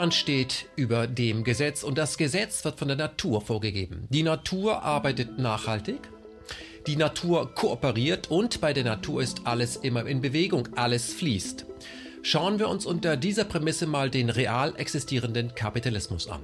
[0.00, 4.06] Man steht über dem Gesetz und das Gesetz wird von der Natur vorgegeben.
[4.08, 6.08] Die Natur arbeitet nachhaltig,
[6.86, 11.66] die Natur kooperiert und bei der Natur ist alles immer in Bewegung, alles fließt.
[12.22, 16.40] Schauen wir uns unter dieser Prämisse mal den real existierenden Kapitalismus an.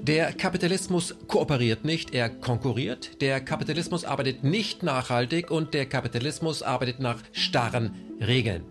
[0.00, 3.20] Der Kapitalismus kooperiert nicht, er konkurriert.
[3.20, 8.62] Der Kapitalismus arbeitet nicht nachhaltig und der Kapitalismus arbeitet nach starren Regeln.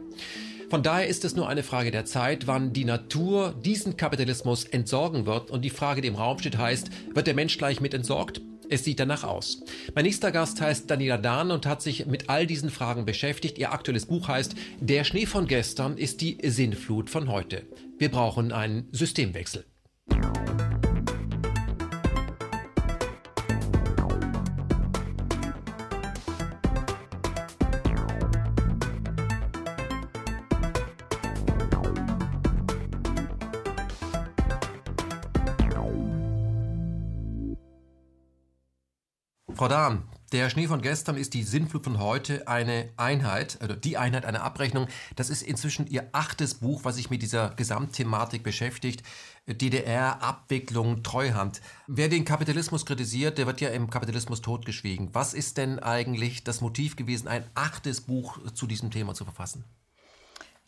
[0.70, 5.25] Von daher ist es nur eine Frage der Zeit, wann die Natur diesen Kapitalismus entsorgen
[5.25, 8.41] wird und die Frage, die im Raum steht, heißt, wird der Mensch gleich mit entsorgt?
[8.70, 9.63] Es sieht danach aus.
[9.95, 13.58] Mein nächster Gast heißt Daniela Dahn und hat sich mit all diesen Fragen beschäftigt.
[13.58, 17.63] Ihr aktuelles Buch heißt Der Schnee von gestern ist die Sinnflut von heute.
[17.97, 19.66] Wir brauchen einen Systemwechsel.
[39.59, 43.97] Frau Dahn, der Schnee von gestern ist die Sinnflut von heute eine Einheit, also die
[43.97, 44.88] Einheit einer Abrechnung.
[45.17, 49.03] Das ist inzwischen Ihr achtes Buch, was sich mit dieser Gesamtthematik beschäftigt.
[49.47, 51.59] DDR, Abwicklung, Treuhand.
[51.87, 55.09] Wer den Kapitalismus kritisiert, der wird ja im Kapitalismus totgeschwiegen.
[55.11, 59.65] Was ist denn eigentlich das Motiv gewesen, ein achtes Buch zu diesem Thema zu verfassen?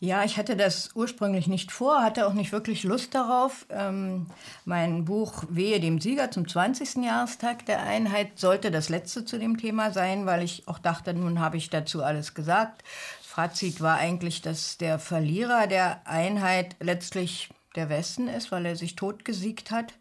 [0.02, 3.66] Ja, ich hatte das ursprünglich nicht vor, hatte auch nicht wirklich Lust darauf.
[3.70, 4.26] Ähm,
[4.64, 7.04] mein Buch Wehe dem Sieger zum 20.
[7.04, 11.38] Jahrestag der Einheit sollte das letzte zu dem Thema sein, weil ich auch dachte, nun
[11.38, 12.82] habe ich dazu alles gesagt.
[13.22, 18.96] Fazit war eigentlich, dass der Verlierer der Einheit letztlich der Westen ist, weil er sich
[18.96, 19.94] totgesiegt hat.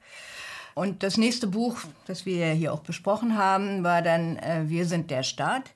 [0.73, 1.77] Und das nächste Buch,
[2.07, 5.69] das wir hier auch besprochen haben, war dann äh, Wir sind der Staat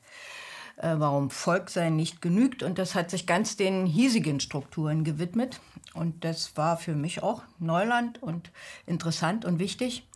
[0.78, 2.64] äh, warum Volksein nicht genügt.
[2.64, 5.60] Und das hat sich ganz den hiesigen Strukturen gewidmet.
[5.94, 8.52] Und das war für mich auch Neuland und
[8.86, 10.08] interessant und wichtig.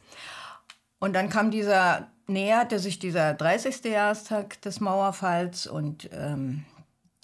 [1.00, 3.86] Und dann kam dieser, näherte sich dieser 30.
[3.86, 6.66] Jahrestag des Mauerfalls und ähm,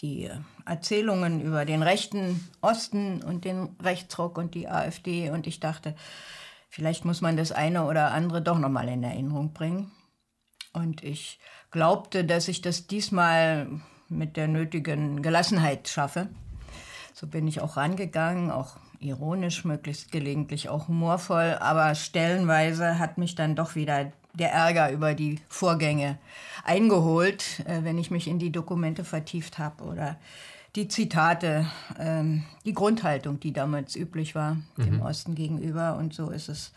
[0.01, 0.29] die
[0.65, 5.29] Erzählungen über den rechten Osten und den Rechtsruck und die AfD.
[5.29, 5.95] Und ich dachte,
[6.69, 9.91] vielleicht muss man das eine oder andere doch nochmal in Erinnerung bringen.
[10.73, 11.39] Und ich
[11.75, 13.67] glaubte, dass ich das diesmal
[14.07, 16.29] mit der nötigen Gelassenheit schaffe.
[17.13, 23.35] So bin ich auch rangegangen, auch ironisch, möglichst gelegentlich auch humorvoll, aber stellenweise hat mich
[23.35, 26.17] dann doch wieder der Ärger über die Vorgänge
[26.63, 30.15] eingeholt, äh, wenn ich mich in die Dokumente vertieft habe oder
[30.77, 31.65] die Zitate,
[31.99, 34.83] ähm, die Grundhaltung, die damals üblich war, mhm.
[34.85, 35.97] dem Osten gegenüber.
[35.97, 36.71] Und so ist es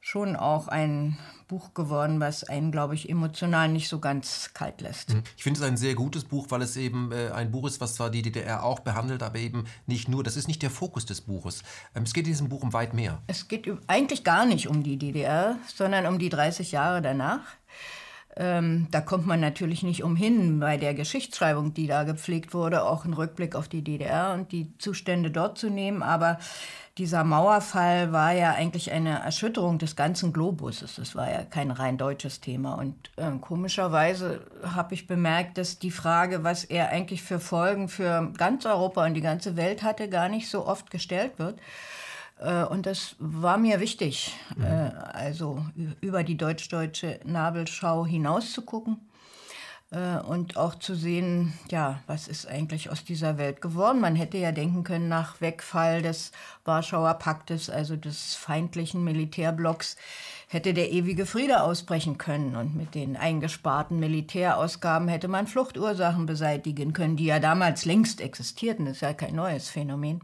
[0.00, 1.16] schon auch ein
[1.48, 5.14] Buch geworden, was einen, glaube ich, emotional nicht so ganz kalt lässt.
[5.14, 5.22] Mhm.
[5.36, 7.94] Ich finde es ein sehr gutes Buch, weil es eben äh, ein Buch ist, was
[7.94, 10.24] zwar die DDR auch behandelt, aber eben nicht nur.
[10.24, 11.62] Das ist nicht der Fokus des Buches.
[11.94, 13.22] Ähm, es geht in diesem Buch um weit mehr.
[13.26, 17.42] Es geht eigentlich gar nicht um die DDR, sondern um die 30 Jahre danach.
[18.38, 23.04] Ähm, da kommt man natürlich nicht umhin, bei der Geschichtsschreibung, die da gepflegt wurde, auch
[23.04, 26.02] einen Rückblick auf die DDR und die Zustände dort zu nehmen.
[26.02, 26.38] Aber
[26.98, 30.82] dieser Mauerfall war ja eigentlich eine Erschütterung des ganzen Globus.
[30.82, 32.74] Es war ja kein rein deutsches Thema.
[32.74, 38.32] Und äh, komischerweise habe ich bemerkt, dass die Frage, was er eigentlich für Folgen für
[38.36, 41.58] ganz Europa und die ganze Welt hatte, gar nicht so oft gestellt wird.
[42.38, 44.92] Äh, und das war mir wichtig, mhm.
[45.12, 45.64] also
[46.00, 48.98] über die deutsch-deutsche Nabelschau hinaus zu gucken
[49.90, 54.00] äh, und auch zu sehen, ja, was ist eigentlich aus dieser Welt geworden.
[54.00, 56.32] Man hätte ja denken können, nach Wegfall des
[56.64, 59.96] Warschauer Paktes, also des feindlichen Militärblocks,
[60.48, 62.56] hätte der ewige Friede ausbrechen können.
[62.56, 68.86] Und mit den eingesparten Militärausgaben hätte man Fluchtursachen beseitigen können, die ja damals längst existierten.
[68.86, 70.20] Das ist ja kein neues Phänomen.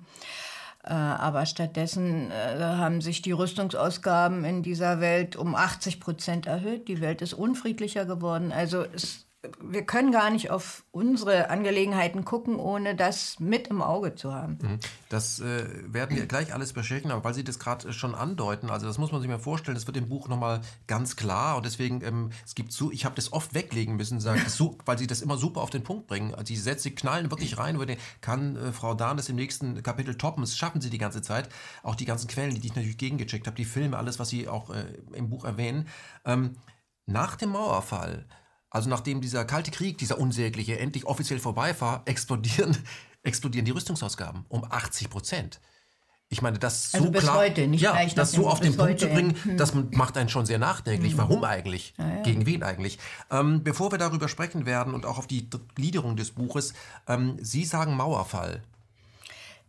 [0.84, 6.88] Äh, aber stattdessen äh, haben sich die Rüstungsausgaben in dieser Welt um 80 Prozent erhöht.
[6.88, 8.52] Die Welt ist unfriedlicher geworden.
[8.52, 9.26] Also es
[9.60, 14.58] wir können gar nicht auf unsere Angelegenheiten gucken, ohne das mit im Auge zu haben.
[14.62, 14.78] Mhm.
[15.08, 18.86] Das äh, werden wir gleich alles besprechen, aber weil Sie das gerade schon andeuten, also
[18.86, 22.02] das muss man sich mal vorstellen, das wird im Buch nochmal ganz klar und deswegen,
[22.02, 25.22] ähm, es gibt so, ich habe das oft weglegen müssen, sagen, so, weil Sie das
[25.22, 26.32] immer super auf den Punkt bringen.
[26.34, 30.16] Also die Sätze knallen wirklich rein, den kann äh, Frau Dahn das im nächsten Kapitel
[30.16, 31.48] toppen, das schaffen Sie die ganze Zeit.
[31.82, 34.70] Auch die ganzen Quellen, die ich natürlich gegengecheckt habe, die Filme, alles, was Sie auch
[34.70, 34.84] äh,
[35.14, 35.88] im Buch erwähnen.
[36.24, 36.56] Ähm,
[37.06, 38.26] nach dem Mauerfall
[38.72, 42.76] also nachdem dieser Kalte Krieg, dieser unsägliche, endlich offiziell vorbei war, explodieren,
[43.22, 45.60] explodieren die Rüstungsausgaben um 80 Prozent.
[46.30, 49.36] Ich meine, das also so klar, heute, ja, das so auf den Punkt zu bringen,
[49.42, 49.58] hm.
[49.58, 51.12] das macht einen schon sehr nachdenklich.
[51.12, 51.18] Hm.
[51.18, 51.92] Warum eigentlich?
[51.98, 52.22] Ja, ja.
[52.22, 52.98] Gegen wen eigentlich?
[53.30, 56.72] Ähm, bevor wir darüber sprechen werden und auch auf die Gliederung des Buches,
[57.06, 58.62] ähm, Sie sagen Mauerfall.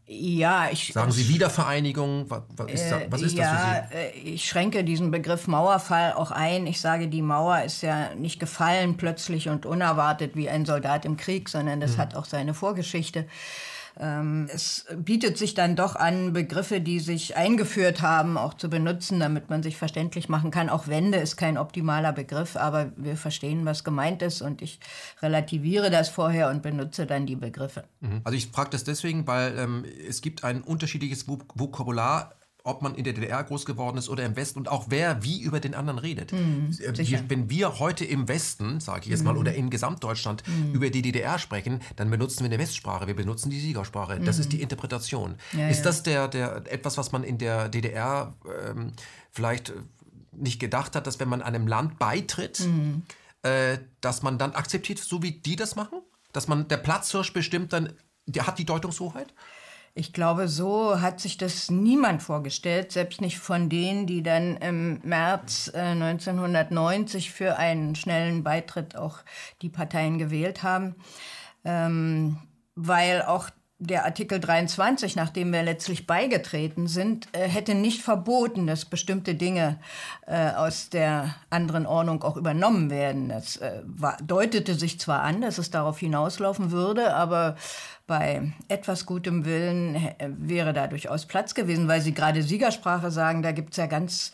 [0.05, 0.91] Ja, ich.
[0.91, 2.29] Sagen Sie Wiedervereinigung?
[2.29, 4.29] Was, was ist, äh, was ist ja, das für Sie?
[4.31, 6.67] Ich schränke diesen Begriff Mauerfall auch ein.
[6.67, 11.15] Ich sage, die Mauer ist ja nicht gefallen plötzlich und unerwartet wie ein Soldat im
[11.15, 11.97] Krieg, sondern das mhm.
[12.01, 13.27] hat auch seine Vorgeschichte.
[13.99, 19.19] Ähm, es bietet sich dann doch an, Begriffe, die sich eingeführt haben, auch zu benutzen,
[19.19, 20.69] damit man sich verständlich machen kann.
[20.69, 24.79] Auch Wende ist kein optimaler Begriff, aber wir verstehen, was gemeint ist und ich
[25.21, 27.83] relativiere das vorher und benutze dann die Begriffe.
[28.01, 28.21] Mhm.
[28.23, 32.33] Also ich frage das deswegen, weil ähm, es gibt ein unterschiedliches Vokabular
[32.65, 35.41] ob man in der DDR groß geworden ist oder im Westen und auch wer wie
[35.41, 36.31] über den anderen redet.
[36.31, 39.25] Mhm, wir, wenn wir heute im Westen, sage ich jetzt mhm.
[39.25, 40.73] mal, oder in Gesamtdeutschland mhm.
[40.73, 44.19] über die DDR sprechen, dann benutzen wir eine Westsprache, wir benutzen die Siegersprache.
[44.21, 44.63] Das ist die mhm.
[44.63, 45.35] Interpretation.
[45.51, 45.83] Ja, ist ja.
[45.83, 48.33] das der, der, etwas, was man in der DDR
[48.69, 48.93] ähm,
[49.31, 49.73] vielleicht
[50.31, 53.03] nicht gedacht hat, dass wenn man einem Land beitritt, mhm.
[53.41, 55.99] äh, dass man dann akzeptiert, so wie die das machen?
[56.31, 57.91] Dass man der Platzhirsch bestimmt dann,
[58.25, 59.33] der hat die Deutungshoheit?
[59.95, 64.99] Ich glaube, so hat sich das niemand vorgestellt, selbst nicht von denen, die dann im
[65.03, 69.19] März äh, 1990 für einen schnellen Beitritt auch
[69.61, 70.95] die Parteien gewählt haben,
[71.63, 72.39] ähm,
[72.73, 78.85] weil auch der Artikel 23, nachdem wir letztlich beigetreten sind, äh, hätte nicht verboten, dass
[78.85, 79.79] bestimmte Dinge
[80.25, 83.29] äh, aus der anderen Ordnung auch übernommen werden.
[83.29, 87.57] Das äh, war, deutete sich zwar an, dass es darauf hinauslaufen würde, aber
[88.05, 93.51] bei etwas gutem Willen wäre da durchaus Platz gewesen, weil Sie gerade Siegersprache sagen, da
[93.51, 94.33] gibt es ja ganz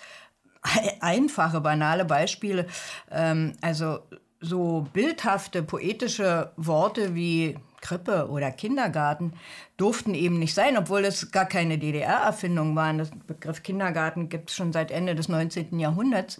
[1.02, 2.66] einfache, banale Beispiele.
[3.12, 4.00] Ähm, also
[4.42, 9.34] so bildhafte, poetische Worte wie Krippe oder Kindergarten
[9.80, 12.98] durften eben nicht sein, obwohl es gar keine DDR-Erfindung waren.
[12.98, 15.80] Das Begriff Kindergarten gibt es schon seit Ende des 19.
[15.80, 16.38] Jahrhunderts.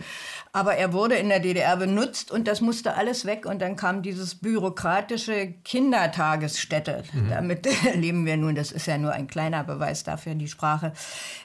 [0.52, 3.46] Aber er wurde in der DDR benutzt und das musste alles weg.
[3.46, 7.04] Und dann kam dieses bürokratische Kindertagesstätte.
[7.14, 7.30] Mhm.
[7.30, 8.56] Damit leben wir nun.
[8.56, 10.36] Das ist ja nur ein kleiner Beweis dafür.
[10.36, 10.92] Die Sprache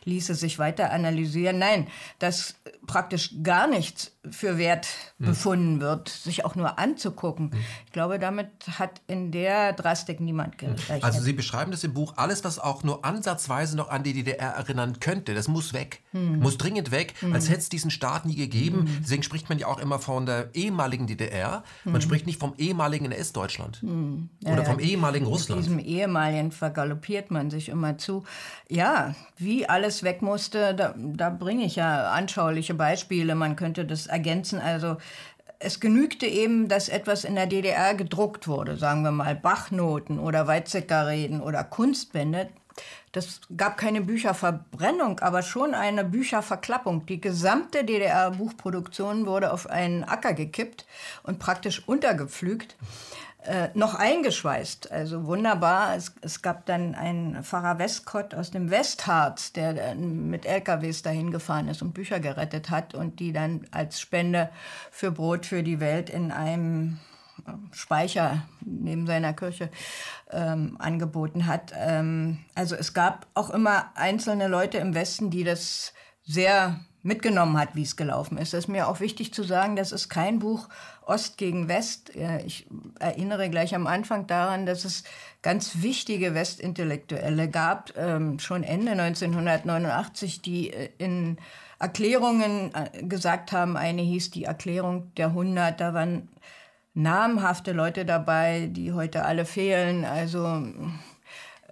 [0.05, 1.59] ließe sich weiter analysieren.
[1.59, 1.87] Nein,
[2.19, 2.57] dass
[2.87, 4.89] praktisch gar nichts für wert
[5.19, 5.27] mhm.
[5.27, 7.51] befunden wird, sich auch nur anzugucken.
[7.53, 7.65] Mhm.
[7.87, 8.49] Ich glaube, damit
[8.79, 11.05] hat in der Drastik niemand gerechnet.
[11.05, 14.51] Also Sie beschreiben das im Buch, alles, was auch nur ansatzweise noch an die DDR
[14.51, 16.01] erinnern könnte, das muss weg.
[16.13, 16.41] Hm.
[16.41, 17.33] Muss dringend weg, hm.
[17.33, 18.87] als hätte es diesen Staat nie gegeben.
[18.87, 18.99] Hm.
[19.03, 21.63] Deswegen spricht man ja auch immer von der ehemaligen DDR.
[21.85, 22.01] Man hm.
[22.01, 23.83] spricht nicht vom ehemaligen NS-Deutschland.
[23.83, 24.29] Hm.
[24.41, 25.63] Ja, oder vom ehemaligen Russland.
[25.63, 28.25] Diesem ehemaligen vergaloppiert man sich immer zu.
[28.69, 33.35] Ja, wie alles weg musste, da, da bringe ich ja anschauliche Beispiele.
[33.35, 34.59] Man könnte das ergänzen.
[34.59, 34.97] Also
[35.59, 40.47] es genügte eben, dass etwas in der DDR gedruckt wurde, sagen wir mal Bachnoten oder
[40.47, 42.49] Weizsäcker-Reden oder Kunstbände.
[43.13, 47.07] Das gab keine Bücherverbrennung, aber schon eine Bücherverklappung.
[47.07, 50.85] Die gesamte DDR-Buchproduktion wurde auf einen Acker gekippt
[51.23, 52.77] und praktisch untergepflügt
[53.47, 54.91] äh, noch eingeschweißt.
[54.91, 55.97] Also wunderbar.
[55.97, 61.69] Es, es, gab dann einen Pfarrer Westcott aus dem Westharz, der mit LKWs dahin gefahren
[61.69, 64.51] ist und Bücher gerettet hat und die dann als Spende
[64.91, 67.01] für Brot für die Welt in einem
[67.47, 69.69] äh, Speicher neben seiner Kirche
[70.31, 71.73] ähm, angeboten hat.
[71.77, 75.93] Ähm, also es gab auch immer einzelne Leute im Westen, die das
[76.25, 78.55] sehr mitgenommen hat, wie es gelaufen ist.
[78.55, 80.69] Es ist mir auch wichtig zu sagen, das ist kein Buch
[81.07, 82.13] Ost gegen West.
[82.47, 82.67] Ich
[82.99, 85.05] erinnere gleich am Anfang daran, dass es
[85.43, 91.37] ganz wichtige Westintellektuelle gab, ähm, schon Ende 1989, die äh, in
[91.79, 96.29] Erklärungen äh, gesagt haben, eine hieß die Erklärung der 100, da waren
[96.95, 100.63] namhafte Leute dabei, die heute alle fehlen, also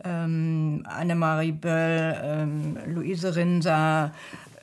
[0.04, 4.12] ähm, Annemarie Böll, ähm, Luise Rinser,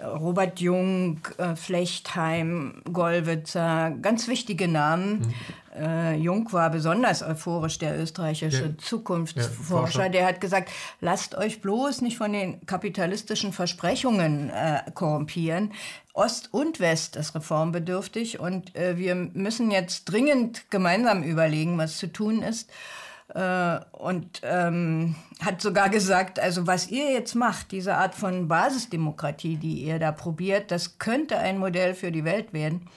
[0.04, 5.20] Robert Jung, äh, Flechtheim, Gollwitzer, ganz wichtige Namen.
[5.20, 5.34] Mhm.
[5.80, 8.78] Äh, Jung war besonders euphorisch, der österreichische ja.
[8.78, 10.04] Zukunftsforscher.
[10.04, 15.74] Ja, der hat gesagt, lasst euch bloß nicht von den kapitalistischen Versprechungen äh, korrumpieren.
[16.14, 22.12] Ost und West ist reformbedürftig und äh, wir müssen jetzt dringend gemeinsam überlegen, was zu
[22.12, 22.70] tun ist.
[23.34, 29.58] Äh, und ähm, hat sogar gesagt, also was ihr jetzt macht, diese Art von Basisdemokratie,
[29.58, 32.88] die ihr da probiert, das könnte ein Modell für die Welt werden.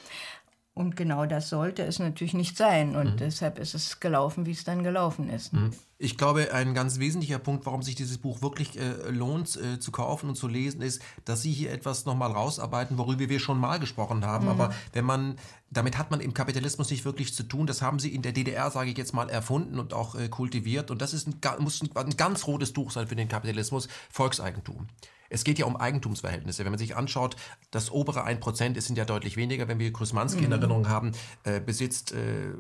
[0.74, 2.96] Und genau das sollte es natürlich nicht sein.
[2.96, 3.16] Und mhm.
[3.18, 5.52] deshalb ist es gelaufen, wie es dann gelaufen ist.
[5.52, 5.72] Mhm.
[5.98, 9.92] Ich glaube, ein ganz wesentlicher Punkt, warum sich dieses Buch wirklich äh, lohnt äh, zu
[9.92, 13.80] kaufen und zu lesen, ist, dass Sie hier etwas nochmal rausarbeiten, worüber wir schon mal
[13.80, 14.46] gesprochen haben.
[14.46, 14.50] Mhm.
[14.50, 15.36] Aber wenn man,
[15.68, 17.66] damit hat man im Kapitalismus nicht wirklich zu tun.
[17.66, 20.90] Das haben Sie in der DDR, sage ich jetzt mal, erfunden und auch äh, kultiviert.
[20.90, 24.88] Und das ist ein, muss ein, ein ganz rotes Tuch sein für den Kapitalismus, Volkseigentum.
[25.32, 26.64] Es geht ja um Eigentumsverhältnisse.
[26.64, 27.36] Wenn man sich anschaut,
[27.70, 30.46] das obere 1% ist sind ja deutlich weniger, wenn wir Krusmanski mhm.
[30.46, 31.12] in Erinnerung haben,
[31.44, 32.52] äh, besitzt äh,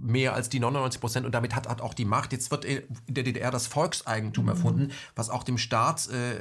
[0.00, 2.32] mehr als die 99 Prozent und damit hat, hat auch die Macht.
[2.32, 4.50] Jetzt wird in der DDR das Volkseigentum mhm.
[4.50, 6.36] erfunden, was auch dem Staat äh,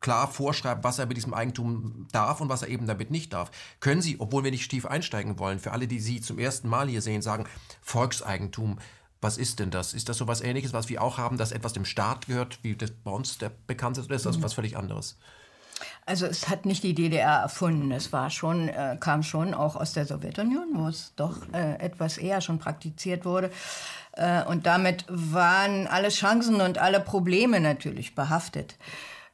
[0.00, 3.50] klar vorschreibt, was er mit diesem Eigentum darf und was er eben damit nicht darf.
[3.80, 6.88] Können Sie, obwohl wir nicht tief einsteigen wollen, für alle, die Sie zum ersten Mal
[6.88, 7.46] hier sehen, sagen,
[7.80, 8.78] Volkseigentum,
[9.24, 9.94] was ist denn das?
[9.94, 12.76] Ist das so was Ähnliches, was wir auch haben, dass etwas dem Staat gehört, wie
[12.76, 14.42] das bei uns der bekannt ist, oder ist das mhm.
[14.44, 15.18] was völlig anderes?
[16.06, 17.90] Also es hat nicht die DDR erfunden.
[17.90, 22.18] Es war schon, äh, kam schon auch aus der Sowjetunion, wo es doch äh, etwas
[22.18, 23.50] eher schon praktiziert wurde.
[24.12, 28.76] Äh, und damit waren alle Chancen und alle Probleme natürlich behaftet.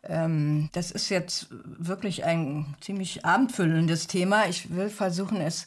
[0.04, 4.46] Ähm, das ist jetzt wirklich ein ziemlich abendfüllendes Thema.
[4.46, 5.66] Ich will versuchen, es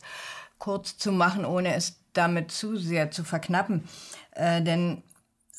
[0.58, 3.84] kurz zu machen, ohne es damit zu sehr zu verknappen.
[4.32, 5.04] Äh, denn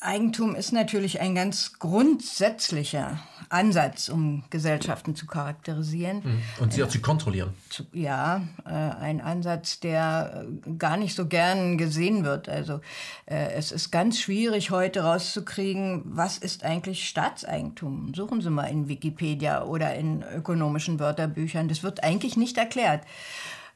[0.01, 3.19] Eigentum ist natürlich ein ganz grundsätzlicher
[3.49, 6.21] Ansatz, um Gesellschaften zu charakterisieren.
[6.23, 6.41] Mhm.
[6.59, 7.53] Und sie auch zu kontrollieren.
[7.93, 12.49] Ja, äh, ein Ansatz, der äh, gar nicht so gern gesehen wird.
[12.49, 12.81] Also
[13.25, 18.13] äh, es ist ganz schwierig heute rauszukriegen, was ist eigentlich Staatseigentum.
[18.13, 21.67] Suchen Sie mal in Wikipedia oder in ökonomischen Wörterbüchern.
[21.67, 23.01] Das wird eigentlich nicht erklärt.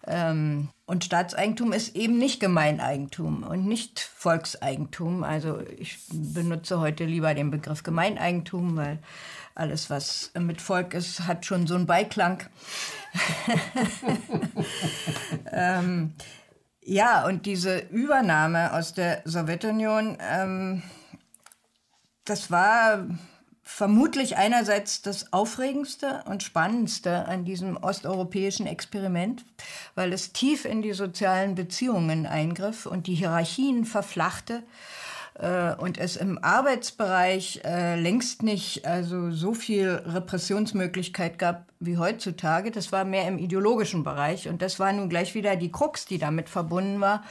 [0.07, 5.23] Ähm, und Staatseigentum ist eben nicht Gemeineigentum und nicht Volkseigentum.
[5.23, 8.99] Also ich benutze heute lieber den Begriff Gemeineigentum, weil
[9.55, 12.43] alles, was mit Volk ist, hat schon so einen Beiklang.
[15.51, 16.13] ähm,
[16.81, 20.81] ja, und diese Übernahme aus der Sowjetunion, ähm,
[22.25, 23.05] das war
[23.69, 29.45] vermutlich einerseits das Aufregendste und Spannendste an diesem osteuropäischen Experiment,
[29.93, 34.63] weil es tief in die sozialen Beziehungen eingriff und die Hierarchien verflachte
[35.35, 42.71] äh, und es im Arbeitsbereich äh, längst nicht also so viel Repressionsmöglichkeit gab wie heutzutage.
[42.71, 46.17] Das war mehr im ideologischen Bereich und das war nun gleich wieder die Krux, die
[46.17, 47.23] damit verbunden war,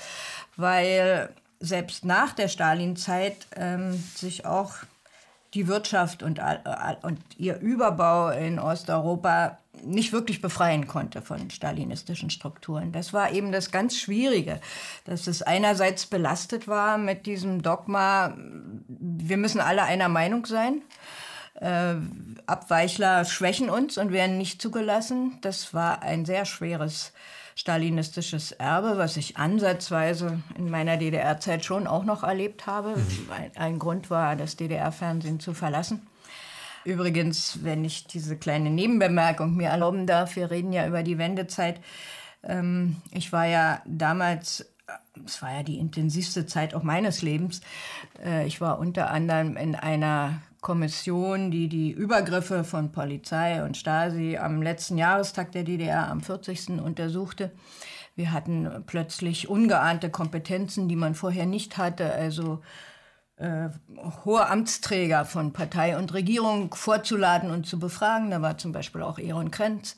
[0.57, 1.31] weil
[1.61, 4.77] selbst nach der Stalinzeit ähm, sich auch
[5.59, 6.41] die Wirtschaft und,
[7.03, 12.93] und ihr Überbau in Osteuropa nicht wirklich befreien konnte von stalinistischen Strukturen.
[12.93, 14.61] Das war eben das ganz Schwierige,
[15.05, 18.37] dass es einerseits belastet war mit diesem Dogma,
[18.87, 20.83] wir müssen alle einer Meinung sein.
[21.55, 21.97] Äh,
[22.47, 25.39] Abweichler schwächen uns und werden nicht zugelassen.
[25.41, 27.13] Das war ein sehr schweres
[27.59, 32.91] stalinistisches Erbe, was ich ansatzweise in meiner DDR-Zeit schon auch noch erlebt habe.
[32.91, 33.31] Mhm.
[33.33, 36.07] Ein, ein Grund war, das DDR-Fernsehen zu verlassen.
[36.85, 41.81] Übrigens, wenn ich diese kleine Nebenbemerkung mir erlauben darf, wir reden ja über die Wendezeit.
[42.45, 44.65] Ähm, ich war ja damals
[45.27, 47.61] es war ja die intensivste Zeit auch meines Lebens.
[48.25, 54.37] Äh, ich war unter anderem in einer Kommission, die die Übergriffe von Polizei und Stasi
[54.37, 56.81] am letzten Jahrestag der DDR am 40.
[56.81, 57.53] untersuchte.
[58.17, 62.61] Wir hatten plötzlich ungeahnte Kompetenzen, die man vorher nicht hatte, also
[63.37, 63.69] äh,
[64.25, 68.31] hohe Amtsträger von Partei und Regierung vorzuladen und zu befragen.
[68.31, 69.97] Da war zum Beispiel auch Eron Krenz.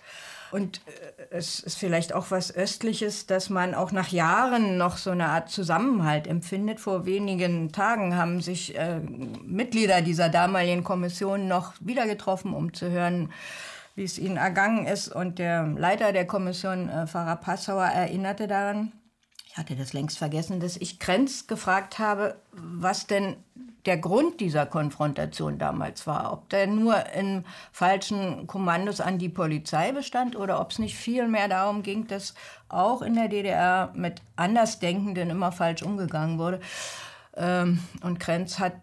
[0.50, 5.10] Und äh, es ist vielleicht auch was Östliches, dass man auch nach Jahren noch so
[5.10, 6.80] eine Art Zusammenhalt empfindet.
[6.80, 12.90] Vor wenigen Tagen haben sich äh, Mitglieder dieser damaligen Kommission noch wieder getroffen, um zu
[12.90, 13.30] hören,
[13.94, 15.08] wie es ihnen ergangen ist.
[15.08, 18.92] Und der Leiter der Kommission, äh, Farah Passauer, erinnerte daran,
[19.60, 23.36] hatte das längst vergessen, dass ich Krenz gefragt habe, was denn
[23.86, 26.32] der Grund dieser Konfrontation damals war.
[26.32, 31.28] Ob der nur in falschen Kommandos an die Polizei bestand oder ob es nicht viel
[31.28, 32.34] mehr darum ging, dass
[32.68, 36.60] auch in der DDR mit Andersdenkenden immer falsch umgegangen wurde.
[37.36, 38.74] Ähm, und Krenz hat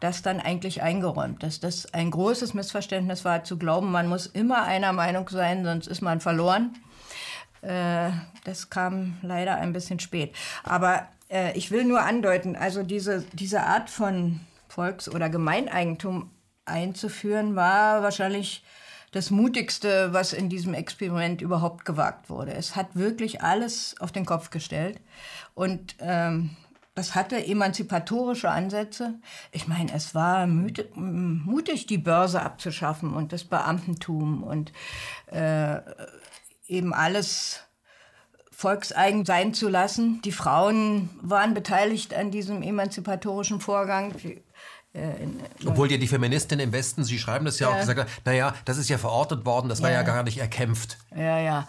[0.00, 4.62] das dann eigentlich eingeräumt, dass das ein großes Missverständnis war, zu glauben, man muss immer
[4.62, 6.74] einer Meinung sein, sonst ist man verloren.
[7.62, 8.10] Äh,
[8.44, 10.34] das kam leider ein bisschen spät.
[10.64, 16.30] Aber äh, ich will nur andeuten, also diese, diese Art von Volks- oder Gemeineigentum
[16.64, 18.62] einzuführen, war wahrscheinlich
[19.12, 22.52] das Mutigste, was in diesem Experiment überhaupt gewagt wurde.
[22.52, 25.00] Es hat wirklich alles auf den Kopf gestellt.
[25.54, 26.50] Und ähm,
[26.94, 29.14] das hatte emanzipatorische Ansätze.
[29.52, 34.72] Ich meine, es war mutig, die Börse abzuschaffen und das Beamtentum und
[35.26, 35.80] äh,
[36.68, 37.60] eben alles
[38.52, 40.20] volkseigen sein zu lassen.
[40.22, 44.14] Die Frauen waren beteiligt an diesem emanzipatorischen Vorgang.
[44.94, 47.74] Äh, in, Obwohl ja die Feministin im Westen, Sie schreiben das ja, ja.
[47.74, 49.84] auch, gesagt hat, naja, das ist ja verortet worden, das ja.
[49.84, 50.98] war ja gar nicht erkämpft.
[51.14, 51.68] Ja, ja.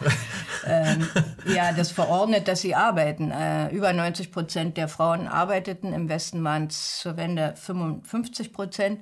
[0.65, 1.07] ähm,
[1.45, 3.31] ja, das verordnet, dass sie arbeiten.
[3.31, 8.99] Äh, über 90 Prozent der Frauen arbeiteten, im Westen waren es zur Wende 55 Prozent.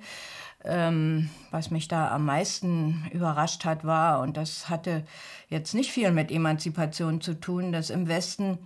[0.68, 5.04] Ähm, was mich da am meisten überrascht hat, war, und das hatte
[5.50, 8.60] jetzt nicht viel mit Emanzipation zu tun, dass im Westen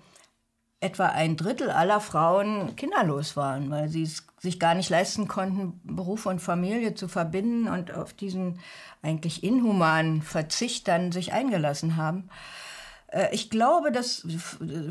[0.82, 5.80] etwa ein Drittel aller Frauen kinderlos waren, weil sie es sich gar nicht leisten konnten,
[5.84, 8.60] Beruf und Familie zu verbinden und auf diesen
[9.04, 12.30] eigentlich inhumanen Verzicht dann sich eingelassen haben.
[13.12, 14.26] Äh, ich glaube, dass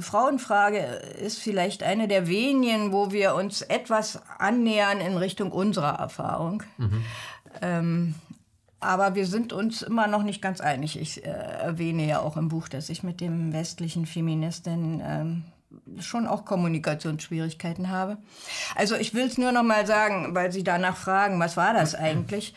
[0.00, 6.62] Frauenfrage ist vielleicht eine der wenigen, wo wir uns etwas annähern in Richtung unserer Erfahrung.
[6.78, 7.04] Mhm.
[7.62, 8.14] Ähm,
[8.78, 10.98] aber wir sind uns immer noch nicht ganz einig.
[10.98, 15.44] Ich äh, erwähne ja auch im Buch, dass ich mit dem westlichen Feministin ähm,
[16.00, 18.16] schon auch Kommunikationsschwierigkeiten habe.
[18.74, 21.94] Also ich will es nur noch mal sagen, weil Sie danach fragen, was war das
[21.94, 22.54] eigentlich?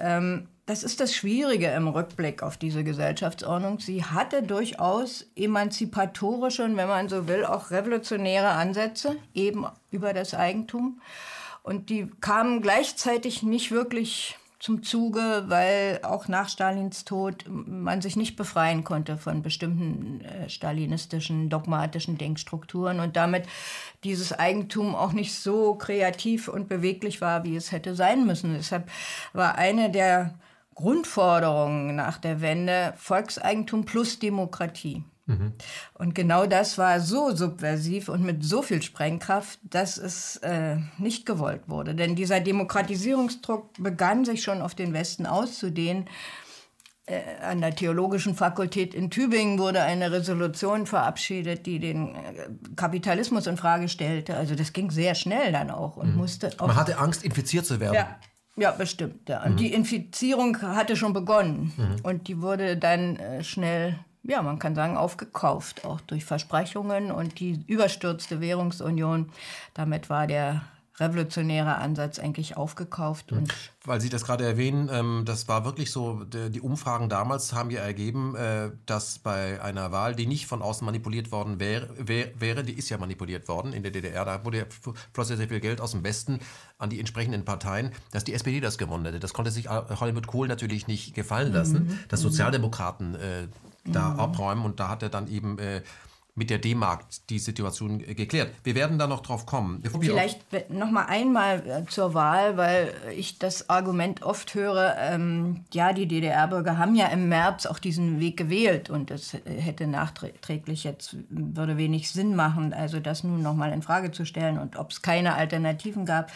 [0.00, 3.78] Ähm, das ist das Schwierige im Rückblick auf diese Gesellschaftsordnung.
[3.78, 10.34] Sie hatte durchaus emanzipatorische und, wenn man so will, auch revolutionäre Ansätze, eben über das
[10.34, 11.00] Eigentum.
[11.62, 18.16] Und die kamen gleichzeitig nicht wirklich zum Zuge, weil auch nach Stalins Tod man sich
[18.16, 23.44] nicht befreien konnte von bestimmten äh, stalinistischen, dogmatischen Denkstrukturen und damit
[24.02, 28.54] dieses Eigentum auch nicht so kreativ und beweglich war, wie es hätte sein müssen.
[28.54, 28.90] Deshalb
[29.32, 30.34] war eine der
[30.76, 35.02] Grundforderungen nach der Wende Volkseigentum plus Demokratie.
[35.24, 35.54] Mhm.
[35.94, 41.26] Und genau das war so subversiv und mit so viel Sprengkraft, dass es äh, nicht
[41.26, 41.94] gewollt wurde.
[41.94, 46.04] Denn dieser Demokratisierungsdruck begann sich schon auf den Westen auszudehnen.
[47.06, 53.46] Äh, an der Theologischen Fakultät in Tübingen wurde eine Resolution verabschiedet, die den äh, Kapitalismus
[53.46, 54.36] in Frage stellte.
[54.36, 56.18] Also das ging sehr schnell dann auch und mhm.
[56.18, 56.52] musste.
[56.58, 57.94] Auch Man hatte Angst, infiziert zu werden.
[57.94, 58.18] Ja,
[58.56, 59.28] ja, bestimmt.
[59.28, 59.44] Ja.
[59.44, 59.56] Und mhm.
[59.56, 61.96] die Infizierung hatte schon begonnen mhm.
[62.02, 63.98] und die wurde dann äh, schnell
[64.28, 69.30] ja, man kann sagen, aufgekauft, auch durch Versprechungen und die überstürzte Währungsunion.
[69.74, 70.62] Damit war der
[70.98, 73.32] revolutionäre Ansatz eigentlich aufgekauft.
[73.32, 73.52] Und
[73.84, 77.80] Weil Sie das gerade erwähnen, ähm, das war wirklich so, die Umfragen damals haben ja
[77.80, 82.72] ergeben, äh, dass bei einer Wahl, die nicht von außen manipuliert worden wäre, wäre, die
[82.72, 84.64] ist ja manipuliert worden in der DDR, da wurde ja,
[85.12, 86.40] floss ja sehr viel Geld aus dem Westen
[86.78, 89.20] an die entsprechenden Parteien, dass die SPD das gewonnen hätte.
[89.20, 91.98] Das konnte sich Hollywood Kohl natürlich nicht gefallen lassen, mhm.
[92.08, 93.48] dass Sozialdemokraten äh,
[93.84, 94.20] da mhm.
[94.20, 94.64] abräumen.
[94.64, 95.82] Und da hat er dann eben äh,
[96.36, 98.52] mit der D-Mark die Situation geklärt.
[98.62, 99.82] Wir werden da noch drauf kommen.
[100.00, 105.94] Vielleicht noch mal einmal äh, zur Wahl, weil ich das Argument oft höre, ähm, ja,
[105.94, 111.16] die DDR-Bürger haben ja im März auch diesen Weg gewählt und es hätte nachträglich jetzt,
[111.30, 114.90] würde wenig Sinn machen, also das nun noch mal in Frage zu stellen und ob
[114.90, 116.30] es keine Alternativen gab.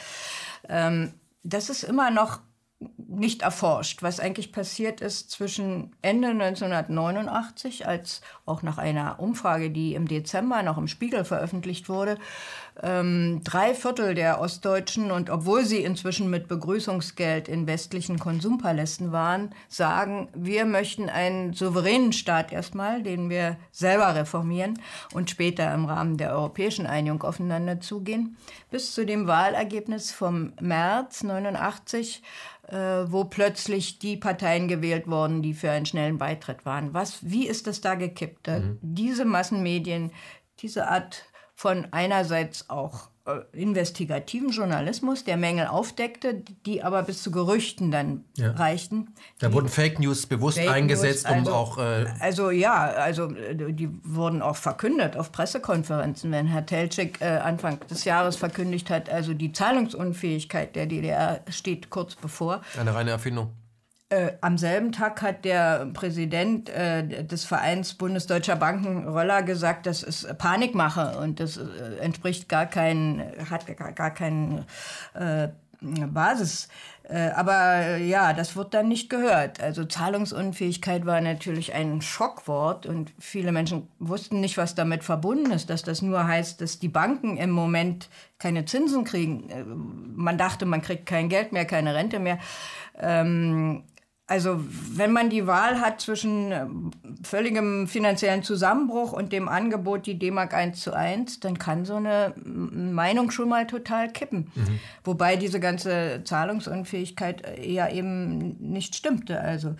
[0.68, 2.40] Ähm, das ist immer noch
[2.97, 9.95] nicht erforscht, was eigentlich passiert ist zwischen Ende 1989, als auch nach einer Umfrage, die
[9.95, 12.16] im Dezember noch im Spiegel veröffentlicht wurde,
[12.83, 19.51] ähm, drei Viertel der Ostdeutschen und obwohl sie inzwischen mit Begrüßungsgeld in westlichen Konsumpalästen waren,
[19.69, 24.79] sagen, wir möchten einen souveränen Staat erstmal, den wir selber reformieren
[25.12, 28.38] und später im Rahmen der europäischen Einigung aufeinander zugehen.
[28.71, 32.23] Bis zu dem Wahlergebnis vom März 89
[32.60, 36.94] äh, wo plötzlich die Parteien gewählt wurden, die für einen schnellen Beitritt waren.
[36.94, 38.46] Was, wie ist das da gekippt?
[38.48, 38.78] Mhm.
[38.80, 40.12] Diese Massenmedien,
[40.61, 43.10] diese Art von einerseits auch äh,
[43.52, 48.52] investigativen Journalismus, der Mängel aufdeckte, die aber bis zu Gerüchten dann ja.
[48.52, 49.14] reichten.
[49.38, 51.78] Da wurden Fake News bewusst Fake eingesetzt, News, also, um auch.
[51.78, 57.78] Äh also ja, also die wurden auch verkündet auf Pressekonferenzen, wenn Herr Telczyk äh, Anfang
[57.88, 62.62] des Jahres verkündigt hat, also die Zahlungsunfähigkeit der DDR steht kurz bevor.
[62.78, 63.52] Eine reine Erfindung.
[64.12, 70.03] Äh, am selben Tag hat der Präsident äh, des Vereins Bundesdeutscher Banken Röller gesagt, das
[70.03, 74.64] ist Panikmache und das äh, entspricht gar keinen, hat gar, gar keinen
[75.14, 75.46] äh,
[75.81, 76.68] Basis.
[77.05, 79.61] Äh, aber ja, das wird dann nicht gehört.
[79.61, 85.70] Also Zahlungsunfähigkeit war natürlich ein Schockwort und viele Menschen wussten nicht, was damit verbunden ist,
[85.70, 88.09] dass das nur heißt, dass die Banken im Moment
[88.40, 89.51] keine Zinsen kriegen.
[89.51, 92.40] Äh, man dachte, man kriegt kein Geld mehr, keine Rente mehr.
[92.99, 93.85] Ähm,
[94.31, 94.61] also
[94.95, 96.66] wenn man die Wahl hat zwischen äh,
[97.25, 102.33] völligem finanziellen Zusammenbruch und dem Angebot die D-Mark 1 zu 1, dann kann so eine
[102.37, 104.53] Meinung schon mal total kippen.
[104.55, 104.79] Mhm.
[105.03, 109.40] Wobei diese ganze Zahlungsunfähigkeit eher eben nicht stimmte.
[109.40, 109.75] Also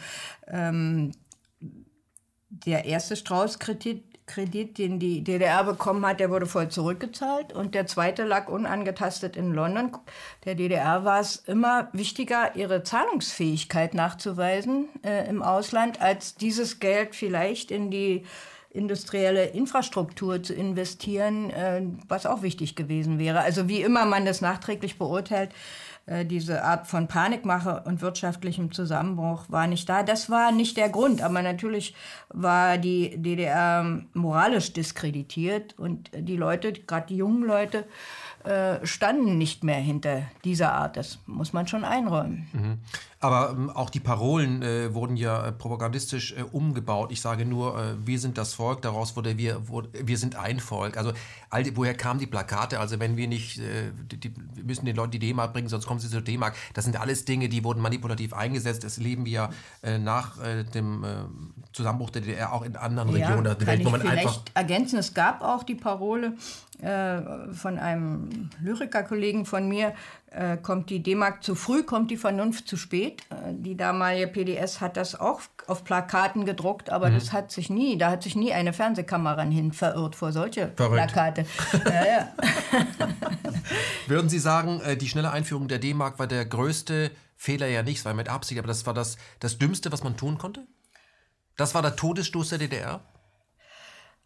[0.49, 1.13] ähm,
[2.51, 7.87] der erste Strauß-Kredit Kredit, den die DDR bekommen hat, der wurde voll zurückgezahlt und der
[7.87, 9.91] zweite lag unangetastet in London.
[10.45, 17.17] Der DDR war es immer wichtiger, ihre Zahlungsfähigkeit nachzuweisen äh, im Ausland, als dieses Geld
[17.17, 18.25] vielleicht in die
[18.73, 23.41] industrielle Infrastruktur zu investieren, äh, was auch wichtig gewesen wäre.
[23.41, 25.51] Also wie immer man das nachträglich beurteilt,
[26.25, 30.03] diese Art von Panikmache und wirtschaftlichem Zusammenbruch war nicht da.
[30.03, 31.95] Das war nicht der Grund, aber natürlich
[32.29, 37.85] war die DDR moralisch diskreditiert und die Leute, gerade die jungen Leute,
[38.45, 40.97] äh, standen nicht mehr hinter dieser Art.
[40.97, 42.49] Das muss man schon einräumen.
[42.53, 42.79] Mhm.
[43.23, 47.13] Aber ähm, auch die Parolen äh, wurden ja äh, propagandistisch äh, umgebaut.
[47.13, 50.59] Ich sage nur, äh, wir sind das Volk, daraus wurde wir, wurde, wir sind ein
[50.59, 50.97] Volk.
[50.97, 51.13] Also
[51.51, 52.81] all woher kamen die Plakate?
[52.81, 56.01] Also wenn wir nicht, die, die, wir müssen den Leuten die D-Mark bringen, sonst kommen
[56.01, 56.57] sie zur D-Mark.
[56.73, 58.85] Das sind alles Dinge, die wurden manipulativ eingesetzt.
[58.85, 59.33] Das leben wir
[59.83, 60.39] ja nach
[60.75, 61.05] dem
[61.73, 64.99] Zusammenbruch der DDR auch in anderen ja, Regionen der Welt, wo man einfach ergänzen.
[64.99, 66.35] Es gab auch die Parole
[66.81, 69.93] von einem Lyrikerkollegen von mir,
[70.31, 73.23] äh, kommt die D-Mark zu früh, kommt die Vernunft zu spät.
[73.31, 77.15] Äh, die damalige PDS hat das auch auf Plakaten gedruckt, aber mhm.
[77.15, 81.13] das hat sich nie, da hat sich nie eine Fernsehkamera hin verirrt vor solche Verrückt.
[81.13, 81.47] Plakate.
[81.85, 82.29] ja, ja.
[84.07, 87.99] Würden Sie sagen, äh, die schnelle Einführung der D-Mark war der größte Fehler ja nicht,
[87.99, 90.67] es war mit Absicht, aber das war das, das Dümmste, was man tun konnte?
[91.57, 93.01] Das war der Todesstoß der DDR?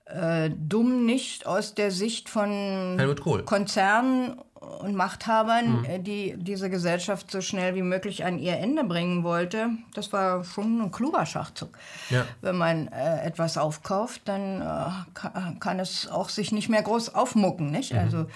[0.07, 2.99] Äh, dumm nicht aus der Sicht von
[3.47, 4.39] Konzernen
[4.81, 5.85] und Machthabern, mhm.
[5.85, 9.71] Äh, die diese Gesellschaft so schnell wie möglich an ihr Ende bringen wollte.
[9.95, 11.71] Das war schon ein kluger Schachzug.
[12.11, 12.27] Ja.
[12.41, 17.15] Wenn man äh, etwas aufkauft, dann äh, kann, kann, es auch sich nicht mehr groß
[17.15, 17.71] aufmucken.
[17.71, 17.93] Nicht?
[17.93, 17.99] Mhm.
[17.99, 18.27] Also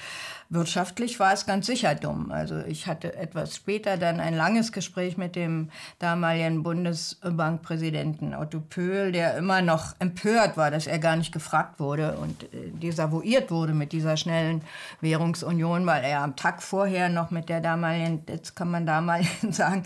[0.50, 2.32] Wirtschaftlich war es ganz sicher dumm.
[2.32, 9.12] Also ich hatte etwas später dann ein langes Gespräch mit dem damaligen Bundesbankpräsidenten Otto Pöhl,
[9.12, 13.74] der immer noch empört war, dass er gar nicht gefragt wurde und äh, desavouiert wurde
[13.74, 14.62] mit dieser schnellen
[15.02, 19.82] Währungsunion, weil er am Tag vorher noch mit der damaligen, jetzt kann man damaligen sagen,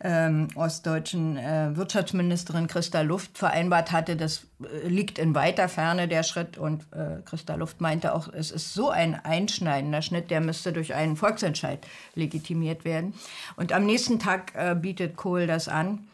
[0.00, 6.22] ähm, ostdeutschen äh, Wirtschaftsministerin Christa Luft vereinbart hatte, das äh, liegt in weiter Ferne der
[6.22, 10.72] Schritt und äh, Christa Luft meinte auch, es ist so ein einschneidender Schnitt, der müsste
[10.72, 13.14] durch einen Volksentscheid legitimiert werden.
[13.56, 16.06] Und am nächsten Tag äh, bietet Kohl das an.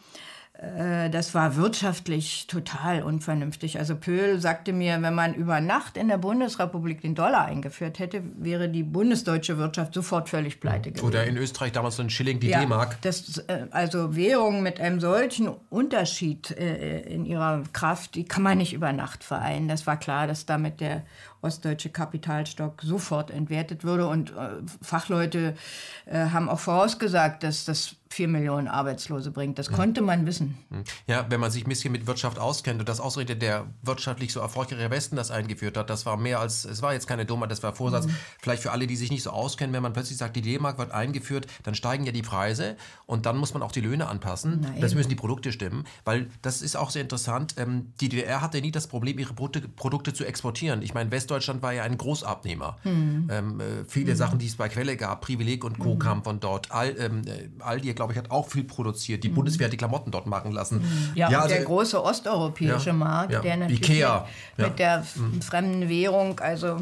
[0.61, 3.79] Äh, das war wirtschaftlich total unvernünftig.
[3.79, 8.23] Also Pöhl sagte mir, wenn man über Nacht in der Bundesrepublik den Dollar eingeführt hätte,
[8.37, 11.07] wäre die bundesdeutsche Wirtschaft sofort völlig pleite gewesen.
[11.07, 12.99] Oder in Österreich damals so ein Schilling, die ja, D-Mark.
[13.03, 18.75] Äh, also Währungen mit einem solchen Unterschied äh, in ihrer Kraft, die kann man nicht
[18.75, 19.69] über Nacht vereinen.
[19.69, 21.05] Das war klar, dass damit der
[21.41, 24.07] ostdeutsche Kapitalstock sofort entwertet würde.
[24.09, 24.35] Und
[24.83, 25.55] Fachleute
[26.07, 29.59] haben auch vorausgesagt, dass das vier Millionen Arbeitslose bringt.
[29.59, 30.59] Das konnte man wissen.
[30.71, 30.83] Hm.
[31.07, 34.41] Ja, wenn man sich ein bisschen mit Wirtschaft auskennt und das ausgerechnet der wirtschaftlich so
[34.41, 37.63] erfolgreiche Westen das eingeführt hat, das war mehr als, es war jetzt keine Dummheit, das
[37.63, 38.07] war Vorsatz.
[38.07, 38.17] Mhm.
[38.43, 40.91] Vielleicht für alle, die sich nicht so auskennen, wenn man plötzlich sagt, die D-Mark wird
[40.91, 44.61] eingeführt, dann steigen ja die Preise und dann muss man auch die Löhne anpassen.
[44.61, 44.81] Nein.
[44.81, 47.55] Das müssen die Produkte stimmen, weil das ist auch sehr interessant.
[47.59, 50.83] Ähm, die DDR hatte nie das Problem, ihre Produkte zu exportieren.
[50.83, 52.77] Ich meine, Westdeutschland war ja ein Großabnehmer.
[52.83, 53.29] Mhm.
[53.31, 54.19] Ähm, äh, viele mhm.
[54.19, 55.95] Sachen, die es bei Quelle gab, Privileg und Co.
[55.95, 55.99] Mhm.
[56.01, 56.73] kamen von dort.
[56.73, 59.23] All, ähm, äh, all die glaube ich, hat auch viel produziert.
[59.25, 59.35] Die mhm.
[59.35, 60.79] Bundeswehr hat die Klamotten dort machen lassen.
[60.79, 61.13] Mhm.
[61.15, 63.41] Ja, ja also, der große osteuropäische ja, Markt, ja.
[63.41, 65.43] der natürlich Ikea, mit der mhm.
[65.43, 66.79] fremden Währung, also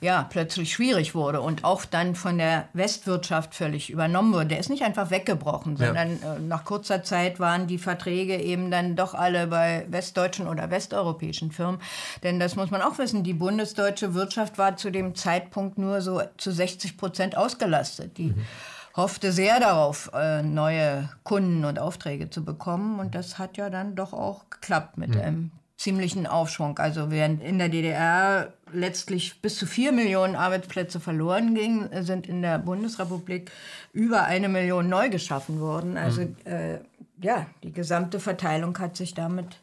[0.00, 4.46] ja, plötzlich schwierig wurde und auch dann von der Westwirtschaft völlig übernommen wurde.
[4.46, 6.34] Der ist nicht einfach weggebrochen, sondern ja.
[6.34, 11.50] Äh, nach kurzer Zeit waren die Verträge eben dann doch alle bei westdeutschen oder westeuropäischen
[11.50, 11.80] Firmen.
[12.22, 16.20] Denn das muss man auch wissen, die bundesdeutsche Wirtschaft war zu dem Zeitpunkt nur so
[16.36, 18.18] zu 60 Prozent ausgelastet.
[18.18, 18.46] Die mhm
[18.94, 23.00] hoffte sehr darauf, äh, neue Kunden und Aufträge zu bekommen.
[23.00, 25.20] Und das hat ja dann doch auch geklappt mit mhm.
[25.20, 26.78] einem ziemlichen Aufschwung.
[26.78, 32.42] Also während in der DDR letztlich bis zu vier Millionen Arbeitsplätze verloren gingen, sind in
[32.42, 33.50] der Bundesrepublik
[33.92, 35.96] über eine Million neu geschaffen worden.
[35.96, 36.36] Also mhm.
[36.44, 36.78] äh,
[37.20, 39.56] ja, die gesamte Verteilung hat sich damit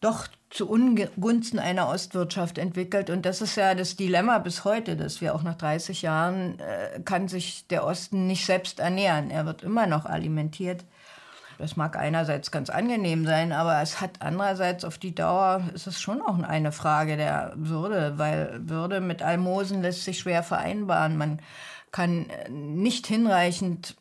[0.00, 3.10] doch zu Ungunsten einer Ostwirtschaft entwickelt.
[3.10, 7.00] Und das ist ja das Dilemma bis heute, dass wir auch nach 30 Jahren äh,
[7.00, 9.32] kann sich der Osten nicht selbst ernähren.
[9.32, 10.84] Er wird immer noch alimentiert.
[11.58, 16.00] Das mag einerseits ganz angenehm sein, aber es hat andererseits auf die Dauer, ist es
[16.00, 21.16] schon auch eine Frage der Würde, weil Würde mit Almosen lässt sich schwer vereinbaren.
[21.16, 21.40] Man
[21.90, 23.96] kann nicht hinreichend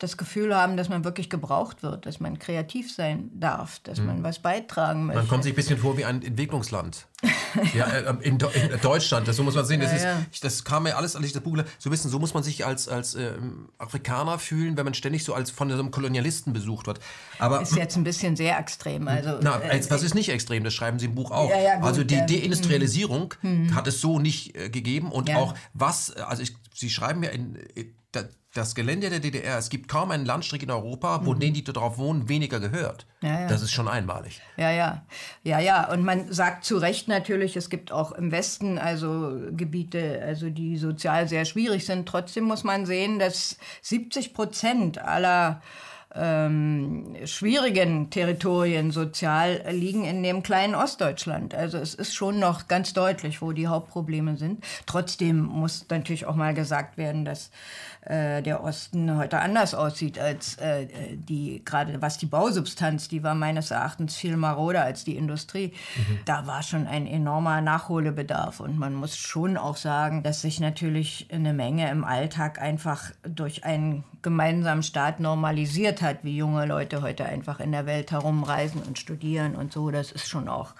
[0.00, 4.06] das Gefühl haben, dass man wirklich gebraucht wird, dass man kreativ sein darf, dass hm.
[4.06, 5.20] man was beitragen möchte.
[5.20, 7.06] Man kommt sich ein bisschen vor wie ein Entwicklungsland.
[7.74, 9.80] ja, äh, in, in, Deutschland, das, so muss man sehen.
[9.80, 12.32] Das, ja, ist, das kam mir alles, als ich das Buch so wissen, so muss
[12.32, 13.32] man sich als, als äh,
[13.76, 16.98] Afrikaner fühlen, wenn man ständig so als von einem Kolonialisten besucht wird.
[17.38, 19.06] Aber, ist jetzt ein bisschen sehr extrem.
[19.06, 21.50] Also, na, äh, das ist nicht extrem, das schreiben Sie im Buch auch.
[21.50, 23.74] Ja, gut, also die Deindustrialisierung hm.
[23.74, 27.58] hat es so nicht äh, gegeben und auch was, also ich, Sie schreiben ja in
[28.54, 31.40] das Gelände der DDR, es gibt kaum einen Landstrich in Europa, wo mhm.
[31.40, 33.06] denen, die darauf wohnen, weniger gehört.
[33.22, 33.46] Ja, ja.
[33.46, 34.40] Das ist schon einmalig.
[34.56, 35.06] Ja, ja.
[35.44, 35.88] Ja, ja.
[35.92, 40.76] Und man sagt zu Recht natürlich, es gibt auch im Westen also Gebiete, also die
[40.78, 42.08] sozial sehr schwierig sind.
[42.08, 45.62] Trotzdem muss man sehen, dass 70 Prozent aller
[46.14, 51.54] ähm, schwierigen Territorien sozial liegen in dem kleinen Ostdeutschland.
[51.54, 54.64] Also es ist schon noch ganz deutlich, wo die Hauptprobleme sind.
[54.86, 57.50] Trotzdem muss natürlich auch mal gesagt werden, dass
[58.02, 63.34] äh, der Osten heute anders aussieht als äh, die, gerade was die Bausubstanz, die war
[63.34, 65.74] meines Erachtens viel maroder als die Industrie.
[65.96, 66.18] Mhm.
[66.24, 71.28] Da war schon ein enormer Nachholbedarf und man muss schon auch sagen, dass sich natürlich
[71.30, 77.24] eine Menge im Alltag einfach durch einen gemeinsamen Staat normalisiert hat, wie junge Leute heute
[77.24, 79.90] einfach in der Welt herumreisen und studieren und so.
[79.90, 80.74] Das ist schon auch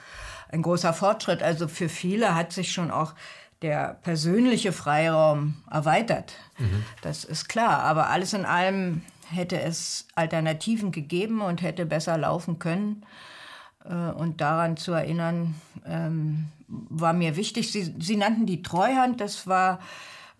[0.50, 1.42] ein großer Fortschritt.
[1.42, 3.14] Also für viele hat sich schon auch
[3.62, 6.35] der persönliche Freiraum erweitert.
[6.59, 6.85] Mhm.
[7.03, 7.81] Das ist klar.
[7.81, 13.05] Aber alles in allem hätte es Alternativen gegeben und hätte besser laufen können.
[13.85, 15.55] Äh, und daran zu erinnern,
[15.87, 17.72] ähm, war mir wichtig.
[17.72, 19.81] Sie, Sie nannten die Treuhand, das war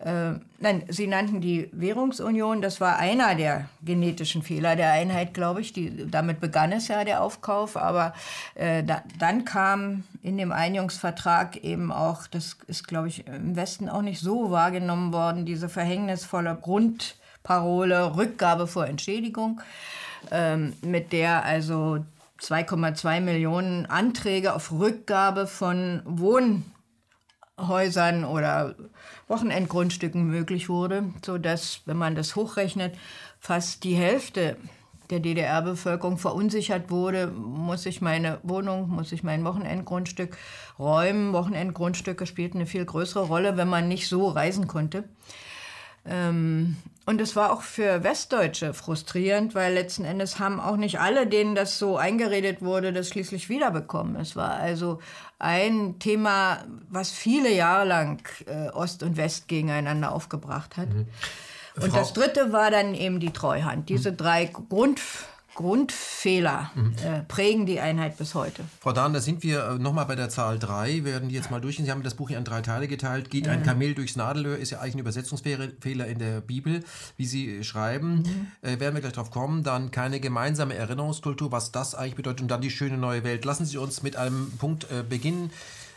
[0.03, 5.61] äh, nein, Sie nannten die Währungsunion, das war einer der genetischen Fehler der Einheit, glaube
[5.61, 5.73] ich.
[5.73, 8.13] Die, damit begann es ja der Aufkauf, aber
[8.55, 13.89] äh, da, dann kam in dem Einigungsvertrag eben auch, das ist, glaube ich, im Westen
[13.89, 19.61] auch nicht so wahrgenommen worden, diese verhängnisvolle Grundparole Rückgabe vor Entschädigung,
[20.31, 22.03] ähm, mit der also
[22.39, 28.73] 2,2 Millionen Anträge auf Rückgabe von Wohnhäusern oder
[29.31, 32.95] Wochenendgrundstücken möglich wurde, sodass, wenn man das hochrechnet,
[33.39, 34.57] fast die Hälfte
[35.09, 40.37] der DDR-Bevölkerung verunsichert wurde, muss ich meine Wohnung, muss ich mein Wochenendgrundstück
[40.77, 41.33] räumen.
[41.33, 45.05] Wochenendgrundstücke spielten eine viel größere Rolle, wenn man nicht so reisen konnte.
[46.05, 51.27] Ähm, und es war auch für Westdeutsche frustrierend, weil letzten Endes haben auch nicht alle,
[51.27, 54.15] denen das so eingeredet wurde, das schließlich wiederbekommen.
[54.15, 54.99] Es war also
[55.39, 56.59] ein Thema,
[56.89, 60.89] was viele Jahre lang äh, Ost und West gegeneinander aufgebracht hat.
[60.89, 61.07] Mhm.
[61.75, 63.89] Und Frau das dritte war dann eben die Treuhand.
[63.89, 64.17] Diese mhm.
[64.17, 65.01] drei Grund
[65.53, 66.95] Grundfehler mhm.
[67.03, 68.63] äh, prägen die Einheit bis heute.
[68.79, 71.03] Frau Dahn, da sind wir äh, nochmal bei der Zahl 3.
[71.03, 71.85] Wir werden die jetzt mal durchgehen.
[71.85, 73.29] Sie haben das Buch hier in drei Teile geteilt.
[73.29, 73.51] Geht ja.
[73.51, 76.83] ein Kamel durchs Nadelöhr, ist ja eigentlich ein Übersetzungsfehler in der Bibel,
[77.17, 78.23] wie Sie schreiben.
[78.23, 78.47] Mhm.
[78.61, 79.63] Äh, werden wir gleich drauf kommen.
[79.63, 82.41] Dann keine gemeinsame Erinnerungskultur, was das eigentlich bedeutet.
[82.41, 83.43] Und dann die schöne neue Welt.
[83.43, 85.51] Lassen Sie uns mit einem Punkt äh, beginnen,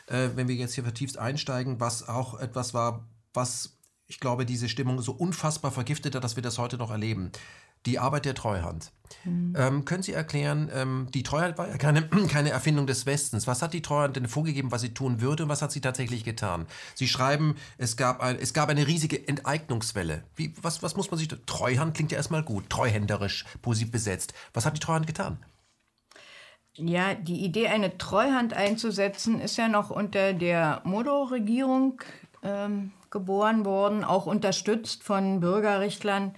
[0.08, 3.70] äh, wenn wir jetzt hier vertieft einsteigen, was auch etwas war, was
[4.06, 7.32] ich glaube, diese Stimmung so unfassbar vergiftet hat, dass wir das heute noch erleben
[7.86, 8.92] die Arbeit der Treuhand.
[9.24, 9.54] Mhm.
[9.56, 13.46] Ähm, können Sie erklären, ähm, die Treuhand war ja keine, keine Erfindung des Westens.
[13.46, 16.24] Was hat die Treuhand denn vorgegeben, was sie tun würde und was hat sie tatsächlich
[16.24, 16.66] getan?
[16.94, 20.24] Sie schreiben, es gab, ein, es gab eine riesige Enteignungswelle.
[20.34, 21.28] Wie, was, was muss man sich...
[21.46, 24.34] Treuhand klingt ja erstmal gut, treuhänderisch, positiv besetzt.
[24.52, 25.38] Was hat die Treuhand getan?
[26.76, 32.00] Ja, die Idee, eine Treuhand einzusetzen, ist ja noch unter der Modo-Regierung
[32.42, 36.34] ähm, geboren worden, auch unterstützt von Bürgerrechtlern,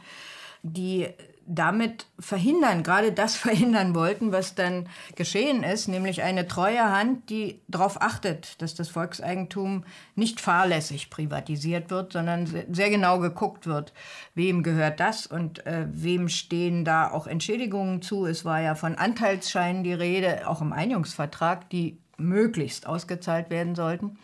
[0.63, 1.09] die
[1.47, 7.61] damit verhindern, gerade das verhindern wollten, was dann geschehen ist, nämlich eine treue Hand, die
[7.69, 13.93] darauf achtet, dass das Volkseigentum nicht fahrlässig privatisiert wird, sondern sehr genau geguckt wird,
[14.35, 18.27] wem gehört das und äh, wem stehen da auch Entschädigungen zu.
[18.27, 24.19] Es war ja von Anteilsscheinen die Rede, auch im Einigungsvertrag, die möglichst ausgezahlt werden sollten.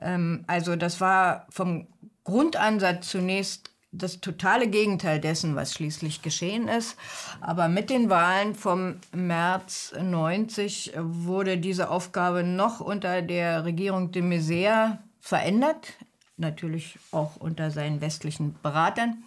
[0.00, 1.86] Ähm, also das war vom
[2.24, 6.96] Grundansatz zunächst das totale Gegenteil dessen, was schließlich geschehen ist.
[7.40, 14.22] Aber mit den Wahlen vom März 90 wurde diese Aufgabe noch unter der Regierung de
[14.22, 15.94] Maizière verändert,
[16.36, 19.24] natürlich auch unter seinen westlichen Beratern,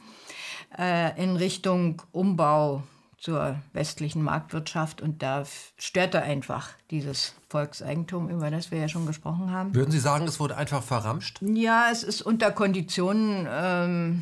[0.77, 2.83] äh, in Richtung Umbau
[3.21, 5.43] zur westlichen Marktwirtschaft und da
[5.77, 9.75] störte einfach dieses Volkseigentum, über das wir ja schon gesprochen haben.
[9.75, 11.39] Würden Sie sagen, es wurde einfach verramscht?
[11.41, 14.21] Ja, es ist unter Konditionen ähm,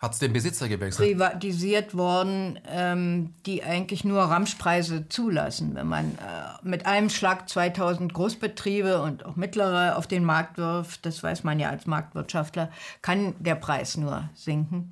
[0.00, 1.10] hat es den Besitzer gewechselt?
[1.10, 5.74] Privatisiert worden, ähm, die eigentlich nur Ramschpreise zulassen.
[5.74, 6.18] Wenn man äh,
[6.62, 11.60] mit einem Schlag 2000 Großbetriebe und auch mittlere auf den Markt wirft, das weiß man
[11.60, 12.70] ja als Marktwirtschaftler,
[13.02, 14.90] kann der Preis nur sinken.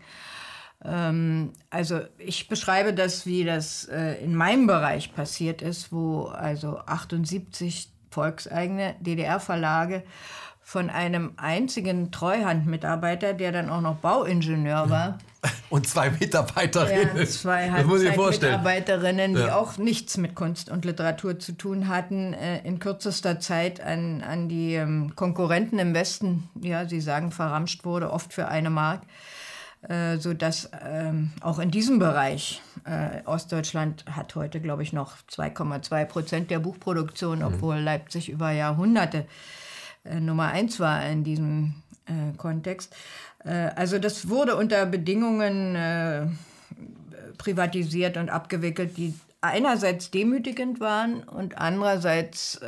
[0.85, 6.81] Ähm, also ich beschreibe das, wie das äh, in meinem Bereich passiert ist, wo also
[6.81, 10.03] 78 volkseigene DDR-Verlage
[10.69, 15.17] von einem einzigen Treuhandmitarbeiter, der dann auch noch Bauingenieur war.
[15.71, 17.17] Und zwei Mitarbeiterinnen.
[17.17, 19.57] Ja, zwei Mitarbeiterinnen, die ja.
[19.57, 24.51] auch nichts mit Kunst und Literatur zu tun hatten, äh, in kürzester Zeit an, an
[24.51, 29.01] die ähm, Konkurrenten im Westen, ja, sie sagen, verramscht wurde, oft für eine Mark.
[29.89, 36.05] äh, sodass ähm, auch in diesem Bereich äh, Ostdeutschland hat heute, glaube ich, noch 2,2
[36.05, 37.45] Prozent der Buchproduktion, mhm.
[37.45, 39.25] obwohl Leipzig über Jahrhunderte
[40.05, 41.75] äh, Nummer eins war in diesem
[42.09, 42.97] äh, Kontext.
[43.45, 46.27] Äh, also das wurde unter Bedingungen äh,
[47.37, 52.61] privatisiert und abgewickelt, die einerseits demütigend waren und andererseits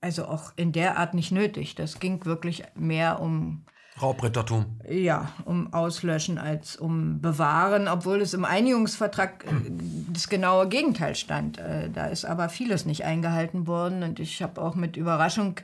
[0.00, 1.74] also auch in der Art nicht nötig.
[1.74, 3.64] Das ging wirklich mehr um
[4.00, 4.78] Raubrittertum.
[4.88, 9.44] Ja, um Auslöschen als um Bewahren, obwohl es im Einigungsvertrag
[10.12, 11.60] das genaue Gegenteil stand.
[11.92, 15.56] Da ist aber vieles nicht eingehalten worden und ich habe auch mit Überraschung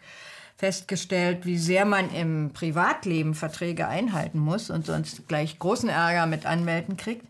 [0.60, 6.44] festgestellt, wie sehr man im Privatleben Verträge einhalten muss und sonst gleich großen Ärger mit
[6.44, 7.24] Anwälten kriegt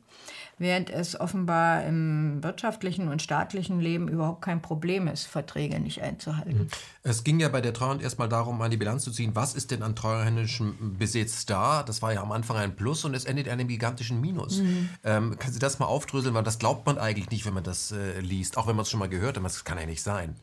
[0.61, 6.59] während es offenbar im wirtschaftlichen und staatlichen Leben überhaupt kein Problem ist, Verträge nicht einzuhalten.
[6.59, 6.69] Mhm.
[7.03, 9.71] Es ging ja bei der Treuhand erstmal darum, an die Bilanz zu ziehen, was ist
[9.71, 11.83] denn an treuhändischem Besitz da?
[11.83, 14.59] Das war ja am Anfang ein Plus und es endet in einem gigantischen Minus.
[14.59, 14.91] Mhm.
[15.03, 17.93] Ähm, kann Sie das mal aufdröseln, weil das glaubt man eigentlich nicht, wenn man das
[17.93, 20.37] äh, liest, auch wenn man es schon mal gehört hat, das kann ja nicht sein.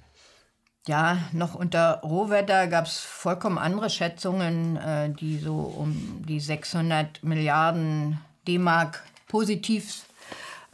[0.87, 7.23] Ja, noch unter Rohwetter gab es vollkommen andere Schätzungen, äh, die so um die 600
[7.23, 10.05] Milliarden D-Mark positiv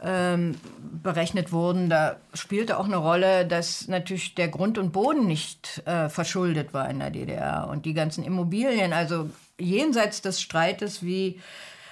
[0.00, 0.54] ähm,
[1.02, 1.90] berechnet wurden.
[1.90, 6.88] Da spielte auch eine Rolle, dass natürlich der Grund und Boden nicht äh, verschuldet war
[6.88, 11.40] in der DDR und die ganzen Immobilien, also jenseits des Streites, wie,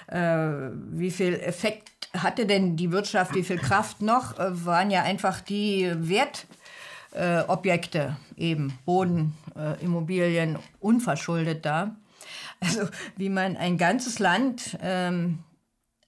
[0.07, 0.47] äh,
[0.91, 5.41] wie viel Effekt hatte denn die Wirtschaft, wie viel Kraft noch, äh, waren ja einfach
[5.41, 5.91] die
[7.13, 11.95] Wertobjekte eben, Boden, äh, Immobilien unverschuldet da.
[12.59, 15.39] Also wie man ein ganzes Land ähm,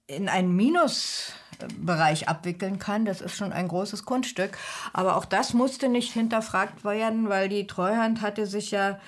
[0.06, 1.32] in ein Minus
[1.78, 3.04] Bereich abwickeln kann.
[3.04, 4.58] Das ist schon ein großes Kunststück.
[4.92, 8.98] Aber auch das musste nicht hinterfragt werden, weil die Treuhand hatte sich ja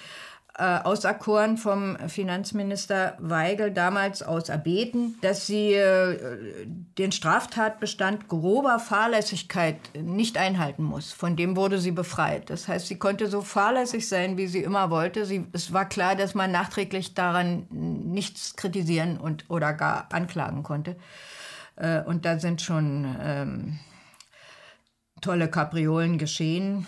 [0.59, 6.67] äh, auserkoren vom Finanzminister Weigel damals auserbeten, dass sie äh,
[6.99, 11.13] den Straftatbestand grober Fahrlässigkeit nicht einhalten muss.
[11.13, 12.51] Von dem wurde sie befreit.
[12.51, 15.27] Das heißt, sie konnte so fahrlässig sein, wie sie immer wollte.
[15.27, 20.97] Sie, es war klar, dass man nachträglich daran nichts kritisieren und, oder gar anklagen konnte.
[21.77, 23.79] Äh, und da sind schon ähm,
[25.21, 26.87] tolle Kapriolen geschehen.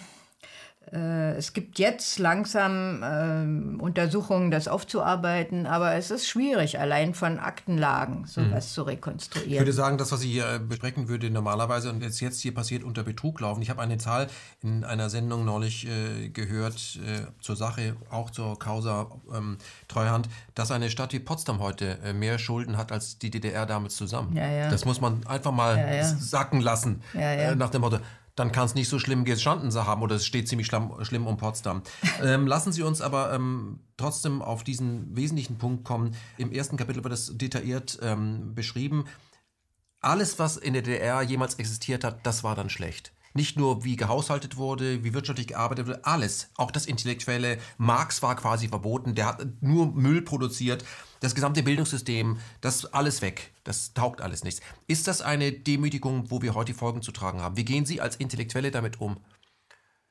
[0.92, 7.38] Äh, es gibt jetzt langsam äh, Untersuchungen, das aufzuarbeiten, aber es ist schwierig, allein von
[7.38, 8.74] Aktenlagen sowas mhm.
[8.74, 9.52] zu rekonstruieren.
[9.52, 12.82] Ich würde sagen, das, was ich hier besprechen würde, normalerweise und jetzt, jetzt hier passiert,
[12.82, 13.62] unter Betrug laufen.
[13.62, 14.26] Ich habe eine Zahl
[14.62, 20.72] in einer Sendung neulich äh, gehört äh, zur Sache, auch zur Causa ähm, Treuhand, dass
[20.72, 24.36] eine Stadt wie Potsdam heute äh, mehr Schulden hat als die DDR damals zusammen.
[24.36, 24.70] Ja, ja.
[24.70, 27.98] Das muss man einfach mal ja, sacken lassen, äh, nach dem Motto
[28.36, 31.36] dann kann es nicht so schlimm gestanden haben oder es steht ziemlich schlimm, schlimm um
[31.36, 31.82] Potsdam.
[32.22, 36.14] ähm, lassen Sie uns aber ähm, trotzdem auf diesen wesentlichen Punkt kommen.
[36.38, 39.04] Im ersten Kapitel wird das detailliert ähm, beschrieben.
[40.00, 43.12] Alles, was in der DDR jemals existiert hat, das war dann schlecht.
[43.32, 46.50] Nicht nur, wie gehaushaltet wurde, wie wirtschaftlich gearbeitet wurde, alles.
[46.56, 47.58] Auch das Intellektuelle.
[47.78, 50.84] Marx war quasi verboten, der hat nur Müll produziert.
[51.20, 53.52] Das gesamte Bildungssystem, das alles weg.
[53.62, 54.60] Das taugt alles nichts.
[54.88, 57.56] Ist das eine Demütigung, wo wir heute die Folgen zu tragen haben?
[57.56, 59.18] Wie gehen Sie als Intellektuelle damit um?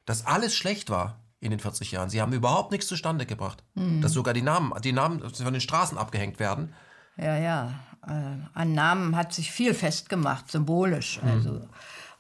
[0.06, 2.10] Dass alles schlecht war in den 40 Jahren.
[2.10, 3.64] Sie haben überhaupt nichts zustande gebracht.
[3.76, 4.02] Mhm.
[4.02, 6.74] Dass sogar die Namen, die Namen von den Straßen abgehängt werden.
[7.18, 7.80] Ja, ja.
[8.08, 11.22] Äh, an Namen hat sich viel festgemacht, symbolisch.
[11.22, 11.30] Mhm.
[11.30, 11.70] Also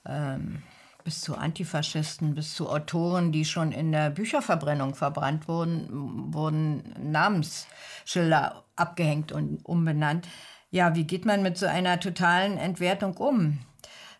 [0.06, 0.64] ähm,
[1.10, 5.88] bis zu Antifaschisten, bis zu Autoren, die schon in der Bücherverbrennung verbrannt wurden,
[6.32, 10.28] wurden Namensschilder abgehängt und umbenannt.
[10.70, 13.58] Ja, wie geht man mit so einer totalen Entwertung um?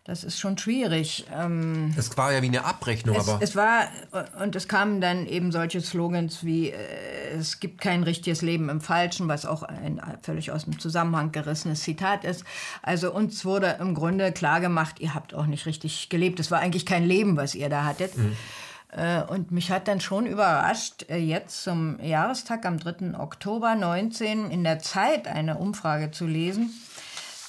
[0.04, 1.26] Das ist schon schwierig.
[1.32, 3.42] Ähm, es war ja wie eine Abrechnung, es, aber.
[3.42, 3.86] Es war,
[4.42, 8.80] und es kamen dann eben solche Slogans wie: äh, Es gibt kein richtiges Leben im
[8.80, 12.44] Falschen, was auch ein völlig aus dem Zusammenhang gerissenes Zitat ist.
[12.80, 16.40] Also uns wurde im Grunde klargemacht, ihr habt auch nicht richtig gelebt.
[16.40, 18.16] Es war eigentlich kein Leben, was ihr da hattet.
[18.16, 18.36] Mhm.
[18.92, 23.18] Äh, und mich hat dann schon überrascht, äh, jetzt zum Jahrestag am 3.
[23.18, 26.70] Oktober 19 in der Zeit eine Umfrage zu lesen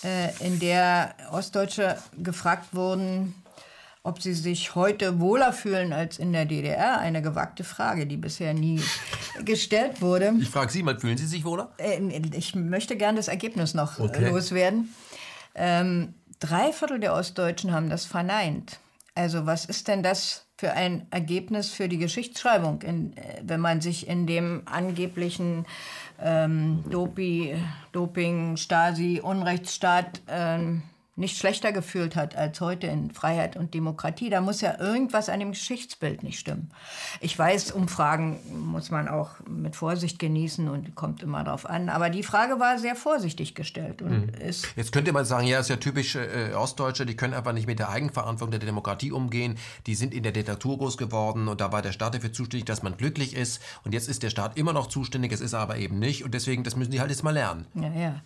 [0.04, 3.36] in der Ostdeutsche gefragt wurden,
[4.04, 7.00] ob sie sich heute wohler fühlen als in der DDR.
[7.00, 8.82] Eine gewagte Frage, die bisher nie
[9.46, 10.34] gestellt wurde.
[10.40, 11.72] Ich frage Sie mal, fühlen Sie sich wohler?
[11.78, 12.00] Äh,
[12.34, 14.30] ich möchte gerne das Ergebnis noch äh, okay.
[14.30, 14.94] loswerden.
[15.54, 18.80] Ähm, drei Viertel der Ostdeutschen haben das verneint.
[19.14, 24.08] Also was ist denn das für ein Ergebnis für die Geschichtsschreibung, in, wenn man sich
[24.08, 25.66] in dem angeblichen
[26.22, 27.56] ähm, Dopi,
[27.92, 30.84] Doping, Stasi, Unrechtsstaat ähm,
[31.16, 34.30] nicht schlechter gefühlt hat als heute in Freiheit und Demokratie.
[34.30, 36.72] Da muss ja irgendwas an dem Geschichtsbild nicht stimmen.
[37.20, 41.90] Ich weiß, Umfragen muss man auch mit Vorsicht genießen und kommt immer darauf an.
[41.90, 44.02] Aber die Frage war sehr vorsichtig gestellt.
[44.02, 44.32] Und mhm.
[44.76, 47.80] Jetzt könnte man sagen, ja, ist ja typisch äh, Ostdeutsche, die können einfach nicht mit
[47.80, 49.58] der Eigenverantwortung der Demokratie umgehen.
[49.88, 52.84] Die sind in der Diktatur groß geworden und da war der Staat dafür zuständig, dass
[52.84, 53.62] man glücklich ist.
[53.84, 56.24] Und jetzt ist der Staat immer noch zuständig, es ist er aber eben nicht.
[56.24, 57.68] Und deswegen, das müssen die halt jetzt mal lernen.
[57.76, 58.22] Ja, ja.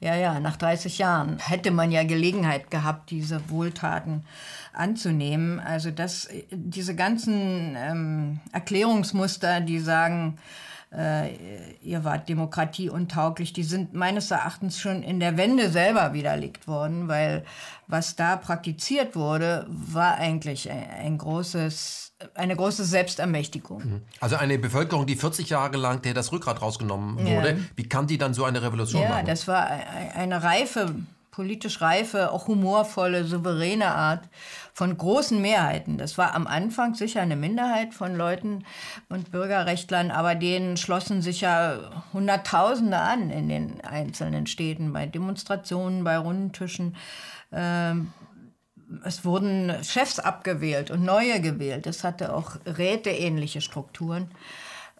[0.00, 4.24] Ja, ja, nach 30 Jahren hätte man ja gelegen, Gelegenheit gehabt, diese Wohltaten
[4.72, 5.60] anzunehmen.
[5.60, 10.38] Also dass diese ganzen ähm, Erklärungsmuster, die sagen,
[10.92, 11.30] äh,
[11.82, 17.44] ihr wart demokratieuntauglich, die sind meines Erachtens schon in der Wende selber widerlegt worden, weil
[17.86, 23.84] was da praktiziert wurde, war eigentlich ein, ein großes, eine große Selbstermächtigung.
[23.84, 24.02] Mhm.
[24.20, 27.56] Also eine Bevölkerung, die 40 Jahre lang der das Rückgrat rausgenommen wurde, ja.
[27.76, 29.26] wie kann die dann so eine Revolution ja, machen?
[29.26, 29.68] Ja, das war
[30.14, 30.94] eine reife
[31.38, 34.28] politisch reife, auch humorvolle, souveräne Art
[34.74, 35.96] von großen Mehrheiten.
[35.96, 38.64] Das war am Anfang sicher eine Minderheit von Leuten
[39.08, 41.78] und Bürgerrechtlern, aber denen schlossen sich ja
[42.12, 46.96] Hunderttausende an in den einzelnen Städten, bei Demonstrationen, bei Rundtischen.
[47.52, 48.12] Ähm,
[49.04, 51.86] es wurden Chefs abgewählt und neue gewählt.
[51.86, 54.30] Es hatte auch räteähnliche Strukturen.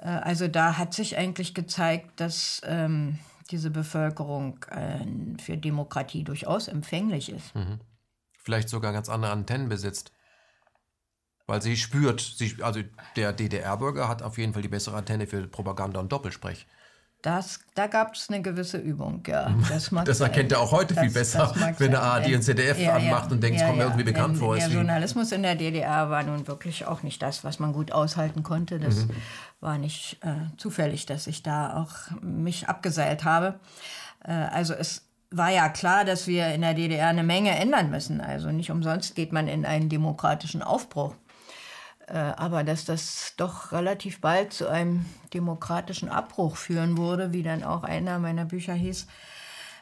[0.01, 3.19] Äh, also da hat sich eigentlich gezeigt, dass ähm,
[3.51, 7.55] diese Bevölkerung äh, für Demokratie durchaus empfänglich ist.
[7.55, 7.81] Mhm.
[8.39, 10.13] Vielleicht sogar ganz andere Antennen besitzt.
[11.47, 12.81] Weil sie spürt, sie, also
[13.17, 16.67] der DDR-Bürger hat auf jeden Fall die bessere Antenne für Propaganda und Doppelsprech.
[17.23, 19.53] Das, da gab es eine gewisse Übung, ja.
[19.69, 22.95] Das, das erkennt er auch heute das, viel besser, wenn er ARD und ZDF ja,
[22.95, 24.55] anmacht ja, und denkt, es kommt mir irgendwie bekannt vor.
[24.55, 28.45] Der Journalismus in der DDR war nun wirklich auch nicht das, was man gut aushalten
[28.45, 28.79] konnte.
[28.79, 29.11] Das mhm.
[29.61, 31.93] war nicht äh, zufällig, dass ich da auch
[32.23, 33.59] mich abgeseilt habe.
[34.25, 35.03] Äh, also es
[35.33, 38.21] war ja klar, dass wir in der DDR eine Menge ändern müssen.
[38.21, 41.15] Also nicht umsonst geht man in einen demokratischen Aufbruch.
[42.09, 45.05] Äh, aber dass das doch relativ bald zu einem
[45.35, 49.07] demokratischen Abbruch führen würde, wie dann auch einer meiner Bücher hieß,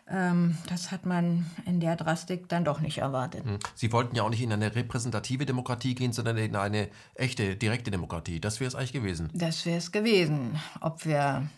[0.08, 3.44] ähm, das hat man in der Drastik dann doch nicht erwartet.
[3.44, 3.58] Hm.
[3.74, 7.90] Sie wollten ja auch nicht in eine repräsentative Demokratie gehen, sondern in eine echte, direkte
[7.90, 8.40] Demokratie.
[8.40, 9.30] Das wäre es eigentlich gewesen.
[9.32, 10.60] Das wäre es gewesen.
[10.80, 11.48] Ob wir,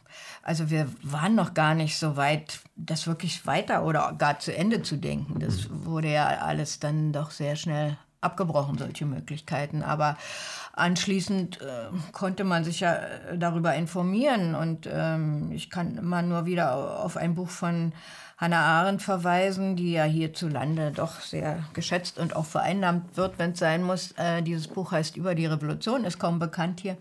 [0.43, 4.83] also wir waren noch gar nicht so weit, das wirklich weiter oder gar zu Ende
[4.83, 5.41] zu denken.
[5.41, 5.85] Das mhm.
[5.85, 9.83] wurde ja alles dann doch sehr schnell abgebrochen, solche Möglichkeiten.
[9.83, 10.17] Aber
[10.73, 14.55] anschließend äh, konnte man sich ja äh, darüber informieren.
[14.55, 17.93] Und ähm, ich kann immer nur wieder auf ein Buch von
[18.37, 23.59] Hannah Arendt verweisen, die ja hierzulande doch sehr geschätzt und auch vereinnahmt wird, wenn es
[23.59, 24.13] sein muss.
[24.13, 26.97] Äh, dieses Buch heißt Über die Revolution, ist kaum bekannt hier.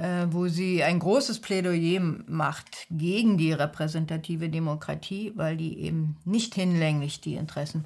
[0.00, 6.54] Äh, wo sie ein großes Plädoyer macht gegen die repräsentative Demokratie, weil die eben nicht
[6.54, 7.84] hinlänglich die Interessen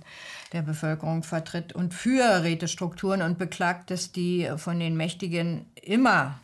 [0.54, 6.38] der Bevölkerung vertritt und für Rätestrukturen und beklagt, dass die von den Mächtigen immer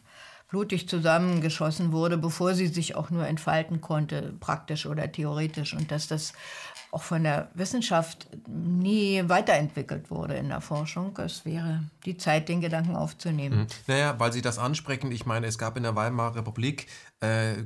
[0.48, 5.74] blutig zusammengeschossen wurde, bevor sie sich auch nur entfalten konnte, praktisch oder theoretisch.
[5.74, 6.32] Und dass das
[6.90, 11.16] auch von der Wissenschaft nie weiterentwickelt wurde in der Forschung.
[11.18, 13.60] Es wäre die Zeit, den Gedanken aufzunehmen.
[13.60, 13.66] Mhm.
[13.86, 16.88] Naja, weil Sie das ansprechen, ich meine, es gab in der Weimarer Republik
[17.20, 17.62] äh,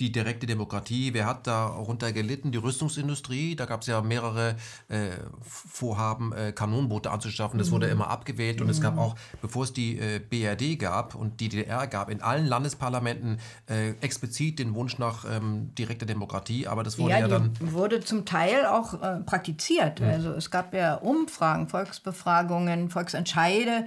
[0.00, 2.50] die direkte Demokratie, wer hat darunter gelitten?
[2.50, 4.56] Die Rüstungsindustrie, da gab es ja mehrere
[4.88, 7.72] äh, Vorhaben, äh, Kanonenboote anzuschaffen, das mhm.
[7.72, 8.72] wurde immer abgewählt und mhm.
[8.72, 9.00] es gab mhm.
[9.00, 13.38] auch, bevor es die äh, BRD gab und die DDR gab, in allen Landesparlamenten
[13.68, 17.52] äh, explizit den Wunsch nach ähm, direkter Demokratie, aber das wurde ja, ja dann...
[17.60, 20.08] wurde zum Teil auch äh, praktiziert, mhm.
[20.08, 23.86] also es gab ja Umfragen, Volksbefragungen, Volksentscheide,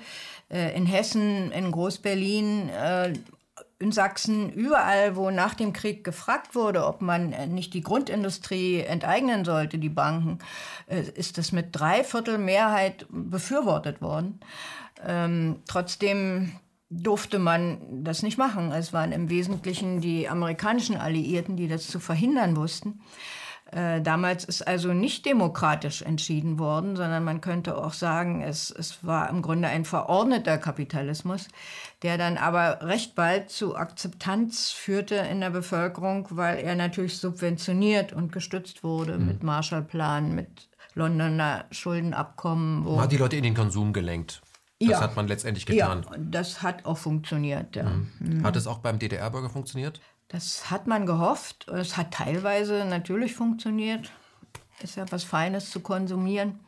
[0.50, 2.70] äh, in Hessen, in Groß-Berlin
[3.80, 8.82] in Sachsen, überall, wo nach dem Krieg gefragt wurde, ob man äh, nicht die Grundindustrie
[8.82, 10.40] enteignen sollte, die Banken,
[10.88, 14.40] äh, ist das mit Dreiviertel Mehrheit befürwortet worden.
[15.06, 16.54] Ähm, trotzdem
[16.90, 18.72] durfte man das nicht machen.
[18.72, 23.02] Es waren im Wesentlichen die amerikanischen Alliierten, die das zu verhindern wussten.
[23.72, 29.06] Äh, damals ist also nicht demokratisch entschieden worden, sondern man könnte auch sagen, es, es
[29.06, 31.48] war im Grunde ein verordneter Kapitalismus,
[32.02, 38.14] der dann aber recht bald zu Akzeptanz führte in der Bevölkerung, weil er natürlich subventioniert
[38.14, 39.28] und gestützt wurde mhm.
[39.28, 42.84] mit Marshallplan, mit Londoner Schuldenabkommen.
[42.84, 44.42] man hat die Leute in den Konsum gelenkt.
[44.80, 45.02] Das ja.
[45.02, 46.06] hat man letztendlich getan.
[46.10, 47.76] Ja, das hat auch funktioniert.
[47.76, 47.84] Ja.
[47.84, 48.12] Mhm.
[48.20, 48.44] Mhm.
[48.44, 50.00] Hat es auch beim DDR-Bürger funktioniert?
[50.30, 51.68] Das hat man gehofft.
[51.70, 54.12] Es hat teilweise natürlich funktioniert.
[54.82, 56.60] Ist ja was Feines zu konsumieren.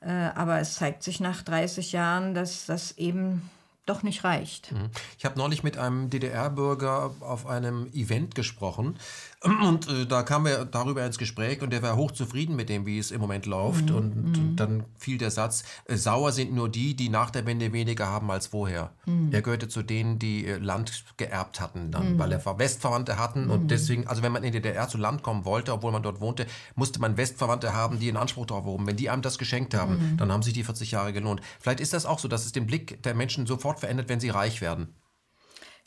[0.00, 3.50] Äh, aber es zeigt sich nach 30 Jahren, dass das eben
[3.88, 4.72] doch nicht reicht.
[4.72, 4.90] Mhm.
[5.18, 8.98] Ich habe neulich mit einem DDR-Bürger auf einem Event gesprochen
[9.44, 12.98] und äh, da kamen wir darüber ins Gespräch und der war hochzufrieden mit dem, wie
[12.98, 13.90] es im Moment läuft.
[13.90, 13.96] Mhm.
[13.96, 14.56] Und, mhm.
[14.56, 18.32] dann fiel der Satz, äh, sauer sind nur die, die nach der Wende weniger haben
[18.32, 18.90] als vorher.
[19.06, 19.30] Mhm.
[19.30, 22.18] Er gehörte zu denen, die äh, Land geerbt hatten, dann, mhm.
[22.18, 23.48] weil er Westverwandte hatten.
[23.48, 23.68] Und mhm.
[23.68, 26.46] deswegen, also wenn man in die DDR zu Land kommen wollte, obwohl man dort wohnte,
[26.74, 28.86] musste man Westverwandte haben, die in Anspruch darauf haben.
[28.88, 30.16] Wenn die einem das geschenkt haben, mhm.
[30.16, 31.42] dann haben sich die 40 Jahre gelohnt.
[31.60, 34.30] Vielleicht ist das auch so, dass es den Blick der Menschen sofort verändert, wenn sie
[34.30, 34.88] reich werden.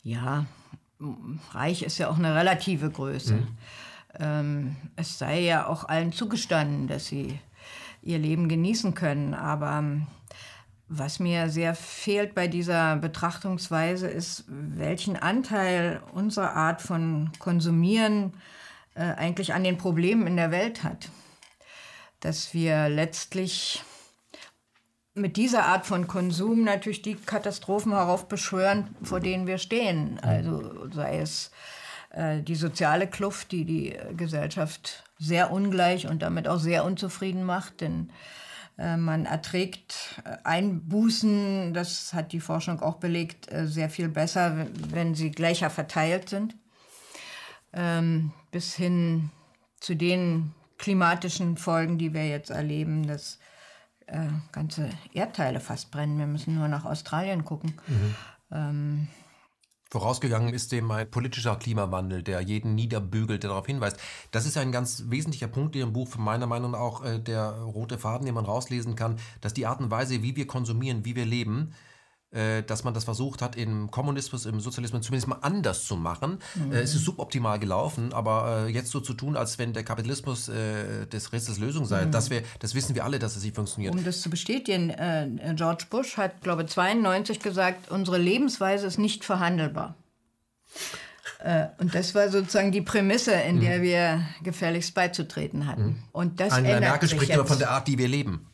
[0.02, 0.46] Ja,
[1.52, 3.34] reich ist ja auch eine relative Größe.
[3.34, 3.48] Mhm.
[4.18, 7.38] Ähm, es sei ja auch allen zugestanden, dass sie
[8.02, 9.34] ihr Leben genießen können.
[9.34, 10.06] Aber ähm,
[10.88, 18.34] was mir sehr fehlt bei dieser Betrachtungsweise ist, welchen Anteil unsere Art von Konsumieren
[18.94, 21.08] äh, eigentlich an den Problemen in der Welt hat.
[22.20, 23.82] Dass wir letztlich
[25.14, 30.18] mit dieser Art von Konsum natürlich die Katastrophen heraufbeschwören, vor denen wir stehen.
[30.20, 31.50] Also sei es
[32.10, 37.80] äh, die soziale Kluft, die die Gesellschaft sehr ungleich und damit auch sehr unzufrieden macht,
[37.80, 38.10] denn
[38.78, 44.66] äh, man erträgt äh, Einbußen, das hat die Forschung auch belegt, äh, sehr viel besser,
[44.88, 46.56] wenn sie gleicher verteilt sind,
[47.72, 49.30] ähm, bis hin
[49.78, 53.38] zu den klimatischen Folgen, die wir jetzt erleben, dass
[54.12, 56.18] äh, ganze Erdteile fast brennen.
[56.18, 57.74] Wir müssen nur nach Australien gucken.
[57.86, 58.14] Mhm.
[58.50, 59.08] Ähm,
[59.90, 63.98] Vorausgegangen ist dem ein politischer Klimawandel, der jeden niederbügelt, der darauf hinweist.
[64.30, 67.18] Das ist ein ganz wesentlicher Punkt in Ihrem Buch, von meiner Meinung nach auch äh,
[67.18, 71.04] der rote Faden, den man rauslesen kann, dass die Art und Weise, wie wir konsumieren,
[71.04, 71.74] wie wir leben,
[72.66, 76.38] dass man das versucht hat, im Kommunismus, im Sozialismus zumindest mal anders zu machen.
[76.54, 76.72] Mhm.
[76.72, 80.46] Äh, es ist suboptimal gelaufen, aber äh, jetzt so zu tun, als wenn der Kapitalismus
[80.46, 82.10] des Rätsels Lösung sei, mhm.
[82.10, 83.94] das, wär, das wissen wir alle, dass es nicht funktioniert.
[83.94, 88.98] Um das zu bestätigen, äh, George Bush hat, glaube ich, 92 gesagt, unsere Lebensweise ist
[88.98, 89.94] nicht verhandelbar.
[91.78, 93.82] Und das war sozusagen die Prämisse, in der mhm.
[93.82, 95.84] wir gefährlichst beizutreten hatten.
[95.84, 96.02] Mhm.
[96.12, 98.46] Und das Angela Merkel spricht aber von der Art, die wir leben.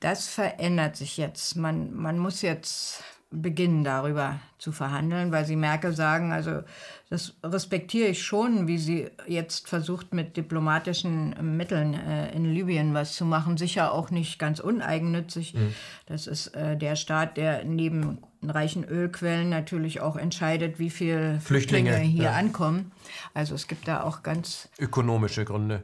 [0.00, 1.56] Das verändert sich jetzt.
[1.56, 6.62] Man, man muss jetzt beginnen, darüber zu verhandeln, weil Sie Merkel sagen, also
[7.10, 13.14] das respektiere ich schon, wie sie jetzt versucht, mit diplomatischen Mitteln äh, in Libyen was
[13.14, 13.56] zu machen.
[13.56, 15.54] Sicher auch nicht ganz uneigennützig.
[15.54, 15.74] Mhm.
[16.06, 21.90] Das ist äh, der Staat, der neben reichen Ölquellen natürlich auch entscheidet, wie viele Flüchtlinge,
[21.90, 22.32] Flüchtlinge hier ja.
[22.32, 22.92] ankommen.
[23.34, 25.82] Also es gibt da auch ganz ökonomische Gründe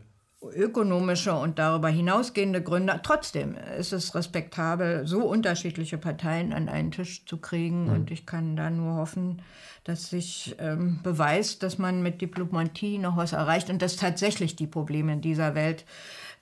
[0.54, 3.00] ökonomische und darüber hinausgehende Gründe.
[3.02, 7.84] Trotzdem ist es respektabel, so unterschiedliche Parteien an einen Tisch zu kriegen.
[7.84, 7.92] Mhm.
[7.92, 9.42] Und ich kann da nur hoffen,
[9.84, 14.66] dass sich ähm, beweist, dass man mit Diplomatie noch was erreicht und dass tatsächlich die
[14.66, 15.84] Probleme in dieser Welt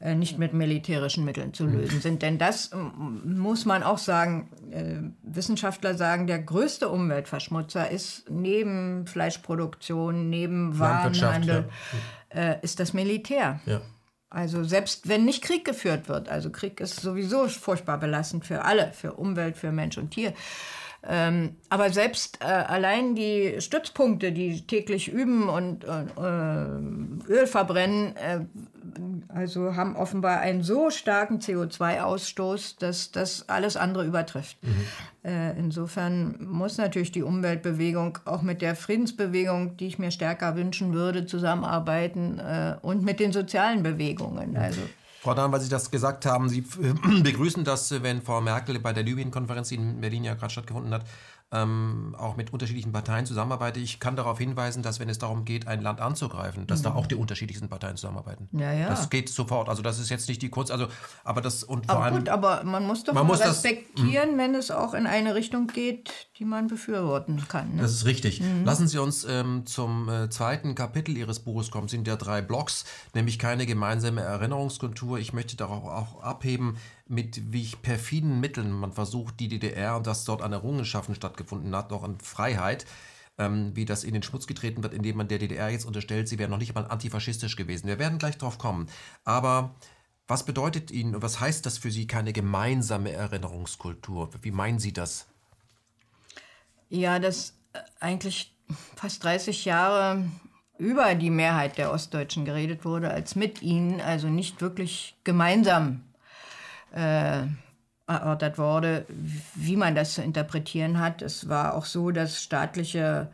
[0.01, 1.79] äh, nicht mit militärischen Mitteln zu mhm.
[1.79, 2.23] lösen sind.
[2.23, 2.71] Denn das
[3.25, 11.69] muss man auch sagen, äh, Wissenschaftler sagen, der größte Umweltverschmutzer ist neben Fleischproduktion, neben Warenhandel,
[12.35, 12.41] ja.
[12.41, 13.61] äh, ist das Militär.
[13.67, 13.81] Ja.
[14.35, 18.93] Also selbst wenn nicht Krieg geführt wird, also Krieg ist sowieso furchtbar belastend für alle,
[18.93, 20.35] für Umwelt, für Mensch und Tier.
[21.07, 28.41] Ähm, aber selbst äh, allein die Stützpunkte, die täglich üben und äh, Öl verbrennen, äh,
[29.29, 34.57] also haben offenbar einen so starken CO2-Ausstoß, dass das alles andere übertrifft.
[34.63, 35.31] Mhm.
[35.31, 40.95] Äh, insofern muss natürlich die Umweltbewegung auch mit der Friedensbewegung, die ich mir stärker wünschen
[40.95, 44.57] würde, zusammenarbeiten äh, und mit den sozialen Bewegungen.
[44.57, 44.81] Also
[45.25, 48.79] Frau Dahn, weil Sie das gesagt haben, Sie äh, begrüßen das, äh, wenn Frau Merkel
[48.79, 51.07] bei der Libyen-Konferenz, die in Berlin ja gerade stattgefunden hat,
[51.53, 53.83] ähm, auch mit unterschiedlichen Parteien zusammenarbeitet.
[53.83, 56.85] Ich kann darauf hinweisen, dass wenn es darum geht, ein Land anzugreifen, dass mhm.
[56.85, 58.49] da auch die unterschiedlichsten Parteien zusammenarbeiten.
[58.53, 58.89] Ja, ja.
[58.89, 59.69] Das geht sofort.
[59.69, 60.89] Also das ist jetzt nicht die kurz, also
[61.23, 62.17] aber das und vor aber allem.
[62.17, 65.69] Gut, aber man muss doch man muss respektieren, das, wenn es auch in eine Richtung
[65.69, 67.77] geht, die man befürworten kann.
[67.77, 67.83] Ne?
[67.83, 68.41] Das ist richtig.
[68.41, 68.65] Mhm.
[68.65, 71.89] Lassen Sie uns ähm, zum äh, zweiten Kapitel Ihres Buches kommen.
[71.89, 72.85] Sind ja drei Blocks,
[73.15, 75.19] nämlich keine gemeinsame Erinnerungskultur.
[75.19, 76.77] Ich möchte darauf auch abheben,
[77.07, 81.91] mit wie perfiden Mitteln man versucht, die DDR und das dort an Errungenschaften stattgefunden hat,
[81.91, 82.87] noch an Freiheit,
[83.39, 86.39] ähm, wie das in den Schmutz getreten wird, indem man der DDR jetzt unterstellt, sie
[86.39, 87.89] wäre noch nicht mal antifaschistisch gewesen.
[87.89, 88.89] Wir werden gleich drauf kommen.
[89.25, 89.75] Aber
[90.27, 94.31] was bedeutet Ihnen und was heißt das für Sie keine gemeinsame Erinnerungskultur?
[94.41, 95.27] Wie meinen Sie das?
[96.89, 98.57] Ja, dass äh, eigentlich
[98.97, 100.25] fast 30 Jahre
[100.79, 106.03] über die Mehrheit der Ostdeutschen geredet wurde als mit ihnen, also nicht wirklich gemeinsam
[106.95, 107.43] äh,
[108.07, 109.07] erörtert wurde,
[109.55, 111.23] wie man das zu interpretieren hat.
[111.23, 113.29] Es war auch so, dass staatliche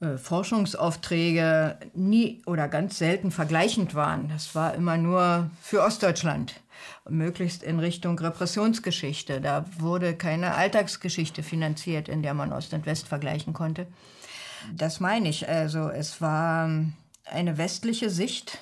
[0.00, 4.28] äh, Forschungsaufträge nie oder ganz selten vergleichend waren.
[4.28, 6.54] Das war immer nur für Ostdeutschland,
[7.08, 9.40] möglichst in Richtung Repressionsgeschichte.
[9.40, 13.86] Da wurde keine Alltagsgeschichte finanziert, in der man Ost und West vergleichen konnte.
[14.74, 15.48] Das meine ich.
[15.48, 16.70] Also es war
[17.24, 18.58] eine westliche Sicht.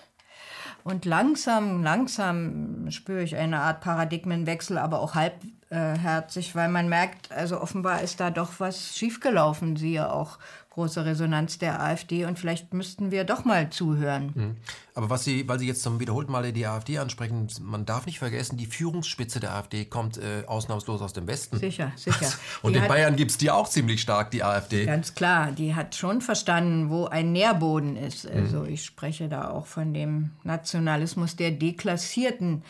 [0.84, 7.60] Und langsam, langsam spüre ich eine Art Paradigmenwechsel, aber auch halbherzig, weil man merkt, also
[7.60, 10.38] offenbar ist da doch was schiefgelaufen, siehe auch
[10.70, 14.32] große Resonanz der AfD und vielleicht müssten wir doch mal zuhören.
[14.34, 14.56] Mhm.
[14.94, 18.20] Aber was Sie, weil Sie jetzt zum wiederholten Male die AfD ansprechen, man darf nicht
[18.20, 21.58] vergessen, die Führungsspitze der AfD kommt äh, ausnahmslos aus dem Westen.
[21.58, 22.32] Sicher, sicher.
[22.62, 24.86] und die in Bayern gibt es die auch ziemlich stark, die AfD.
[24.86, 28.30] Ganz klar, die hat schon verstanden, wo ein Nährboden ist.
[28.30, 28.68] Also mhm.
[28.68, 32.62] ich spreche da auch von dem Nationalismus der Deklassierten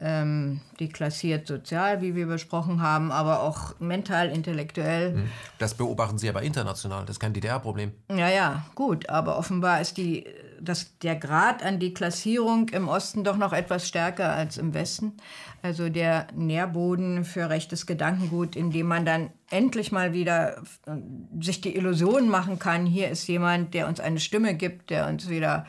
[0.00, 5.14] ähm, deklassiert sozial, wie wir besprochen haben, aber auch mental, intellektuell.
[5.14, 5.28] Hm.
[5.58, 7.92] Das beobachten Sie aber international, das ist kein DDR-Problem.
[8.10, 10.26] Ja, ja, gut, aber offenbar ist die,
[10.60, 15.14] das, der Grad an Deklassierung im Osten doch noch etwas stärker als im Westen.
[15.62, 20.92] Also der Nährboden für rechtes Gedankengut, in dem man dann endlich mal wieder äh,
[21.40, 25.28] sich die Illusion machen kann, hier ist jemand, der uns eine Stimme gibt, der uns
[25.28, 25.66] wieder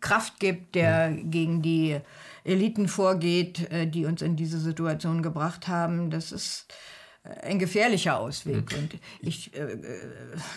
[0.00, 1.30] Kraft gibt, der hm.
[1.30, 2.00] gegen die
[2.44, 6.66] Eliten vorgeht, äh, die uns in diese Situation gebracht haben, das ist
[7.24, 8.74] äh, ein gefährlicher Ausweg.
[8.76, 9.78] Und ich äh,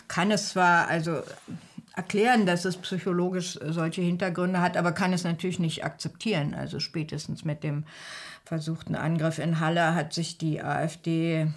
[0.08, 1.22] kann es zwar also
[1.96, 6.54] erklären, dass es psychologisch solche Hintergründe hat, aber kann es natürlich nicht akzeptieren.
[6.54, 7.86] Also spätestens mit dem
[8.44, 11.48] versuchten Angriff in Halle hat sich die AfD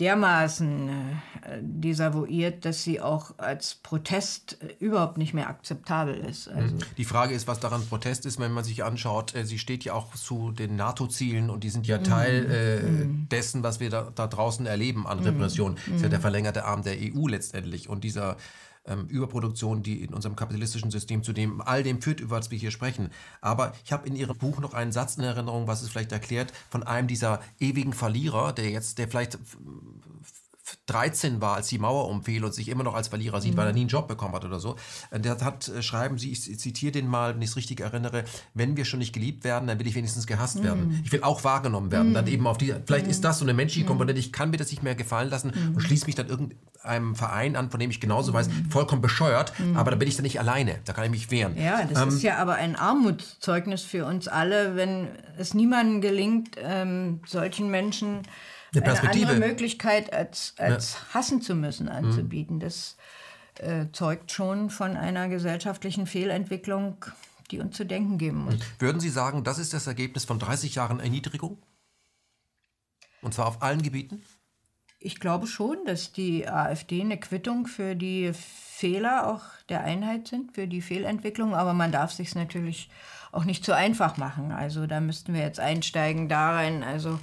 [0.00, 6.50] dermaßen äh, desavouiert, dass sie auch als Protest äh, überhaupt nicht mehr akzeptabel ist.
[6.50, 6.56] Mhm.
[6.56, 9.84] Also die Frage ist, was daran Protest ist, wenn man sich anschaut, äh, sie steht
[9.84, 13.28] ja auch zu den NATO-Zielen und die sind ja Teil äh, mhm.
[13.30, 15.26] dessen, was wir da, da, draußen erleben an mhm.
[15.26, 15.76] Repression.
[15.86, 15.96] Mhm.
[15.96, 18.36] ist ja der verlängerte Arm der EU letztendlich und dieser
[18.86, 22.58] ähm, Überproduktion, die in unserem kapitalistischen System zu dem all dem führt, über was wir
[22.58, 23.10] hier sprechen.
[23.40, 26.52] Aber ich habe in Ihrem Buch noch einen Satz in Erinnerung, was es vielleicht erklärt,
[26.70, 29.38] von einem dieser ewigen Verlierer, der jetzt, der vielleicht
[30.86, 33.58] 13 war, als die Mauer umfiel und sich immer noch als Verlierer sieht, mhm.
[33.58, 34.76] weil er nie einen Job bekommen hat oder so.
[35.12, 38.76] Der hat, äh, schreiben Sie, ich zitiere den mal, wenn ich es richtig erinnere, wenn
[38.76, 40.64] wir schon nicht geliebt werden, dann will ich wenigstens gehasst mhm.
[40.64, 41.00] werden.
[41.04, 42.10] Ich will auch wahrgenommen werden.
[42.10, 42.14] Mhm.
[42.14, 43.88] Dann eben auf die, vielleicht ist das so eine menschliche mhm.
[43.88, 45.80] Komponente, ich kann mir das nicht mehr gefallen lassen und mhm.
[45.80, 48.70] schließe mich dann irgendeinem Verein an, von dem ich genauso weiß, mhm.
[48.70, 51.56] vollkommen bescheuert, aber da bin ich dann nicht alleine, da kann ich mich wehren.
[51.56, 55.08] Ja, das ähm, ist ja aber ein Armutszeugnis für uns alle, wenn
[55.38, 58.22] es niemandem gelingt, ähm, solchen Menschen
[58.76, 61.14] eine, eine andere Möglichkeit als, als ja.
[61.14, 62.56] hassen zu müssen anzubieten.
[62.56, 62.60] Mhm.
[62.60, 62.96] Das
[63.58, 67.04] äh, zeugt schon von einer gesellschaftlichen Fehlentwicklung,
[67.50, 68.56] die uns zu denken geben muss.
[68.78, 71.58] Würden Sie sagen, das ist das Ergebnis von 30 Jahren Erniedrigung?
[73.22, 74.22] Und zwar auf allen Gebieten?
[74.98, 80.54] Ich glaube schon, dass die AfD eine Quittung für die Fehler auch der Einheit sind,
[80.54, 81.54] für die Fehlentwicklung.
[81.54, 82.90] Aber man darf sich natürlich
[83.30, 84.50] auch nicht zu einfach machen.
[84.50, 86.82] Also da müssten wir jetzt einsteigen darin.
[86.82, 87.18] Also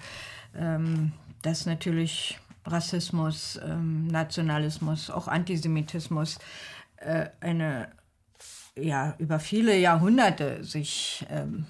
[0.55, 1.11] ähm,
[1.41, 6.37] dass natürlich Rassismus, ähm, Nationalismus, auch Antisemitismus
[6.97, 7.89] äh, eine
[8.77, 11.65] ja, über viele Jahrhunderte sich ähm,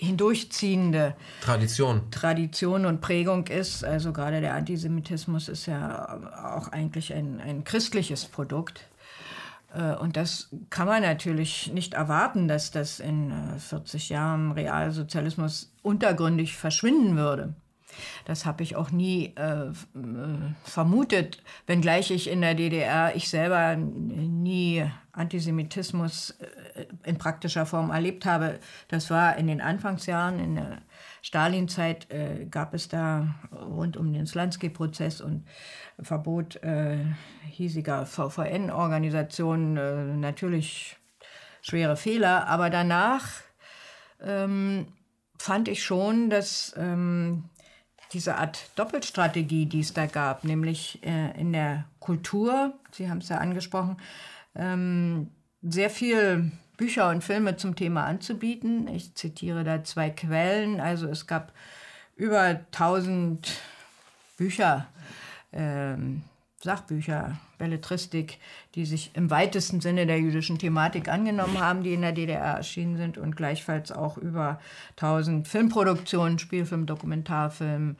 [0.00, 2.10] hindurchziehende Tradition.
[2.10, 3.84] Tradition und Prägung ist.
[3.84, 8.88] Also gerade der Antisemitismus ist ja auch eigentlich ein, ein christliches Produkt.
[9.74, 15.72] Äh, und das kann man natürlich nicht erwarten, dass das in 40 äh, Jahren Realsozialismus
[15.82, 17.54] untergründig verschwinden würde.
[18.24, 19.72] Das habe ich auch nie äh,
[20.64, 28.24] vermutet, wenngleich ich in der DDR, ich selber nie Antisemitismus äh, in praktischer Form erlebt
[28.24, 28.58] habe.
[28.88, 30.78] Das war in den Anfangsjahren, in der
[31.22, 35.46] Stalinzeit äh, gab es da rund um den Slansky-Prozess und
[36.00, 37.04] Verbot äh,
[37.46, 40.96] hiesiger VVN-Organisationen äh, natürlich
[41.60, 42.46] schwere Fehler.
[42.46, 43.26] Aber danach
[44.22, 44.86] ähm,
[45.38, 47.44] fand ich schon, dass ähm,
[48.12, 53.28] diese Art Doppelstrategie, die es da gab, nämlich äh, in der Kultur, Sie haben es
[53.28, 53.96] ja angesprochen,
[54.54, 55.30] ähm,
[55.62, 58.88] sehr viel Bücher und Filme zum Thema anzubieten.
[58.88, 60.80] Ich zitiere da zwei Quellen.
[60.80, 61.52] Also es gab
[62.16, 63.60] über 1000
[64.36, 64.86] Bücher,
[65.52, 66.22] ähm,
[66.62, 68.38] Sachbücher, Belletristik,
[68.74, 72.96] die sich im weitesten Sinne der jüdischen Thematik angenommen haben, die in der DDR erschienen
[72.96, 74.58] sind und gleichfalls auch über
[74.96, 77.96] 1000 Filmproduktionen, Spielfilm, Dokumentarfilm,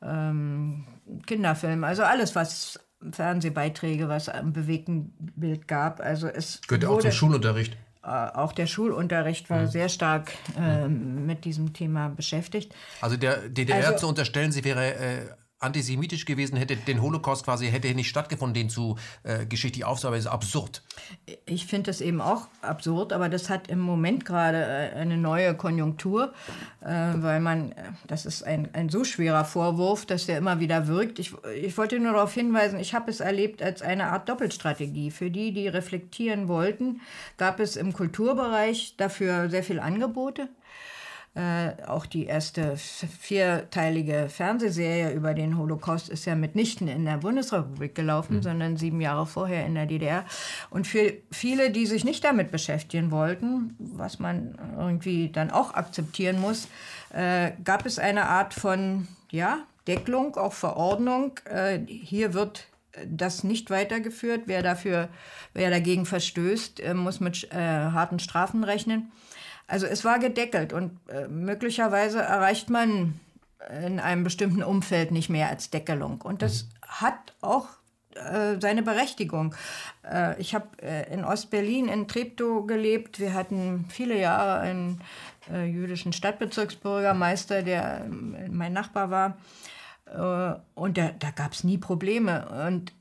[0.00, 0.86] ähm,
[1.26, 2.80] Kinderfilm, also alles, was
[3.12, 6.00] Fernsehbeiträge, was im bewegten Bild gab.
[6.00, 7.76] Also es gehört auch zum Schulunterricht.
[8.02, 9.66] Äh, auch der Schulunterricht war mhm.
[9.66, 12.74] sehr stark äh, mit diesem Thema beschäftigt.
[13.00, 15.26] Also der DDR also, zu unterstellen, sie wäre äh,
[15.60, 20.32] antisemitisch gewesen, hätte den Holocaust quasi hätte nicht stattgefunden, den zu äh, geschichtlich aufzuarbeiten, ist
[20.32, 20.82] absurd.
[21.46, 25.56] Ich finde das eben auch absurd, aber das hat im Moment gerade äh, eine neue
[25.56, 26.32] Konjunktur,
[26.80, 27.74] äh, weil man, äh,
[28.06, 31.18] das ist ein, ein so schwerer Vorwurf, dass der immer wieder wirkt.
[31.18, 35.10] Ich, ich wollte nur darauf hinweisen, ich habe es erlebt als eine Art Doppelstrategie.
[35.10, 37.00] Für die, die reflektieren wollten,
[37.36, 40.48] gab es im Kulturbereich dafür sehr viele Angebote.
[41.38, 47.94] Äh, auch die erste vierteilige Fernsehserie über den Holocaust ist ja mitnichten in der Bundesrepublik
[47.94, 48.42] gelaufen, mhm.
[48.42, 50.24] sondern sieben Jahre vorher in der DDR.
[50.68, 56.40] Und für viele, die sich nicht damit beschäftigen wollten, was man irgendwie dann auch akzeptieren
[56.40, 56.66] muss,
[57.10, 61.38] äh, gab es eine Art von ja, Deckelung, auch Verordnung.
[61.44, 62.66] Äh, hier wird
[63.06, 64.42] das nicht weitergeführt.
[64.46, 65.08] Wer dafür,
[65.54, 69.12] wer dagegen verstößt, äh, muss mit äh, harten Strafen rechnen.
[69.68, 73.20] Also es war gedeckelt und äh, möglicherweise erreicht man
[73.84, 76.22] in einem bestimmten Umfeld nicht mehr als Deckelung.
[76.22, 76.68] Und das mhm.
[76.86, 77.68] hat auch
[78.14, 79.54] äh, seine Berechtigung.
[80.10, 80.68] Äh, ich habe
[81.10, 83.20] in Ostberlin in Treptow gelebt.
[83.20, 85.00] Wir hatten viele Jahre einen
[85.50, 89.38] jüdischen Stadtbezirksbürgermeister, der äh, mein Nachbar war.
[90.74, 92.66] und da, da gab es nie Probleme.
[92.66, 92.92] Und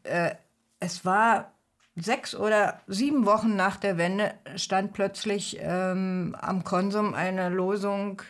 [0.81, 1.53] es war
[1.99, 8.21] sechs oder sieben Wochen nach der Wende stand plötzlich ähm, am Konsum eine Losung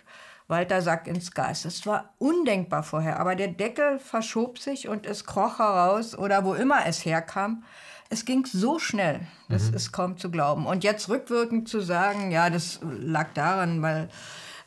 [0.47, 1.63] Walter Sack ins Gas.
[1.63, 6.53] Das war undenkbar vorher, aber der Deckel verschob sich und es kroch heraus oder wo
[6.53, 7.63] immer es herkam.
[8.09, 9.75] Es ging so schnell, das mhm.
[9.75, 10.65] ist kaum zu glauben.
[10.65, 14.07] Und jetzt rückwirkend zu sagen, ja, das lag daran, weil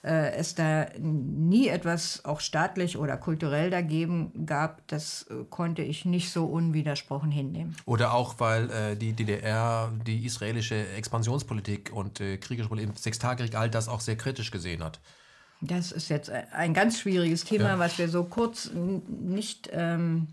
[0.02, 6.04] äh, es da nie etwas auch staatlich oder kulturell dagegen gab, das äh, konnte ich
[6.04, 7.76] nicht so unwidersprochen hinnehmen.
[7.84, 13.54] Oder auch, weil äh, die DDR die israelische Expansionspolitik und äh, kriegerische Politik im Sechstagekrieg
[13.54, 15.00] all das auch sehr kritisch gesehen hat.
[15.60, 17.78] Das ist jetzt ein ganz schwieriges Thema, ja.
[17.78, 20.28] was wir so kurz nicht ähm,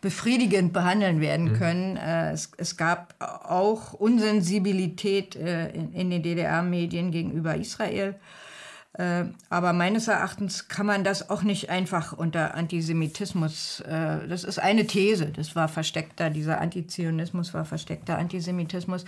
[0.00, 1.58] befriedigend behandeln werden mhm.
[1.58, 1.96] können.
[1.96, 8.14] Äh, es, es, gab auch Unsensibilität äh, in, in, den DDR-Medien gegenüber Israel.
[8.94, 14.86] Äh, aber meines Erachtens kann man das auch nicht einfach unter Antisemitismus, das ist eine
[14.86, 19.04] These, das war versteckter, dieser Antizionismus war versteckter Antisemitismus,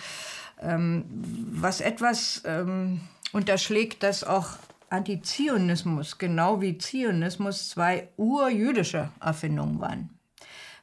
[0.62, 1.04] ähm,
[1.52, 3.00] was etwas ähm,
[3.32, 4.56] unterschlägt, dass auch
[4.94, 10.13] Antizionismus, genau wie Zionismus, zwei urjüdische Erfindungen waren.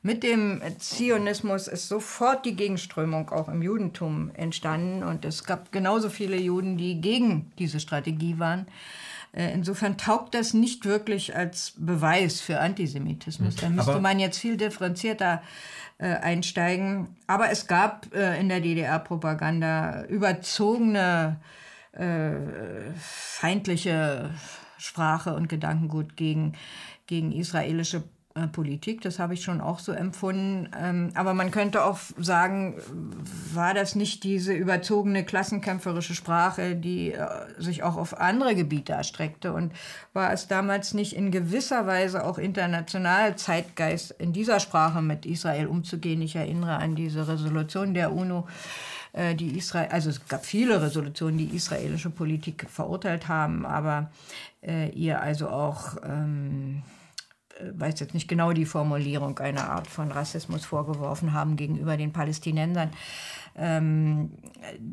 [0.03, 6.09] Mit dem Zionismus ist sofort die Gegenströmung auch im Judentum entstanden und es gab genauso
[6.09, 8.65] viele Juden, die gegen diese Strategie waren.
[9.33, 13.57] Äh, insofern taugt das nicht wirklich als Beweis für Antisemitismus.
[13.57, 15.43] Da müsste Aber man jetzt viel differenzierter
[15.99, 17.15] äh, einsteigen.
[17.27, 21.37] Aber es gab äh, in der DDR-Propaganda überzogene
[22.97, 24.29] feindliche
[24.77, 26.53] Sprache und Gedankengut gegen,
[27.05, 28.03] gegen israelische
[28.51, 30.69] Politik, das habe ich schon auch so empfunden.
[30.79, 32.75] Ähm, aber man könnte auch sagen,
[33.53, 37.27] war das nicht diese überzogene klassenkämpferische Sprache, die äh,
[37.57, 39.53] sich auch auf andere Gebiete erstreckte?
[39.53, 39.73] Und
[40.13, 45.67] war es damals nicht in gewisser Weise auch international Zeitgeist, in dieser Sprache mit Israel
[45.67, 46.21] umzugehen?
[46.21, 48.47] Ich erinnere an diese Resolution der UNO
[49.13, 54.09] äh, die Israel, also es gab viele Resolutionen, die israelische Politik verurteilt haben, aber
[54.61, 56.83] äh, ihr also auch ähm,
[57.73, 62.91] weiß jetzt nicht genau die Formulierung, eine Art von Rassismus vorgeworfen haben gegenüber den Palästinensern.
[63.55, 64.31] Ähm,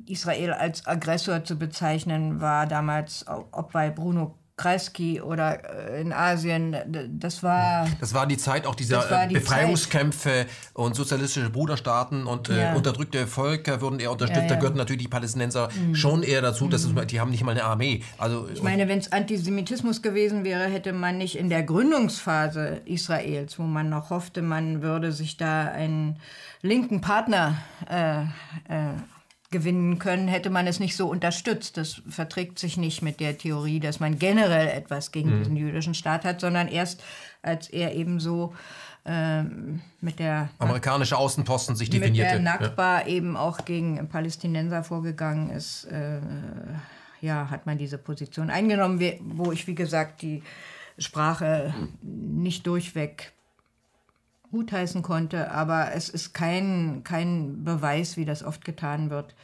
[0.06, 6.76] Israel als Aggressor zu bezeichnen, war damals, ob bei Bruno Kreisky oder äh, in Asien,
[7.08, 7.88] das war...
[8.00, 10.48] Das war die Zeit auch dieser die Befreiungskämpfe Zeit.
[10.74, 12.74] und sozialistische Bruderstaaten und äh, ja.
[12.74, 14.42] unterdrückte Völker wurden eher unterstützt.
[14.42, 14.48] Ja, ja.
[14.48, 15.94] Da gehörten natürlich die Palästinenser mhm.
[15.94, 16.70] schon eher dazu, mhm.
[16.70, 18.02] dass es, die haben nicht mal eine Armee.
[18.18, 23.58] Also, ich meine, wenn es Antisemitismus gewesen wäre, hätte man nicht in der Gründungsphase Israels,
[23.58, 26.16] wo man noch hoffte, man würde sich da einen
[26.60, 27.56] linken Partner
[27.88, 28.94] äh, äh,
[29.50, 31.76] gewinnen können, hätte man es nicht so unterstützt.
[31.76, 35.38] Das verträgt sich nicht mit der Theorie, dass man generell etwas gegen mhm.
[35.38, 37.02] diesen jüdischen Staat hat, sondern erst
[37.42, 38.54] als er eben so
[39.06, 42.36] ähm, mit der amerikanische Außenposten sich definierte.
[42.36, 43.06] Mit der Nakba ja.
[43.06, 46.20] eben auch gegen Palästinenser vorgegangen ist, äh,
[47.20, 50.42] ja, hat man diese Position eingenommen, wo ich, wie gesagt, die
[50.98, 51.72] Sprache
[52.02, 53.32] nicht durchweg
[54.50, 59.34] gutheißen konnte, aber es ist kein, kein Beweis, wie das oft getan wird,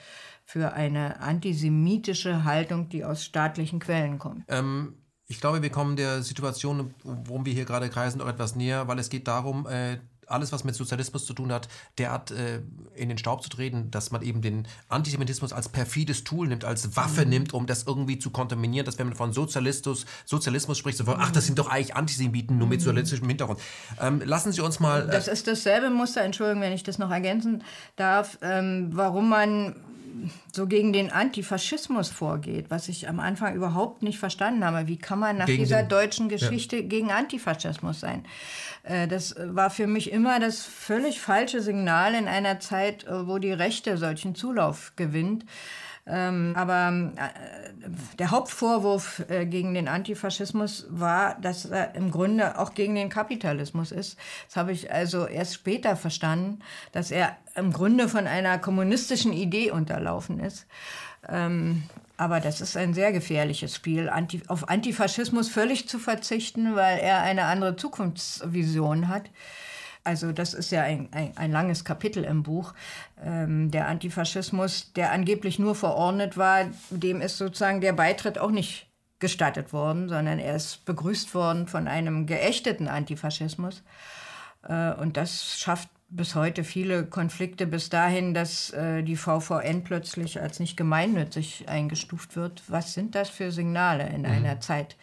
[0.45, 4.45] für eine antisemitische Haltung, die aus staatlichen Quellen kommt.
[4.49, 4.95] Ähm,
[5.27, 8.99] ich glaube, wir kommen der Situation, worum wir hier gerade kreisen, auch etwas näher, weil
[8.99, 9.99] es geht darum, äh,
[10.29, 11.69] alles, was mit Sozialismus zu tun hat,
[11.99, 12.61] derart äh,
[12.95, 16.97] in den Staub zu treten, dass man eben den Antisemitismus als perfides Tool nimmt, als
[16.97, 17.31] Waffe mhm.
[17.31, 21.31] nimmt, um das irgendwie zu kontaminieren, dass wenn man von Sozialismus, Sozialismus spricht, sofort, ach,
[21.31, 22.85] das sind doch eigentlich Antisemiten, nur mit mhm.
[22.85, 23.61] sozialistischem Hintergrund.
[24.01, 25.09] Ähm, lassen Sie uns mal...
[25.09, 27.63] Äh das ist dasselbe Muster, Entschuldigung, wenn ich das noch ergänzen
[27.97, 29.77] darf, ähm, warum man
[30.53, 34.87] so gegen den Antifaschismus vorgeht, was ich am Anfang überhaupt nicht verstanden habe.
[34.87, 36.83] Wie kann man nach gegen dieser den, deutschen Geschichte ja.
[36.83, 38.25] gegen Antifaschismus sein?
[38.85, 43.39] Äh, das war für mich immer das völlig falsche Signal in einer Zeit, äh, wo
[43.39, 45.45] die Rechte solchen Zulauf gewinnt.
[46.07, 52.95] Ähm, aber äh, der Hauptvorwurf gegen den Antifaschismus war, dass er im Grunde auch gegen
[52.95, 54.19] den Kapitalismus ist.
[54.47, 56.61] Das habe ich also erst später verstanden,
[56.93, 60.67] dass er im Grunde von einer kommunistischen Idee unterlaufen ist.
[61.27, 61.85] Ähm,
[62.25, 67.21] aber das ist ein sehr gefährliches Spiel, Anti auf Antifaschismus völlig zu verzichten, weil er
[67.21, 69.25] eine andere Zukunftsvision hat.
[70.05, 72.73] Also das ist ja ein, ein, ein langes Kapitel im Buch.
[73.23, 78.87] Ähm, der Antifaschismus, der angeblich nur verordnet war, dem ist sozusagen der Beitritt auch nicht
[79.19, 83.83] gestattet worden, sondern er ist begrüßt worden von einem geächteten Antifaschismus.
[84.67, 90.41] Äh, und das schafft bis heute viele Konflikte bis dahin, dass äh, die VVN plötzlich
[90.41, 92.63] als nicht gemeinnützig eingestuft wird.
[92.69, 94.29] Was sind das für Signale in mhm.
[94.29, 94.97] einer Zeit,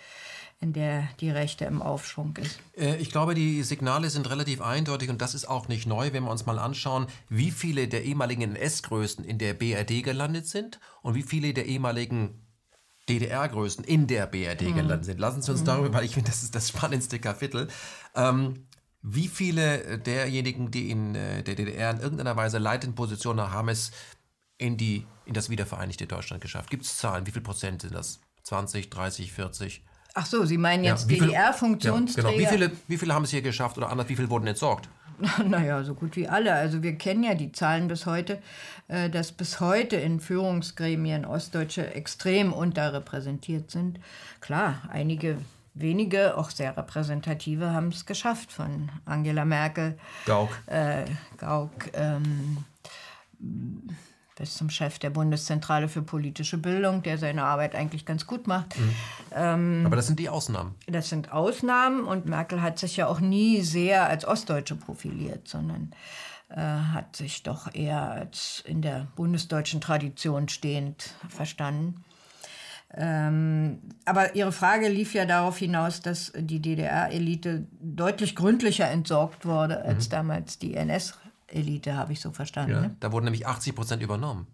[0.62, 2.60] in der die Rechte im Aufschwung ist.
[2.78, 6.24] Äh, ich glaube, die Signale sind relativ eindeutig und das ist auch nicht neu, wenn
[6.24, 11.16] wir uns mal anschauen, wie viele der ehemaligen NS-Größen in der BRD gelandet sind und
[11.16, 12.46] wie viele der ehemaligen
[13.10, 14.76] DDR-Größen in der BRD mhm.
[14.76, 15.20] gelandet sind.
[15.20, 15.66] Lassen Sie uns mhm.
[15.66, 17.68] darüber, weil ich finde, das ist das spannendste Kapitel.
[18.16, 18.68] Ähm,
[19.04, 23.92] wie viele derjenigen, die in äh, der DDR in irgendeiner Weise leitende Positionen haben, es
[24.58, 26.70] in, die, in das wiedervereinigte Deutschland geschafft?
[26.70, 27.26] Gibt es Zahlen?
[27.26, 28.20] Wie viel Prozent sind das?
[28.44, 29.84] 20, 30, 40?
[30.14, 32.30] Ach so, Sie meinen jetzt ja, DDR-Funktionsträger?
[32.30, 32.50] Ja, genau.
[32.50, 34.90] Wie viele, wie viele haben es hier geschafft oder anders, wie viele wurden entsorgt?
[35.46, 36.54] Naja, so gut wie alle.
[36.54, 38.42] Also wir kennen ja die Zahlen bis heute,
[38.88, 44.00] äh, dass bis heute in Führungsgremien Ostdeutsche extrem unterrepräsentiert sind.
[44.40, 45.38] Klar, einige
[45.74, 51.06] wenige, auch sehr repräsentative, haben es geschafft, von Angela Merkel, Gauck, äh,
[51.38, 52.58] Gauck ähm,
[54.36, 58.78] bis zum Chef der Bundeszentrale für politische Bildung, der seine Arbeit eigentlich ganz gut macht.
[58.78, 58.96] Mhm.
[59.36, 60.76] Ähm, Aber das sind die Ausnahmen.
[60.88, 65.94] Das sind Ausnahmen und Merkel hat sich ja auch nie sehr als Ostdeutsche profiliert, sondern
[66.50, 72.04] äh, hat sich doch eher als in der bundesdeutschen Tradition stehend verstanden.
[72.94, 79.84] Ähm, aber Ihre Frage lief ja darauf hinaus, dass die DDR-Elite deutlich gründlicher entsorgt wurde
[79.84, 80.12] als mhm.
[80.12, 82.72] damals die NS-Elite, habe ich so verstanden.
[82.72, 82.96] Ja, ne?
[83.00, 84.48] Da wurden nämlich 80 Prozent übernommen.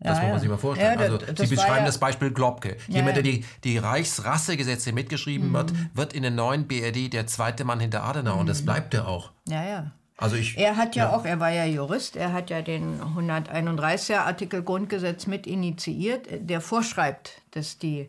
[0.00, 0.98] Das ja, muss man sich mal vorstellen.
[0.98, 2.76] Ja, das, also, Sie beschreiben ja, das Beispiel Globke.
[2.88, 5.56] Jemand, der die, die Reichsrassegesetze mitgeschrieben mhm.
[5.56, 8.34] hat, wird in der neuen BRD der zweite Mann hinter Adenauer.
[8.34, 8.40] Mhm.
[8.40, 8.66] Und das mhm.
[8.66, 9.30] bleibt er auch.
[9.48, 9.92] Ja, ja.
[10.24, 13.00] Also ich, er hat ja, ja, auch, er war ja Jurist, er hat ja den
[13.00, 18.08] 131er Artikel Grundgesetz mit initiiert, der vorschreibt, dass die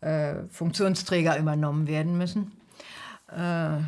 [0.00, 2.52] äh, Funktionsträger übernommen werden müssen.
[3.28, 3.82] Äh,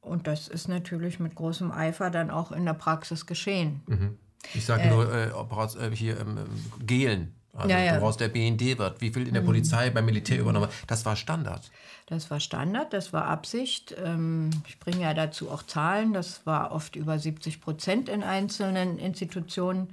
[0.00, 3.82] und das ist natürlich mit großem Eifer dann auch in der Praxis geschehen.
[3.86, 4.18] Mhm.
[4.54, 6.38] Ich sage äh, nur äh, äh, hier ähm,
[6.84, 8.00] Gehlen, also ja, ja.
[8.00, 9.46] woraus der BND wird, wie viel in der mhm.
[9.46, 11.70] Polizei, beim Militär übernommen Das war Standard.
[12.06, 13.94] Das war Standard, das war Absicht.
[14.02, 16.12] Ähm, ich bringe ja dazu auch Zahlen.
[16.12, 19.88] Das war oft über 70 Prozent in einzelnen Institutionen.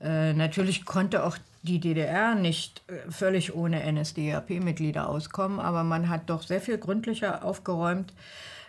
[0.00, 6.28] Äh, natürlich konnte auch die DDR nicht äh, völlig ohne NSDAP-Mitglieder auskommen, aber man hat
[6.30, 8.12] doch sehr viel gründlicher aufgeräumt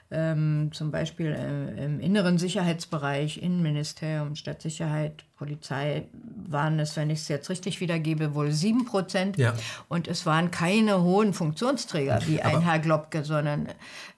[0.10, 6.08] ähm, zum Beispiel äh, im inneren Sicherheitsbereich, Innenministerium, Stadtsicherheit, Polizei,
[6.47, 9.38] waren es, wenn ich es jetzt richtig wiedergebe, wohl sieben Prozent.
[9.38, 9.53] Ja.
[9.89, 13.68] Und es waren keine hohen Funktionsträger wie ein Aber Herr Globke, sondern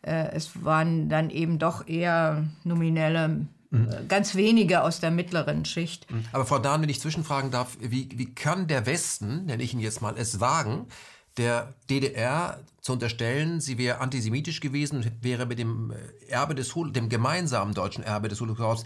[0.03, 3.47] äh, es waren dann eben doch eher nominelle.
[3.71, 6.09] Äh, ganz wenige aus der mittleren Schicht.
[6.11, 6.25] Mhm.
[6.31, 9.79] Aber Frau Dahn, wenn ich zwischenfragen darf, wie, wie kann der Westen, nenne ich ihn
[9.79, 10.87] jetzt mal, es wagen,
[11.39, 17.09] der DDR zu unterstellen, sie wäre antisemitisch gewesen, wäre mit dem äh, Erbe des dem
[17.09, 18.85] gemeinsamen deutschen Erbe des Holocaust,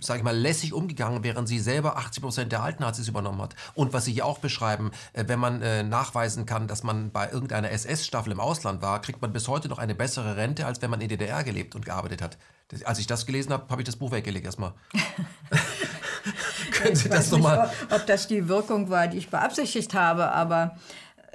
[0.00, 3.54] sage ich mal, lässig umgegangen, während sie selber 80 Prozent der Altnazis übernommen hat.
[3.74, 7.30] Und was Sie hier auch beschreiben, äh, wenn man äh, nachweisen kann, dass man bei
[7.30, 10.90] irgendeiner SS-Staffel im Ausland war, kriegt man bis heute noch eine bessere Rente, als wenn
[10.90, 12.38] man in der DDR gelebt und gearbeitet hat.
[12.84, 14.72] Als ich das gelesen habe, habe ich das Buch weggelegt erstmal.
[16.72, 17.70] Können Sie das nochmal?
[17.90, 20.76] Ob das die Wirkung war, die ich beabsichtigt habe, aber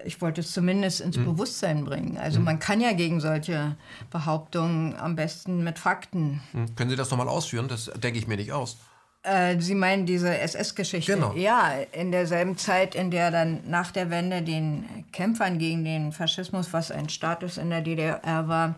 [0.05, 1.25] ich wollte es zumindest ins mhm.
[1.25, 2.17] Bewusstsein bringen.
[2.17, 2.45] Also mhm.
[2.45, 3.75] man kann ja gegen solche
[4.11, 6.41] Behauptungen am besten mit Fakten.
[6.53, 6.75] Mhm.
[6.75, 7.67] Können Sie das nochmal ausführen?
[7.67, 8.77] Das denke ich mir nicht aus.
[9.23, 11.13] Äh, Sie meinen diese SS-Geschichte?
[11.13, 11.33] Genau.
[11.33, 16.73] Ja, in derselben Zeit, in der dann nach der Wende den Kämpfern gegen den Faschismus,
[16.73, 18.75] was ein Status in der DDR war,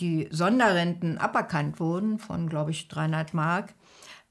[0.00, 3.74] die Sonderrenten aberkannt wurden von, glaube ich, 300 Mark,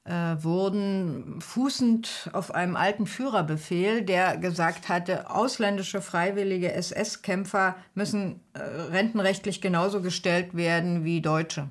[0.08, 9.60] wurden fußend auf einem alten Führerbefehl, der gesagt hatte, ausländische freiwillige SS-Kämpfer müssen äh, rentenrechtlich
[9.60, 11.68] genauso gestellt werden wie Deutsche.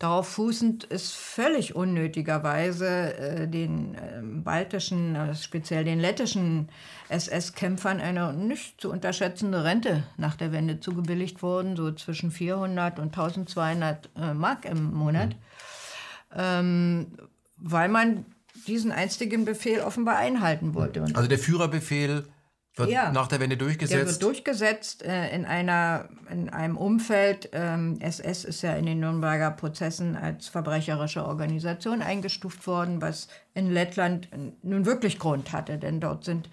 [0.00, 6.70] Darauf fußend ist völlig unnötigerweise äh, den äh, baltischen, äh, speziell den lettischen
[7.10, 13.08] SS-Kämpfern eine nicht zu unterschätzende Rente nach der Wende zugebilligt worden, so zwischen 400 und
[13.08, 15.38] 1200 äh, Mark im Monat, mhm.
[16.34, 17.16] Ähm,
[17.56, 18.24] weil man
[18.66, 21.02] diesen einstigen Befehl offenbar einhalten wollte.
[21.14, 22.24] also der Führerbefehl
[22.76, 24.00] wird ja, nach der Wende durchgesetzt?
[24.00, 27.50] Der wird durchgesetzt äh, in, einer, in einem Umfeld.
[27.52, 33.70] Ähm, SS ist ja in den Nürnberger Prozessen als verbrecherische Organisation eingestuft worden, was in
[33.70, 34.28] Lettland
[34.62, 36.48] nun wirklich Grund hatte, denn dort sind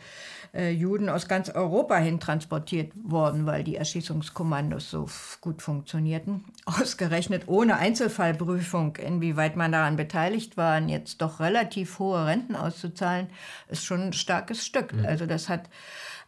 [0.57, 5.07] Juden aus ganz Europa hin transportiert worden, weil die Erschießungskommandos so
[5.39, 6.45] gut funktionierten.
[6.65, 13.27] Ausgerechnet ohne Einzelfallprüfung, inwieweit man daran beteiligt war, jetzt doch relativ hohe Renten auszuzahlen,
[13.67, 14.93] ist schon ein starkes Stück.
[14.93, 15.05] Mhm.
[15.05, 15.69] Also das hat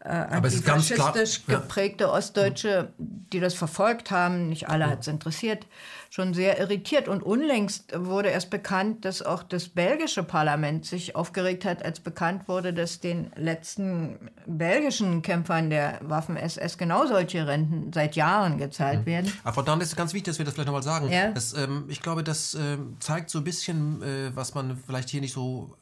[0.01, 1.13] äh, ganz klar,
[1.47, 5.65] geprägte Ostdeutsche, die das verfolgt haben, nicht alle hat es interessiert,
[6.09, 7.07] schon sehr irritiert.
[7.07, 12.47] Und unlängst wurde erst bekannt, dass auch das belgische Parlament sich aufgeregt hat, als bekannt
[12.47, 19.05] wurde, dass den letzten belgischen Kämpfern der Waffen-SS genau solche Renten seit Jahren gezahlt mhm.
[19.05, 19.33] werden.
[19.43, 21.09] Aber Frau Dahn, ist ganz wichtig, dass wir das vielleicht nochmal sagen.
[21.09, 21.31] Ja?
[21.31, 25.21] Das, ähm, ich glaube, das äh, zeigt so ein bisschen, äh, was man vielleicht hier
[25.21, 25.75] nicht so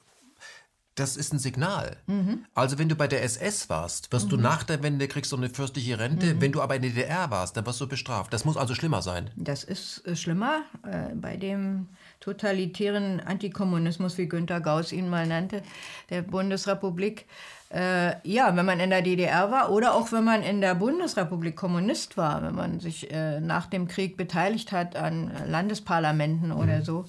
[0.99, 1.95] das ist ein Signal.
[2.07, 2.45] Mhm.
[2.55, 4.29] Also wenn du bei der SS warst, wirst mhm.
[4.31, 6.33] du nach der Wende kriegst du eine fürstliche Rente.
[6.33, 6.41] Mhm.
[6.41, 8.33] Wenn du aber in der DDR warst, dann wirst du bestraft.
[8.33, 9.29] Das muss also schlimmer sein.
[9.35, 10.63] Das ist äh, schlimmer.
[10.83, 11.87] Äh, bei dem
[12.19, 15.61] totalitären Antikommunismus, wie Günter Gauss ihn mal nannte,
[16.09, 17.25] der Bundesrepublik.
[17.69, 21.55] Äh, ja, wenn man in der DDR war oder auch wenn man in der Bundesrepublik
[21.55, 26.83] Kommunist war, wenn man sich äh, nach dem Krieg beteiligt hat an Landesparlamenten oder mhm.
[26.83, 27.05] so.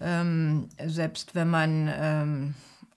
[0.00, 2.54] Ähm, selbst wenn man ähm,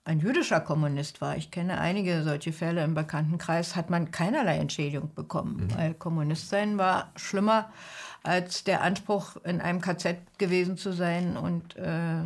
[0.08, 5.14] ein jüdischer Kommunist war, ich kenne einige solche Fälle im Bekanntenkreis, hat man keinerlei Entschädigung
[5.14, 5.76] bekommen, mhm.
[5.76, 7.70] weil Kommunist sein war schlimmer
[8.22, 12.24] als der Anspruch, in einem KZ gewesen zu sein und äh,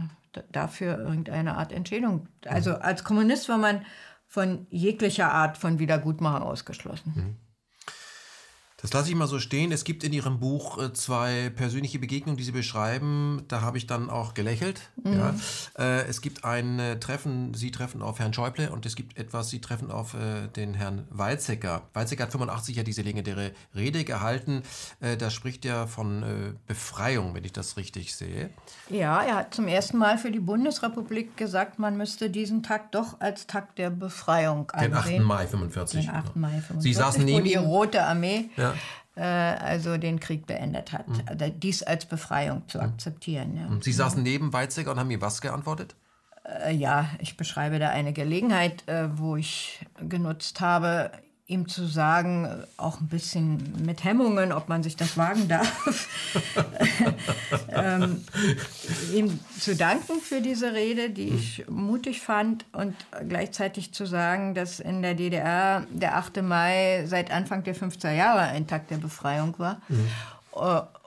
[0.53, 2.29] dafür irgendeine Art Entschädigung.
[2.47, 2.83] Also mhm.
[2.83, 3.85] als Kommunist war man
[4.29, 7.13] von jeglicher Art von Wiedergutmachung ausgeschlossen.
[7.15, 7.37] Mhm.
[8.83, 9.71] Das lasse ich mal so stehen.
[9.71, 13.45] Es gibt in Ihrem Buch äh, zwei persönliche Begegnungen, die Sie beschreiben.
[13.47, 14.91] Da habe ich dann auch gelächelt.
[15.05, 15.13] Mhm.
[15.13, 15.35] Ja.
[15.79, 19.51] Äh, es gibt ein äh, Treffen, Sie treffen auf Herrn Schäuble und es gibt etwas,
[19.51, 20.17] Sie treffen auf
[20.57, 21.83] den Herrn Weizsäcker.
[21.95, 24.63] Weizsäcker hat 85 ja diese legendäre Rede gehalten.
[25.01, 28.51] Da spricht er von Befreiung, wenn ich das richtig sehe.
[28.89, 33.21] Ja, er hat zum ersten Mal für die Bundesrepublik gesagt, man müsste diesen Tag doch
[33.21, 35.13] als Tag der Befreiung ansehen.
[35.13, 35.27] Den 8.
[35.27, 36.07] Mai 45.
[36.07, 36.37] Den 8.
[36.37, 36.83] Mai 45.
[36.83, 38.72] Sie saßen neben die Rote Armee ja
[39.15, 41.09] äh, also den Krieg beendet hat.
[41.09, 41.23] Mhm.
[41.27, 42.85] Also dies als Befreiung zu mhm.
[42.85, 43.57] akzeptieren.
[43.57, 43.69] Ja.
[43.81, 45.95] Sie saßen neben Weizsäcker und haben ihm was geantwortet?
[46.45, 51.13] Äh, ja, ich beschreibe da eine Gelegenheit, äh, wo ich genutzt habe,
[51.53, 56.09] ihm zu sagen, auch ein bisschen mit Hemmungen, ob man sich das wagen darf,
[57.69, 58.25] ähm,
[59.15, 61.37] ihm zu danken für diese Rede, die hm.
[61.37, 62.97] ich mutig fand und
[63.29, 66.43] gleichzeitig zu sagen, dass in der DDR der 8.
[66.43, 69.81] Mai seit Anfang der 50er Jahre ein Tag der Befreiung war.
[69.89, 70.09] Mhm.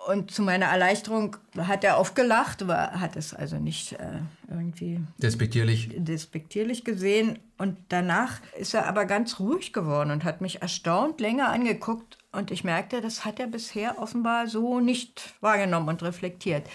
[0.06, 5.89] Und zu meiner Erleichterung hat er aufgelacht, aber hat es also nicht äh, irgendwie despektierlich.
[5.95, 7.39] despektierlich gesehen.
[7.58, 12.20] Und danach ist er aber ganz ruhig geworden und hat mich erstaunt länger angeguckt.
[12.32, 16.68] Und ich merkte, das hat er bisher offenbar so nicht wahrgenommen und reflektiert,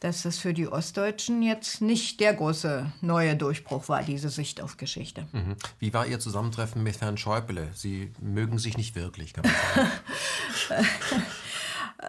[0.00, 4.76] dass das für die Ostdeutschen jetzt nicht der große neue Durchbruch war, diese Sicht auf
[4.76, 5.26] Geschichte.
[5.32, 5.56] Mhm.
[5.78, 7.68] Wie war Ihr Zusammentreffen mit Herrn Schäuble?
[7.72, 9.54] Sie mögen sich nicht wirklich, kann man
[10.68, 10.86] sagen.
[11.98, 12.06] Äh,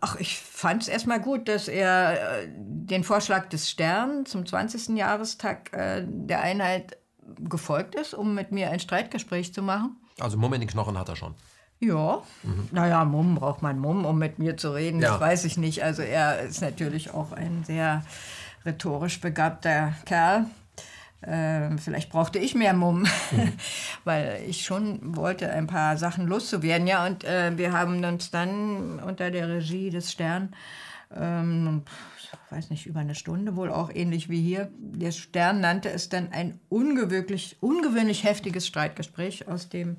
[0.00, 4.96] ach, ich fand es erstmal gut, dass er äh, den Vorschlag des Stern zum 20.
[4.96, 6.96] Jahrestag äh, der Einheit
[7.40, 9.96] gefolgt ist, um mit mir ein Streitgespräch zu machen.
[10.18, 11.34] Also Mumm in den Knochen hat er schon.
[11.78, 12.68] Ja, mhm.
[12.72, 15.10] naja, Mumm braucht man Mumm, um mit mir zu reden, ja.
[15.10, 15.84] das weiß ich nicht.
[15.84, 18.02] Also er ist natürlich auch ein sehr
[18.64, 20.46] rhetorisch begabter Kerl.
[21.22, 23.52] Äh, vielleicht brauchte ich mehr Mumm, mhm.
[24.04, 26.86] weil ich schon wollte, ein paar Sachen loszuwerden.
[26.86, 30.54] Ja, und äh, wir haben uns dann unter der Regie des Stern,
[31.14, 31.82] ähm,
[32.50, 34.70] weiß nicht, über eine Stunde wohl auch ähnlich wie hier.
[34.78, 39.96] Der Stern nannte es dann ein ungewöhnlich, ungewöhnlich heftiges Streitgespräch, aus dem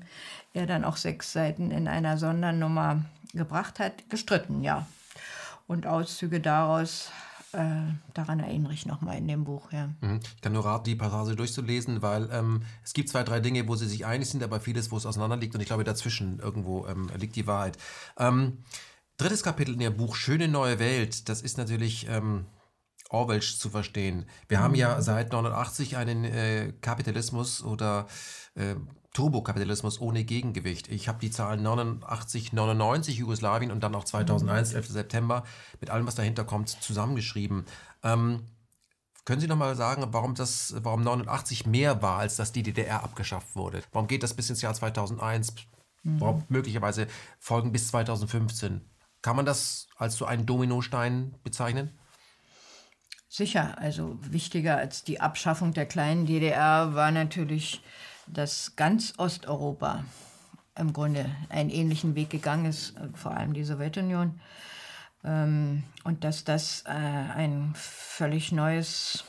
[0.54, 3.04] er dann auch sechs Seiten in einer Sondernummer
[3.34, 4.86] gebracht hat, gestritten, ja.
[5.66, 7.10] Und Auszüge daraus
[7.58, 9.72] äh, daran erinnere ich nochmal in dem Buch.
[9.72, 9.90] Ja.
[10.00, 10.20] Mhm.
[10.36, 13.76] Ich kann nur raten, die Passage durchzulesen, weil ähm, es gibt zwei, drei Dinge, wo
[13.76, 15.54] sie sich einig sind, aber vieles, wo es auseinander liegt.
[15.54, 17.76] Und ich glaube, dazwischen irgendwo ähm, liegt die Wahrheit.
[18.18, 18.58] Ähm,
[19.18, 22.46] Drittes Kapitel in Ihrem Buch Schöne neue Welt, das ist natürlich ähm,
[23.10, 24.26] Orwellsch zu verstehen.
[24.46, 24.62] Wir mhm.
[24.62, 28.06] haben ja seit 89 einen äh, Kapitalismus oder
[28.54, 28.76] äh,
[29.14, 30.88] Turbokapitalismus ohne Gegengewicht.
[30.88, 34.88] Ich habe die Zahlen 89, 99 Jugoslawien und dann auch 2001, 11.
[34.88, 35.44] September
[35.80, 37.64] mit allem, was dahinter kommt, zusammengeschrieben.
[38.02, 38.44] Ähm,
[39.24, 43.02] können Sie noch mal sagen, warum das, warum 89 mehr war, als dass die DDR
[43.02, 43.82] abgeschafft wurde?
[43.92, 45.54] Warum geht das bis ins Jahr 2001?
[46.02, 46.20] Mhm.
[46.20, 48.80] Warum möglicherweise Folgen bis 2015?
[49.20, 51.98] Kann man das als so einen Dominostein bezeichnen?
[53.28, 57.82] Sicher, also wichtiger als die Abschaffung der kleinen DDR war natürlich
[58.32, 60.04] dass ganz Osteuropa
[60.76, 64.40] im Grunde einen ähnlichen Weg gegangen ist, äh, vor allem die Sowjetunion.
[65.24, 69.24] Ähm, und dass das äh, ein völlig neues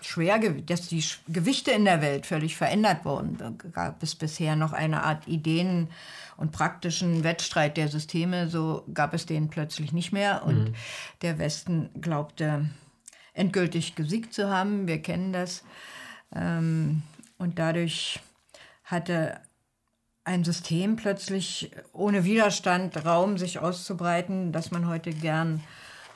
[0.00, 3.36] Schwergewicht, dass die Gewichte in der Welt völlig verändert wurden.
[3.36, 5.88] Da gab es bisher noch eine Art Ideen-
[6.36, 10.44] und praktischen Wettstreit der Systeme, so gab es den plötzlich nicht mehr.
[10.44, 10.74] Und mhm.
[11.22, 12.68] der Westen glaubte
[13.34, 14.86] endgültig gesiegt zu haben.
[14.86, 15.64] Wir kennen das.
[16.34, 17.02] Ähm,
[17.38, 18.20] und dadurch
[18.84, 19.40] hatte
[20.24, 25.62] ein System plötzlich ohne Widerstand Raum, sich auszubreiten, das man heute gern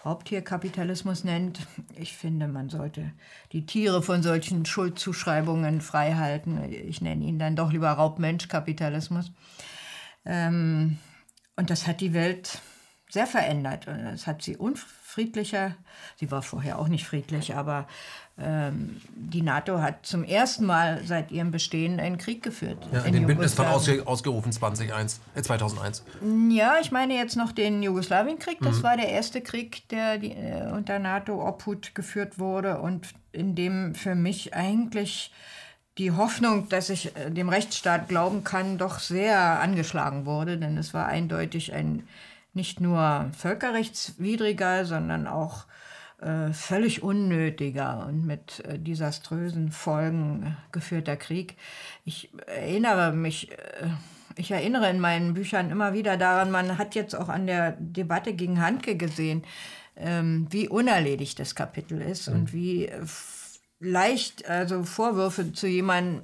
[0.04, 1.60] Raubtierkapitalismus nennt.
[1.96, 3.12] Ich finde, man sollte
[3.52, 6.60] die Tiere von solchen Schuldzuschreibungen frei halten.
[6.70, 9.32] Ich nenne ihn dann doch lieber Raubmenschkapitalismus.
[10.24, 10.98] Ähm,
[11.56, 12.60] und das hat die Welt
[13.08, 13.86] sehr verändert.
[13.86, 14.56] Es hat sie
[15.12, 15.74] unfriedlicher,
[16.16, 17.86] sie war vorher auch nicht friedlich, aber
[18.38, 22.78] ähm, die NATO hat zum ersten Mal seit ihrem Bestehen einen Krieg geführt.
[22.92, 26.04] Ja, in den Bündnisfall ausge, ausgerufen 2001, äh 2001.
[26.50, 28.58] Ja, ich meine jetzt noch den Jugoslawienkrieg.
[28.60, 28.82] Das mhm.
[28.84, 34.14] war der erste Krieg, der die, äh, unter NATO-Obhut geführt wurde und in dem für
[34.14, 35.30] mich eigentlich
[35.98, 40.56] die Hoffnung, dass ich äh, dem Rechtsstaat glauben kann, doch sehr angeschlagen wurde.
[40.56, 42.08] Denn es war eindeutig ein
[42.54, 45.66] nicht nur völkerrechtswidriger, sondern auch
[46.20, 51.56] äh, völlig unnötiger und mit äh, desaströsen Folgen geführter Krieg.
[52.04, 53.88] Ich erinnere mich, äh,
[54.36, 58.34] ich erinnere in meinen Büchern immer wieder daran, man hat jetzt auch an der Debatte
[58.34, 59.42] gegen Handke gesehen,
[59.96, 62.34] ähm, wie unerledigt das Kapitel ist mhm.
[62.34, 62.88] und wie
[63.80, 66.22] leicht also Vorwürfe zu jemandem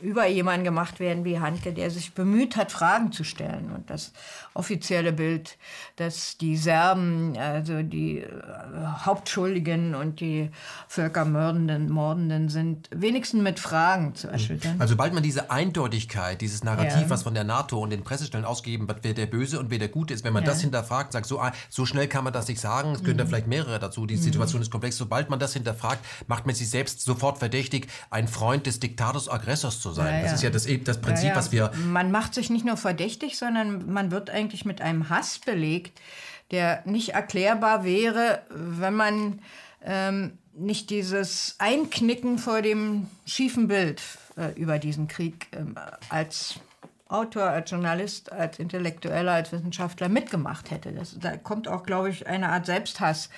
[0.00, 3.70] über jemanden gemacht werden wie Handke, der sich bemüht hat, Fragen zu stellen.
[3.70, 4.12] Und das
[4.54, 5.56] offizielle Bild,
[5.96, 8.28] dass die Serben, also die äh,
[9.04, 10.50] Hauptschuldigen und die
[10.88, 14.76] Völkermördenden, Mordenden sind, wenigstens mit Fragen zu erschüttern.
[14.78, 17.10] Also sobald man diese Eindeutigkeit, dieses Narrativ, ja.
[17.10, 19.88] was von der NATO und den Pressestellen ausgegeben wird, wer der Böse und wer der
[19.88, 20.50] Gute ist, wenn man ja.
[20.50, 23.18] das hinterfragt, sagt, so, ah, so schnell kann man das nicht sagen, es gehören mhm.
[23.18, 24.22] da vielleicht mehrere dazu, die mhm.
[24.22, 24.96] Situation ist komplex.
[24.96, 29.51] Sobald man das hinterfragt, macht man sich selbst sofort verdächtig, ein Freund des Diktators, Aggressors
[29.80, 30.14] zu sein.
[30.14, 31.70] Ja, das ist ja das, das Prinzip, was wir...
[31.86, 36.00] Man macht sich nicht nur verdächtig, sondern man wird eigentlich mit einem Hass belegt,
[36.50, 39.40] der nicht erklärbar wäre, wenn man
[39.84, 44.02] ähm, nicht dieses Einknicken vor dem schiefen Bild
[44.36, 45.74] äh, über diesen Krieg ähm,
[46.08, 46.56] als
[47.12, 50.92] Autor, als Journalist, als Intellektueller, als Wissenschaftler mitgemacht hätte.
[50.92, 53.30] Das, da kommt auch, glaube ich, eine Art Selbsthass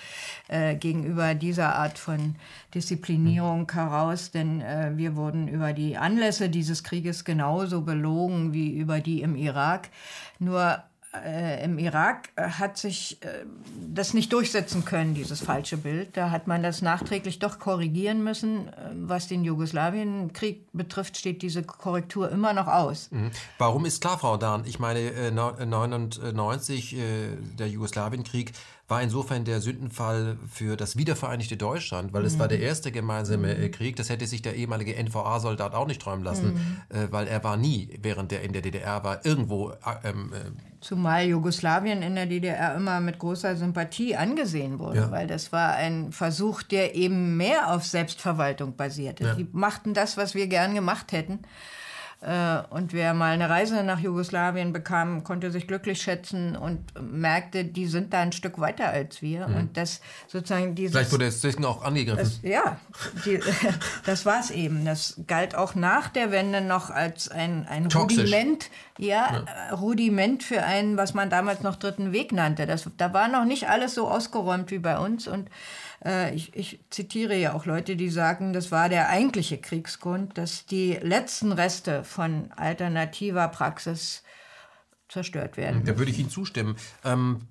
[0.49, 2.37] äh, gegenüber dieser Art von
[2.75, 9.01] Disziplinierung heraus, denn äh, wir wurden über die Anlässe dieses Krieges genauso belogen wie über
[9.01, 9.89] die im Irak.
[10.39, 10.83] Nur
[11.25, 13.45] äh, im Irak äh, hat sich äh,
[13.93, 16.17] das nicht durchsetzen können, dieses falsche Bild.
[16.17, 18.69] Da hat man das nachträglich doch korrigieren müssen.
[18.69, 23.11] Äh, was den Jugoslawienkrieg betrifft, steht diese Korrektur immer noch aus.
[23.11, 23.31] Mhm.
[23.59, 24.65] Warum ist klar, Frau Dahn?
[24.67, 26.97] Ich meine, 1999,
[27.59, 28.53] der Jugoslawienkrieg,
[28.87, 32.65] war insofern der Sündenfall für das wiedervereinigte Deutschland, weil es war der mhm.
[32.65, 33.71] erste gemeinsame mhm.
[33.71, 33.97] Krieg.
[33.97, 36.97] Das hätte sich der ehemalige NVA-Soldat auch nicht träumen lassen, mhm.
[36.97, 39.71] äh, weil er war nie, während er in der DDR war, irgendwo.
[39.71, 39.77] Äh,
[40.11, 40.51] ähm, äh,
[40.83, 45.11] Zumal Jugoslawien in der DDR immer mit großer Sympathie angesehen wurde, ja.
[45.11, 49.25] weil das war ein Versuch, der eben mehr auf Selbstverwaltung basierte.
[49.25, 49.35] Ja.
[49.35, 51.39] Die machten das, was wir gern gemacht hätten.
[52.21, 57.65] Äh, und wer mal eine Reise nach Jugoslawien bekam, konnte sich glücklich schätzen und merkte,
[57.65, 59.47] die sind da ein Stück weiter als wir.
[59.49, 59.57] Mhm.
[59.57, 60.97] Und das sozusagen dieses.
[60.97, 62.19] Vielleicht wurde es deswegen auch angegriffen.
[62.19, 62.79] Das, ja,
[63.27, 63.41] die,
[64.07, 64.85] das war es eben.
[64.85, 68.71] Das galt auch nach der Wende noch als ein, ein Rudiment.
[68.97, 72.65] Ja, ja, Rudiment für einen, was man damals noch dritten Weg nannte.
[72.65, 75.27] Das, da war noch nicht alles so ausgeräumt wie bei uns.
[75.27, 75.51] Und
[76.35, 80.99] ich, ich zitiere ja auch Leute, die sagen, das war der eigentliche Kriegsgrund, dass die
[81.01, 84.23] letzten Reste von alternativer Praxis
[85.09, 85.85] zerstört werden.
[85.85, 86.77] Da würde ich Ihnen zustimmen.
[87.05, 87.43] Ähm,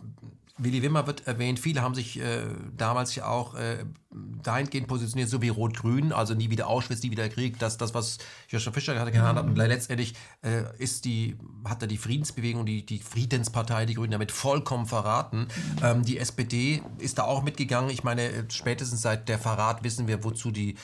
[0.63, 1.59] Willy Wimmer wird erwähnt.
[1.59, 2.45] Viele haben sich äh,
[2.75, 7.27] damals ja auch äh, dahingehend positioniert, so wie Rot-Grün, also nie wieder Auschwitz, nie wieder
[7.29, 7.59] Krieg.
[7.59, 8.17] Das, das was
[8.49, 9.45] Joschka Fischer gerade genannt hat.
[9.45, 14.31] Und letztendlich äh, ist die, hat er die Friedensbewegung, die, die Friedenspartei, die Grünen damit
[14.31, 15.47] vollkommen verraten.
[15.81, 17.89] Ähm, die SPD ist da auch mitgegangen.
[17.89, 20.75] Ich meine, spätestens seit der Verrat wissen wir, wozu die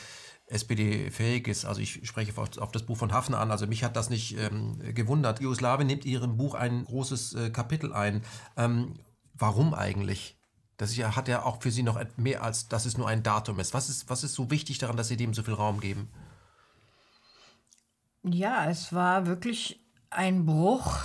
[0.49, 1.65] SPD fähig ist.
[1.65, 3.51] Also ich spreche auf, auf, das Buch von Hafner an.
[3.51, 5.41] Also mich hat das nicht ähm, gewundert.
[5.41, 8.23] Jugoslawien nimmt in ihrem Buch ein großes äh, Kapitel ein.
[8.57, 8.95] Ähm,
[9.39, 10.37] warum eigentlich?
[10.77, 13.73] Das hat ja auch für Sie noch mehr als, dass es nur ein Datum ist.
[13.73, 16.09] Was ist, was ist so wichtig daran, dass Sie dem so viel Raum geben?
[18.23, 19.79] Ja, es war wirklich
[20.09, 20.97] ein Bruch.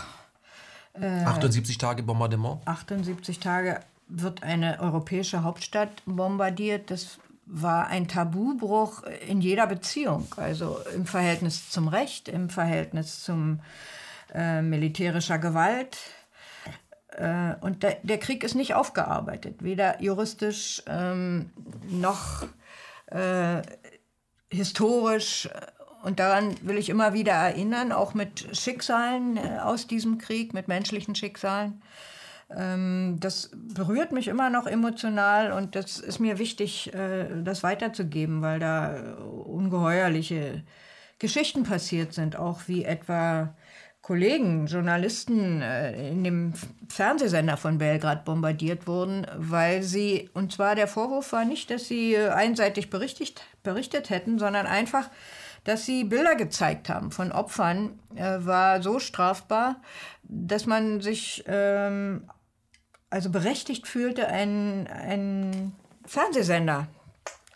[0.94, 2.66] Äh, 78 Tage Bombardement?
[2.66, 6.90] 78 Tage wird eine europäische Hauptstadt bombardiert.
[6.90, 13.60] Das war ein Tabubruch in jeder Beziehung, also im Verhältnis zum Recht, im Verhältnis zum
[14.32, 15.98] äh, militärischer Gewalt.
[17.14, 21.50] Äh, und der, der, Krieg ist nicht aufgearbeitet, weder juristisch ähm,
[21.88, 22.46] noch
[23.06, 23.62] äh,
[24.50, 25.48] historisch.
[26.02, 30.68] Und daran will ich immer wieder erinnern, auch mit Schicksalen äh, aus diesem Krieg, mit
[30.68, 31.82] menschlichen Schicksalen.
[32.50, 38.42] Ähm, das berührt mich immer noch emotional und das ist mir wichtig, äh, das weiterzugeben,
[38.42, 40.62] weil da ungeheuerliche
[41.18, 43.54] Geschichten passiert sind, auch wie etwa
[44.04, 46.52] Kollegen, Journalisten äh, in dem
[46.90, 52.18] Fernsehsender von Belgrad bombardiert wurden, weil sie, und zwar der Vorwurf war nicht, dass sie
[52.18, 55.08] einseitig berichtet, berichtet hätten, sondern einfach,
[55.64, 59.76] dass sie Bilder gezeigt haben von Opfern, äh, war so strafbar,
[60.22, 62.28] dass man sich ähm,
[63.08, 65.74] also berechtigt fühlte, einen, einen
[66.04, 66.88] Fernsehsender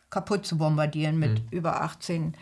[0.09, 1.49] kaputt zu bombardieren mit mhm.
[1.51, 2.35] über 18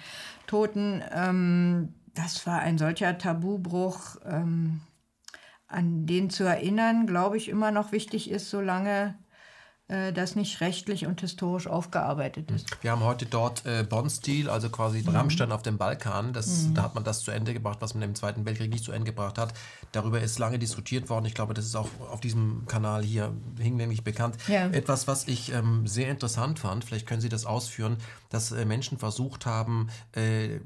[0.46, 1.02] Toten.
[1.12, 4.80] Ähm, das war ein solcher Tabubruch, ähm,
[5.68, 9.18] an den zu erinnern, glaube ich, immer noch wichtig ist, solange
[9.88, 12.66] das nicht rechtlich und historisch aufgearbeitet ist.
[12.82, 15.10] Wir haben heute dort äh, Bonn-Stil, also quasi mhm.
[15.10, 16.32] Rammstein auf dem Balkan.
[16.32, 16.74] Das, mhm.
[16.74, 19.06] Da hat man das zu Ende gebracht, was man im Zweiten Weltkrieg nicht zu Ende
[19.06, 19.54] gebracht hat.
[19.92, 21.26] Darüber ist lange diskutiert worden.
[21.26, 24.36] Ich glaube, das ist auch auf diesem Kanal hier hinlänglich bekannt.
[24.48, 24.66] Ja.
[24.66, 27.96] Etwas, was ich ähm, sehr interessant fand, vielleicht können Sie das ausführen,
[28.28, 30.60] dass äh, Menschen versucht haben, äh,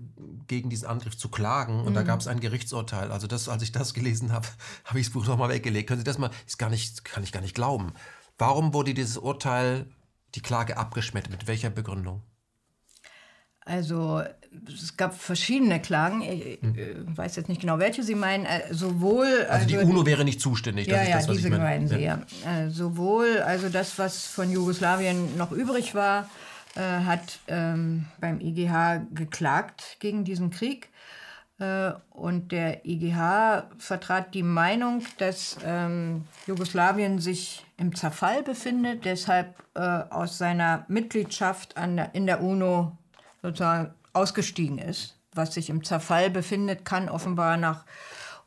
[0.48, 1.80] gegen diesen Angriff zu klagen.
[1.80, 1.94] Und mhm.
[1.94, 3.12] da gab es ein Gerichtsurteil.
[3.12, 4.48] Also das, als ich das gelesen habe,
[4.84, 5.88] habe ich das Buch nochmal weggelegt.
[5.88, 7.92] Können Sie das mal, gar nicht, kann ich gar nicht glauben.
[8.40, 9.84] Warum wurde dieses Urteil,
[10.34, 11.30] die Klage abgeschmettert?
[11.30, 12.22] Mit welcher Begründung?
[13.66, 14.22] Also
[14.66, 16.22] es gab verschiedene Klagen.
[16.22, 16.74] Ich hm.
[16.74, 18.46] Äh, weiß jetzt nicht genau, welche Sie meinen.
[18.46, 20.88] Äh, sowohl also, also die UNO wäre nicht zuständig.
[20.88, 21.98] Ja, ja, das, diese meinen Sie.
[21.98, 22.22] Ja.
[22.46, 26.30] Äh, sowohl also das, was von Jugoslawien noch übrig war,
[26.76, 30.88] äh, hat ähm, beim IGH geklagt gegen diesen Krieg.
[31.60, 39.54] Äh, und der IGH vertrat die Meinung, dass ähm, Jugoslawien sich im Zerfall befindet, deshalb
[39.74, 42.96] äh, aus seiner Mitgliedschaft der, in der UNO
[43.42, 45.16] sozusagen ausgestiegen ist.
[45.34, 47.84] Was sich im Zerfall befindet, kann offenbar nach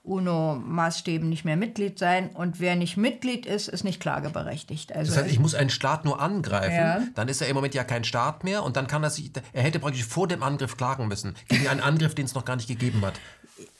[0.04, 2.30] UNO-Maßstäben nicht mehr Mitglied sein.
[2.30, 4.94] Und wer nicht Mitglied ist, ist nicht klageberechtigt.
[4.94, 7.02] Also das heißt, ich muss einen Staat nur angreifen, ja.
[7.16, 9.64] dann ist er im Moment ja kein Staat mehr und dann kann er sich, er
[9.64, 12.68] hätte praktisch vor dem Angriff klagen müssen, gegen einen Angriff, den es noch gar nicht
[12.68, 13.14] gegeben hat.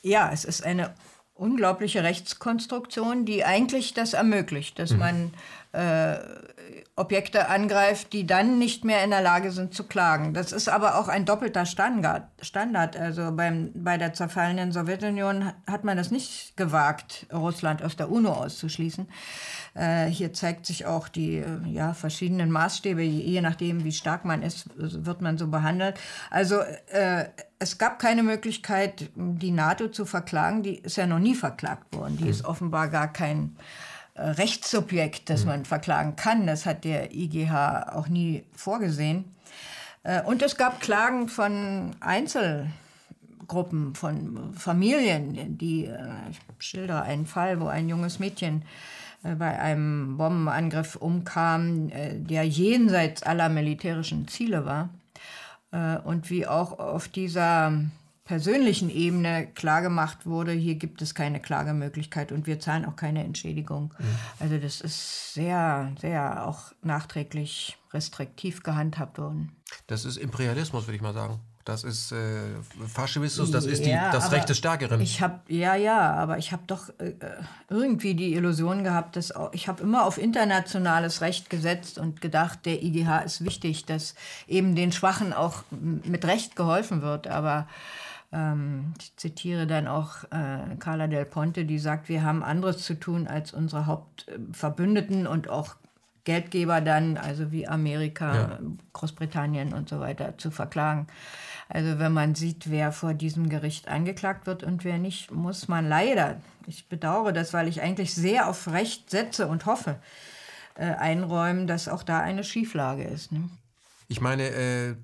[0.02, 0.94] Ja, es ist eine
[1.36, 5.00] unglaubliche Rechtskonstruktion, die eigentlich das ermöglicht, dass mhm.
[5.00, 5.34] man
[5.74, 6.18] äh,
[6.96, 10.36] Objekte angreift, die dann nicht mehr in der Lage sind zu klagen.
[10.36, 12.28] Das ist aber auch ein doppelter Standard.
[12.40, 12.96] Standard.
[12.96, 18.34] Also beim, bei der zerfallenen Sowjetunion hat man das nicht gewagt, Russland aus der UNO
[18.34, 19.08] auszuschließen.
[19.74, 24.44] Äh, hier zeigt sich auch die äh, ja, verschiedenen Maßstäbe, je nachdem, wie stark man
[24.44, 26.00] ist, wird man so behandelt.
[26.30, 26.60] Also
[26.92, 27.26] äh,
[27.58, 30.62] es gab keine Möglichkeit, die NATO zu verklagen.
[30.62, 32.18] Die ist ja noch nie verklagt worden.
[32.18, 33.56] Die ist offenbar gar kein
[34.16, 36.46] Rechtssubjekt, das man verklagen kann.
[36.46, 39.26] Das hat der IGH auch nie vorgesehen.
[40.04, 45.98] Äh, und es gab Klagen von Einzelgruppen, von Familien, die, äh,
[46.30, 48.64] ich schildere einen Fall, wo ein junges Mädchen
[49.24, 54.90] bei einem Bombenangriff umkam, der jenseits aller militärischen Ziele war.
[56.04, 57.72] Und wie auch auf dieser
[58.26, 63.94] persönlichen Ebene klargemacht wurde, hier gibt es keine Klagemöglichkeit und wir zahlen auch keine Entschädigung.
[63.98, 64.06] Mhm.
[64.40, 69.52] Also das ist sehr, sehr auch nachträglich restriktiv gehandhabt worden.
[69.88, 71.40] Das ist Imperialismus, würde ich mal sagen.
[71.66, 72.42] Das ist äh,
[72.88, 75.00] Faschismus, das ist die, ja, das Recht des Stärkeren.
[75.00, 77.14] Ich habe ja, ja, aber ich habe doch äh,
[77.70, 82.66] irgendwie die Illusion gehabt, dass auch, ich habe immer auf internationales Recht gesetzt und gedacht,
[82.66, 84.14] der IGH ist wichtig, dass
[84.46, 87.28] eben den Schwachen auch mit Recht geholfen wird.
[87.28, 87.66] Aber
[89.00, 93.28] ich zitiere dann auch äh, Carla Del Ponte, die sagt, wir haben anderes zu tun,
[93.28, 95.76] als unsere Hauptverbündeten und auch
[96.24, 98.60] Geldgeber dann, also wie Amerika, ja.
[98.94, 101.08] Großbritannien und so weiter, zu verklagen.
[101.70, 105.88] Also wenn man sieht, wer vor diesem Gericht angeklagt wird und wer nicht, muss man
[105.88, 109.98] leider, ich bedauere das, weil ich eigentlich sehr auf Recht setze und hoffe,
[110.76, 113.32] äh, einräumen, dass auch da eine Schieflage ist.
[113.32, 113.50] Ne?
[114.08, 114.96] Ich meine, äh,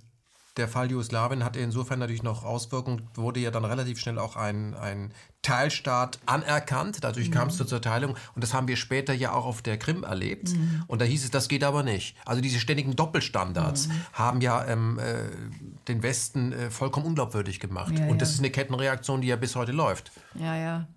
[0.60, 4.76] der Fall Jugoslawien hatte insofern natürlich noch Auswirkungen, wurde ja dann relativ schnell auch ein,
[4.76, 5.12] ein
[5.42, 7.00] Teilstaat anerkannt.
[7.02, 7.34] Dadurch mhm.
[7.34, 8.16] kam es zur Zerteilung.
[8.36, 10.50] Und das haben wir später ja auch auf der Krim erlebt.
[10.50, 10.84] Mhm.
[10.88, 12.16] Und da hieß es, das geht aber nicht.
[12.26, 13.92] Also diese ständigen Doppelstandards mhm.
[14.14, 15.30] haben ja ähm, äh,
[15.88, 17.98] den Westen äh, vollkommen unglaubwürdig gemacht.
[17.98, 20.12] Ja, Und das ist eine Kettenreaktion, die ja bis heute läuft.
[20.36, 20.88] Ja, ja.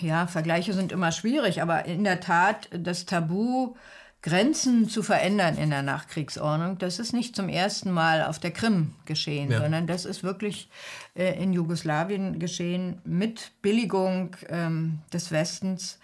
[0.00, 3.76] Ja, Vergleiche sind immer schwierig, aber in der Tat, das Tabu
[4.20, 8.94] Grenzen zu verändern in der Nachkriegsordnung, das ist nicht zum ersten Mal auf der Krim
[9.04, 9.60] geschehen, ja.
[9.60, 10.68] sondern das ist wirklich
[11.14, 16.00] äh, in Jugoslawien geschehen mit Billigung ähm, des Westens.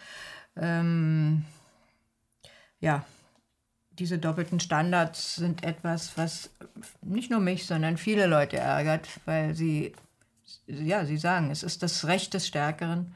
[0.56, 1.44] Ähm,
[2.78, 3.04] ja,
[3.98, 6.50] diese doppelten Standards sind etwas, was
[7.02, 9.92] nicht nur mich, sondern viele Leute ärgert, weil sie,
[10.66, 13.14] ja, sie sagen, es ist das Recht des Stärkeren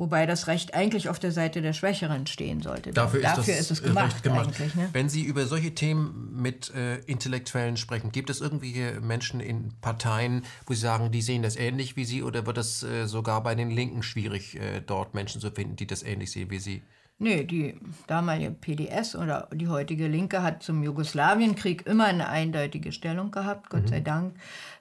[0.00, 2.90] Wobei das Recht eigentlich auf der Seite der Schwächeren stehen sollte.
[2.90, 4.22] Dafür, Dafür ist, ist, es gemacht.
[4.22, 4.58] gemacht.
[4.74, 4.88] Ne?
[4.94, 10.46] Wenn Sie über solche Themen mit äh, Intellektuellen sprechen, gibt es irgendwelche Menschen in Parteien,
[10.64, 13.54] wo Sie sagen, die sehen das ähnlich wie Sie oder wird es äh, sogar bei
[13.54, 16.82] den Linken schwierig, äh, dort Menschen zu finden, die das ähnlich sehen wie Sie?
[17.18, 23.30] Nee, die damalige PDS oder die heutige Linke hat zum Jugoslawienkrieg immer eine eindeutige Stellung
[23.30, 23.88] gehabt, Gott mhm.
[23.88, 24.34] sei Dank.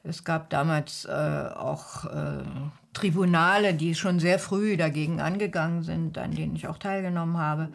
[0.05, 2.45] Es gab damals äh, auch äh,
[2.93, 7.69] Tribunale, die schon sehr früh dagegen angegangen sind, an denen ich auch teilgenommen habe.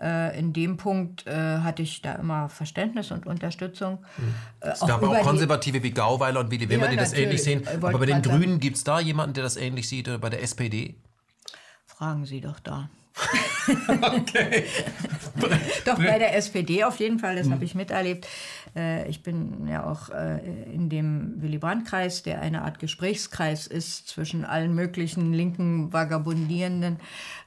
[0.00, 4.04] Äh, in dem Punkt äh, hatte ich da immer Verständnis und Unterstützung.
[4.18, 4.34] Mhm.
[4.60, 7.66] Es gab auch Konservative wie Gauweiler und Willy Wimmer, ja, die das ähnlich sehen.
[7.66, 10.42] Aber bei den Grünen gibt es da jemanden, der das ähnlich sieht oder bei der
[10.42, 10.96] SPD?
[11.86, 12.90] Fragen Sie doch da.
[14.02, 14.64] okay.
[15.84, 18.26] Doch bei der SPD auf jeden Fall, das habe ich miterlebt.
[18.74, 20.38] Äh, ich bin ja auch äh,
[20.72, 26.98] in dem Willy Brandt-Kreis, der eine Art Gesprächskreis ist zwischen allen möglichen linken Vagabundierenden.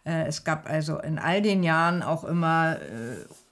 [0.06, 2.78] Äh, es gab also in all den Jahren auch immer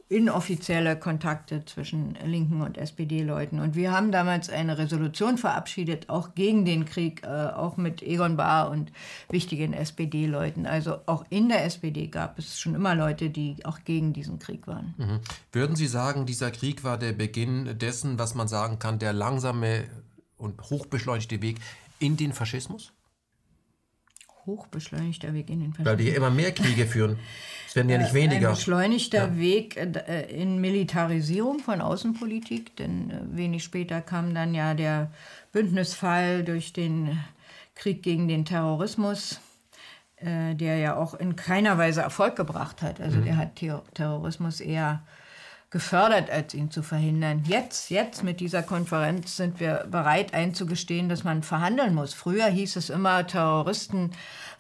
[0.10, 3.60] inoffizielle Kontakte zwischen Linken und SPD-Leuten.
[3.60, 8.38] Und wir haben damals eine Resolution verabschiedet, auch gegen den Krieg, äh, auch mit Egon
[8.38, 8.92] Bahr und
[9.30, 10.66] wichtigen SPD-Leuten.
[10.66, 14.66] Also auch in der SPD gab es schon immer Leute, die auch gegen diesen Krieg
[14.66, 14.96] waren.
[14.98, 15.20] Mhm.
[15.52, 19.90] Würden Sie sagen, dieser Krieg war der Beginn dessen, was man sagen kann, der langsame
[20.38, 21.58] und hochbeschleunigte Weg
[22.00, 22.94] in den Faschismus?
[24.46, 25.86] Hochbeschleunigter Weg in den Faschismus.
[25.86, 27.20] Weil die immer mehr Kriege führen.
[27.68, 28.50] Es werden ja nicht äh, weniger.
[28.50, 29.38] Ein beschleunigter ja.
[29.38, 35.12] Weg äh, in Militarisierung von Außenpolitik, denn äh, wenig später kam dann ja der
[35.52, 37.20] Bündnisfall durch den
[37.76, 39.40] Krieg gegen den Terrorismus,
[40.20, 43.00] der ja auch in keiner Weise Erfolg gebracht hat.
[43.00, 43.26] Also mhm.
[43.26, 43.62] der hat
[43.94, 45.04] Terrorismus eher
[45.70, 47.44] gefördert, als ihn zu verhindern.
[47.46, 52.14] Jetzt, jetzt mit dieser Konferenz sind wir bereit einzugestehen, dass man verhandeln muss.
[52.14, 54.12] Früher hieß es immer, Terroristen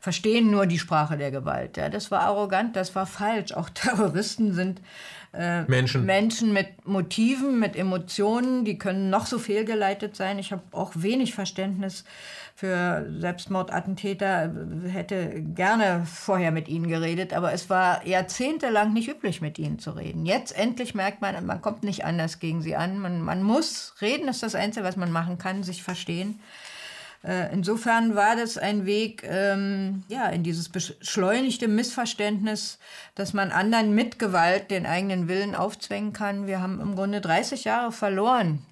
[0.08, 1.76] verstehen nur die Sprache der Gewalt.
[1.76, 3.52] Ja, das war arrogant, das war falsch.
[3.52, 4.80] Auch Terroristen sind
[5.34, 6.06] äh, Menschen.
[6.06, 10.40] Menschen mit Motiven, mit Emotionen, die können noch so fehlgeleitet sein.
[10.40, 12.06] Ich habe auch wenig Verständnis
[12.56, 14.50] für Selbstmordattentäter,
[14.88, 19.92] hätte gerne vorher mit ihnen geredet, aber es war jahrzehntelang nicht üblich, mit ihnen zu
[19.92, 20.26] reden.
[20.26, 22.98] Jetzt endlich merkt man, man kommt nicht anders gegen sie an.
[22.98, 26.40] Man, man muss reden, ist das Einzige, was man machen kann, sich verstehen.
[27.28, 32.80] Äh, insofern war das ein Weg ähm, ja, in dieses beschleunigte Missverständnis,
[33.16, 36.48] dass man anderen mit Gewalt den eigenen Willen aufzwängen kann.
[36.48, 38.66] Wir haben im Grunde 30 Jahre verloren,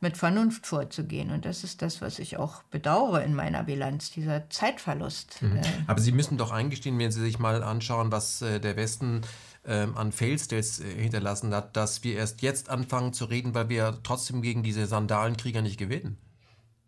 [0.00, 1.30] mit Vernunft vorzugehen.
[1.30, 5.40] Und das ist das, was ich auch bedauere in meiner Bilanz, dieser Zeitverlust.
[5.40, 5.56] Mhm.
[5.56, 9.22] Äh, Aber Sie müssen doch eingestehen, wenn Sie sich mal anschauen, was äh, der Westen
[9.64, 14.42] ähm, an Failstates hinterlassen hat, dass wir erst jetzt anfangen zu reden, weil wir trotzdem
[14.42, 16.18] gegen diese Sandalenkrieger nicht gewinnen.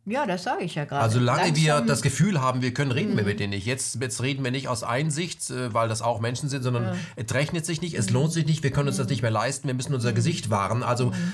[0.07, 1.03] Ja, das sage ich ja gerade.
[1.03, 1.65] Also solange Langsam.
[1.65, 3.19] wir das Gefühl haben, wir können, reden mhm.
[3.19, 3.67] wir mit denen nicht.
[3.67, 6.97] Jetzt, jetzt reden wir nicht aus Einsicht, äh, weil das auch Menschen sind, sondern ja.
[7.17, 8.15] es rechnet sich nicht, es mhm.
[8.15, 10.17] lohnt sich nicht, wir können uns das nicht mehr leisten, wir müssen unser mhm.
[10.17, 10.83] Gesicht wahren.
[10.83, 11.33] Also mhm.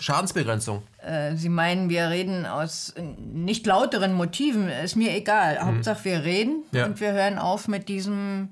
[0.00, 0.82] Schadensbegrenzung.
[1.02, 5.60] Äh, Sie meinen, wir reden aus nicht lauteren Motiven, ist mir egal.
[5.60, 6.86] Hauptsache wir reden ja.
[6.86, 8.50] und wir hören auf mit diesem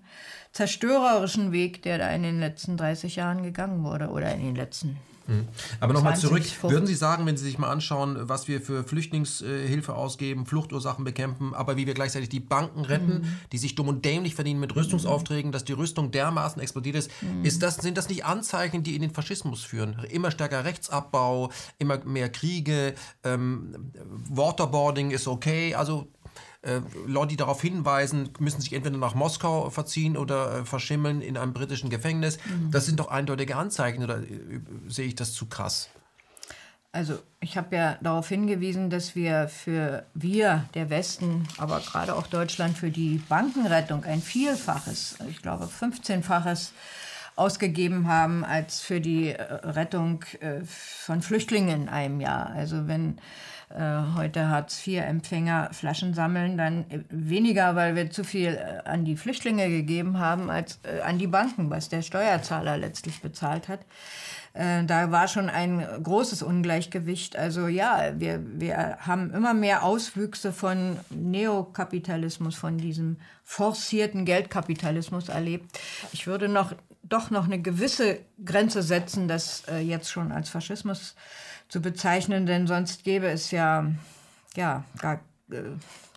[0.52, 4.96] zerstörerischen Weg, der da in den letzten 30 Jahren gegangen wurde oder in den letzten
[5.26, 5.48] Mhm.
[5.80, 9.94] Aber nochmal zurück, würden Sie sagen, wenn Sie sich mal anschauen, was wir für Flüchtlingshilfe
[9.94, 13.36] ausgeben, Fluchtursachen bekämpfen, aber wie wir gleichzeitig die Banken retten, mhm.
[13.52, 17.44] die sich dumm und dämlich verdienen mit Rüstungsaufträgen, dass die Rüstung dermaßen explodiert ist, mhm.
[17.44, 19.96] ist das, sind das nicht Anzeichen, die in den Faschismus führen?
[20.10, 22.94] Immer stärker Rechtsabbau, immer mehr Kriege,
[23.24, 23.92] ähm,
[24.30, 26.08] Waterboarding ist okay, also
[26.62, 31.36] äh, Leute, die darauf hinweisen, müssen sich entweder nach Moskau verziehen oder äh, verschimmeln in
[31.36, 32.38] einem britischen Gefängnis.
[32.44, 32.70] Mhm.
[32.70, 35.90] Das sind doch eindeutige Anzeichen oder äh, sehe ich das zu krass?
[36.92, 42.26] Also ich habe ja darauf hingewiesen, dass wir für wir, der Westen, aber gerade auch
[42.26, 46.70] Deutschland, für die Bankenrettung ein Vielfaches, ich glaube 15-faches
[47.36, 52.50] ausgegeben haben als für die äh, Rettung äh, von Flüchtlingen in einem Jahr.
[52.50, 53.18] Also wenn
[53.78, 60.18] heute Hartz-IV-Empfänger Flaschen sammeln, dann weniger, weil wir zu viel äh, an die Flüchtlinge gegeben
[60.18, 63.80] haben, als äh, an die Banken, was der Steuerzahler letztlich bezahlt hat.
[64.58, 67.36] Da war schon ein großes Ungleichgewicht.
[67.36, 75.78] Also ja, wir, wir haben immer mehr Auswüchse von Neokapitalismus, von diesem forcierten Geldkapitalismus erlebt.
[76.12, 76.72] Ich würde noch
[77.02, 81.16] doch noch eine gewisse Grenze setzen, das jetzt schon als Faschismus
[81.68, 83.86] zu bezeichnen, denn sonst gäbe es ja,
[84.56, 85.20] ja gar,
[85.50, 85.62] äh,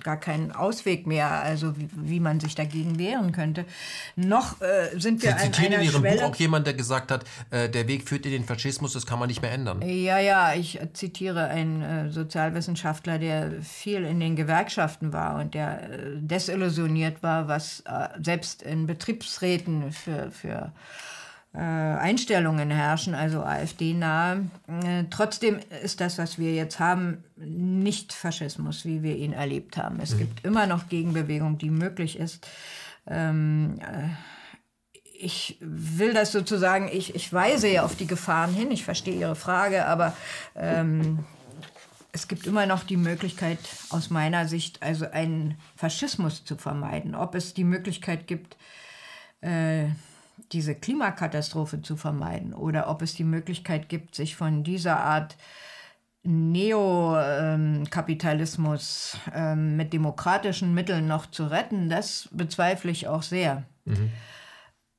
[0.04, 3.66] gar keinen Ausweg mehr, also wie, wie, man sich dagegen wehren könnte.
[4.16, 6.22] Noch äh, sind wir Sie zitieren in Ihrem Schwelle.
[6.22, 9.20] Buch auch jemand, der gesagt hat, äh, der Weg führt in den Faschismus, das kann
[9.20, 9.82] man nicht mehr ändern.
[9.82, 15.90] Ja, ja, ich zitiere einen äh, Sozialwissenschaftler, der viel in den Gewerkschaften war und der
[15.90, 20.72] äh, desillusioniert war, was äh, selbst in Betriebsräten für, für
[21.58, 24.50] Einstellungen herrschen, also AfD-nahe.
[24.68, 30.00] Äh, trotzdem ist das, was wir jetzt haben, nicht Faschismus, wie wir ihn erlebt haben.
[30.00, 30.20] Es mhm.
[30.20, 32.48] gibt immer noch Gegenbewegung, die möglich ist.
[33.08, 34.10] Ähm, äh,
[35.22, 39.36] ich will das sozusagen, ich, ich weise ja auf die Gefahren hin, ich verstehe Ihre
[39.36, 40.16] Frage, aber
[40.56, 41.26] ähm,
[42.12, 43.60] es gibt immer noch die Möglichkeit,
[43.90, 47.16] aus meiner Sicht, also einen Faschismus zu vermeiden.
[47.16, 48.56] Ob es die Möglichkeit gibt,
[49.42, 49.88] äh,
[50.52, 55.38] diese Klimakatastrophe zu vermeiden oder ob es die Möglichkeit gibt, sich von dieser Art
[56.24, 63.64] Neokapitalismus ähm, mit demokratischen Mitteln noch zu retten, das bezweifle ich auch sehr.
[63.86, 64.12] Mhm.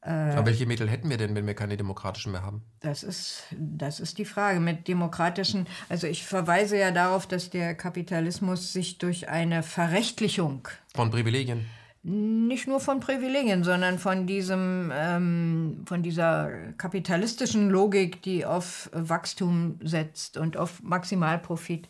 [0.03, 2.63] Äh, Aber welche Mittel hätten wir denn, wenn wir keine demokratischen mehr haben?
[2.81, 4.61] Das ist, das ist die Frage.
[4.61, 11.11] Mit demokratischen, also ich verweise ja darauf, dass der Kapitalismus sich durch eine Verrechtlichung von
[11.11, 11.67] Privilegien
[12.03, 19.79] nicht nur von Privilegien, sondern von diesem, ähm, von dieser kapitalistischen Logik, die auf Wachstum
[19.83, 21.89] setzt und auf Maximalprofit.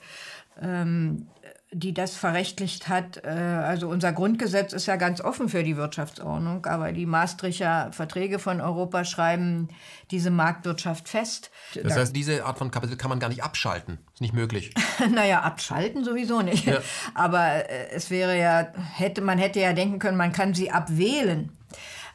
[0.61, 1.29] Ähm,
[1.73, 3.25] die das verrechtlicht hat.
[3.25, 8.39] Äh, also unser Grundgesetz ist ja ganz offen für die Wirtschaftsordnung, aber die Maastrichter Verträge
[8.39, 9.69] von Europa schreiben
[10.11, 11.51] diese Marktwirtschaft fest.
[11.81, 13.99] Das heißt, diese Art von Kapital kann man gar nicht abschalten.
[14.15, 14.75] Ist nicht möglich.
[15.15, 16.67] naja, abschalten sowieso nicht.
[16.67, 16.79] Ja.
[17.15, 21.53] Aber äh, es wäre ja, hätte, man hätte ja denken können, man kann sie abwählen.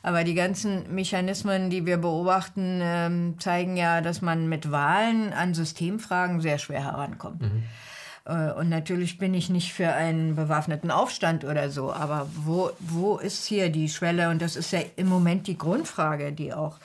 [0.03, 5.55] Aber die ganzen Mechanismen, die wir beobachten, ähm, zeigen ja, dass man mit Wahlen an
[5.55, 7.41] Systemfragen sehr schwer herankommt.
[7.41, 7.63] Mhm.
[8.25, 13.17] Äh, und natürlich bin ich nicht für einen bewaffneten Aufstand oder so, aber wo, wo
[13.17, 14.29] ist hier die Schwelle?
[14.29, 16.79] Und das ist ja im Moment die Grundfrage, die auch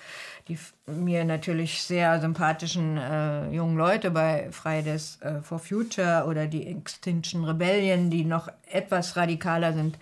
[0.48, 6.66] die mir natürlich sehr sympathischen äh, jungen Leute bei Fridays äh, for Future oder die
[6.66, 9.96] Extinction Rebellion, die noch etwas radikaler sind,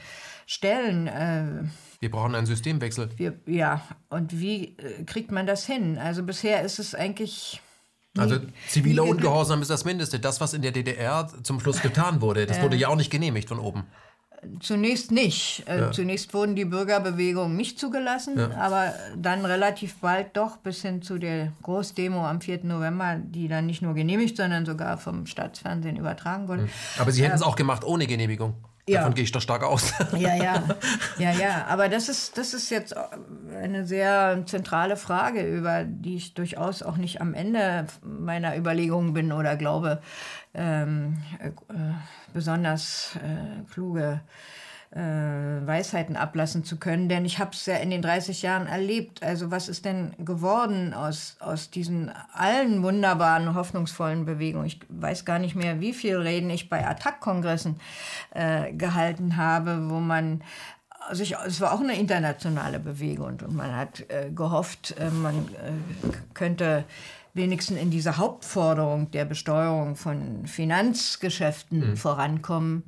[0.47, 1.07] stellen.
[1.07, 1.69] Äh,
[2.01, 3.11] wir brauchen einen Systemwechsel.
[3.17, 5.99] Wir, ja, und wie äh, kriegt man das hin?
[5.99, 7.61] Also bisher ist es eigentlich
[8.19, 8.39] also
[8.69, 10.21] ziviler Ungehorsam ist das Mindeste.
[10.21, 13.49] Das, was in der DDR zum Schluss getan wurde, das wurde ja auch nicht genehmigt
[13.49, 13.85] von oben.
[14.61, 15.65] Zunächst nicht.
[15.67, 15.91] Äh, ja.
[15.91, 18.51] Zunächst wurden die Bürgerbewegungen nicht zugelassen, ja.
[18.57, 22.65] aber dann relativ bald doch bis hin zu der Großdemo am 4.
[22.65, 26.63] November, die dann nicht nur genehmigt, sondern sogar vom Staatsfernsehen übertragen wurde.
[26.63, 26.69] Hm.
[26.99, 28.55] Aber Sie hätten es äh, auch gemacht ohne Genehmigung.
[28.89, 29.01] Ja.
[29.01, 29.93] Davon gehe ich doch stark aus.
[30.17, 30.63] Ja, ja,
[31.19, 31.67] ja, ja.
[31.69, 32.95] Aber das ist, das ist jetzt
[33.55, 39.33] eine sehr zentrale Frage, über die ich durchaus auch nicht am Ende meiner Überlegungen bin
[39.33, 40.01] oder glaube,
[40.55, 41.51] ähm, äh,
[42.33, 44.21] besonders äh, kluge
[44.91, 45.01] äh,
[45.67, 49.23] Weisheiten ablassen zu können, denn ich habe es ja in den 30 Jahren erlebt.
[49.23, 54.67] Also was ist denn geworden aus, aus diesen allen wunderbaren, hoffnungsvollen Bewegungen?
[54.67, 57.81] Ich weiß gar nicht mehr, wie viel Reden ich bei Attack-Kongressen
[58.31, 60.43] äh, gehalten habe, wo man
[61.09, 65.37] also ich, es war auch eine internationale Bewegung und man hat äh, gehofft, äh, man
[65.37, 66.85] äh, könnte
[67.35, 71.97] wenigstens in dieser Hauptforderung der Besteuerung von Finanzgeschäften mhm.
[71.97, 72.83] vorankommen.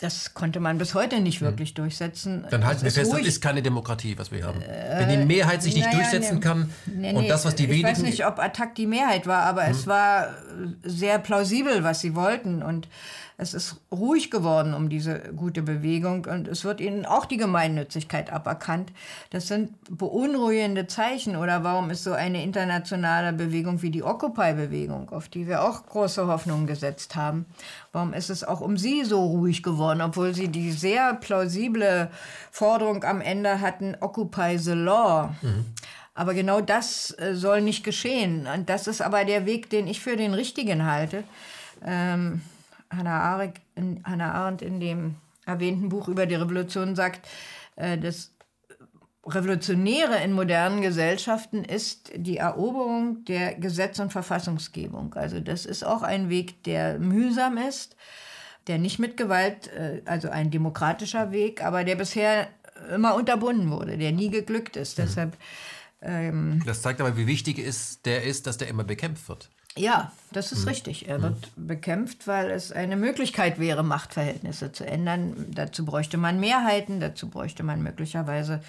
[0.00, 1.48] Das konnte man bis heute nicht hm.
[1.48, 2.46] wirklich durchsetzen.
[2.50, 4.60] Dann halten wir fest, das ist keine Demokratie, was wir haben.
[4.62, 7.68] Äh, Wenn die Mehrheit sich nicht naja, durchsetzen nee, kann nee, und das, was die
[7.68, 7.88] wenigen...
[7.88, 9.72] Ich weiß nicht, ob Attac die Mehrheit war, aber hm.
[9.72, 10.34] es war
[10.82, 12.88] sehr plausibel, was sie wollten und
[13.38, 18.32] es ist ruhig geworden um diese gute Bewegung und es wird ihnen auch die Gemeinnützigkeit
[18.32, 18.92] aberkannt.
[19.28, 21.36] Das sind beunruhigende Zeichen.
[21.36, 26.26] Oder warum ist so eine internationale Bewegung wie die Occupy-Bewegung, auf die wir auch große
[26.26, 27.44] Hoffnungen gesetzt haben,
[27.92, 32.10] warum ist es auch um sie so ruhig geworden, obwohl sie die sehr plausible
[32.50, 35.34] Forderung am Ende hatten, Occupy the Law.
[35.42, 35.66] Mhm.
[36.14, 38.46] Aber genau das äh, soll nicht geschehen.
[38.46, 41.22] Und das ist aber der Weg, den ich für den richtigen halte.
[41.84, 42.40] Ähm,
[42.90, 47.28] Hannah Arendt, in, Hannah Arendt in dem erwähnten Buch über die Revolution sagt,
[47.76, 48.32] äh, das
[49.24, 55.14] Revolutionäre in modernen Gesellschaften ist die Eroberung der Gesetz- und Verfassungsgebung.
[55.14, 57.96] Also das ist auch ein Weg, der mühsam ist,
[58.68, 62.48] der nicht mit Gewalt, äh, also ein demokratischer Weg, aber der bisher
[62.94, 64.98] immer unterbunden wurde, der nie geglückt ist.
[64.98, 65.02] Mhm.
[65.02, 65.36] Deshalb
[66.02, 69.50] ähm, das zeigt aber, wie wichtig ist, der ist, dass der immer bekämpft wird.
[69.76, 70.68] Ja, das ist mhm.
[70.68, 71.08] richtig.
[71.08, 71.66] Er wird mhm.
[71.66, 75.46] bekämpft, weil es eine Möglichkeit wäre, Machtverhältnisse zu ändern.
[75.50, 78.62] Dazu bräuchte man Mehrheiten, dazu bräuchte man möglicherweise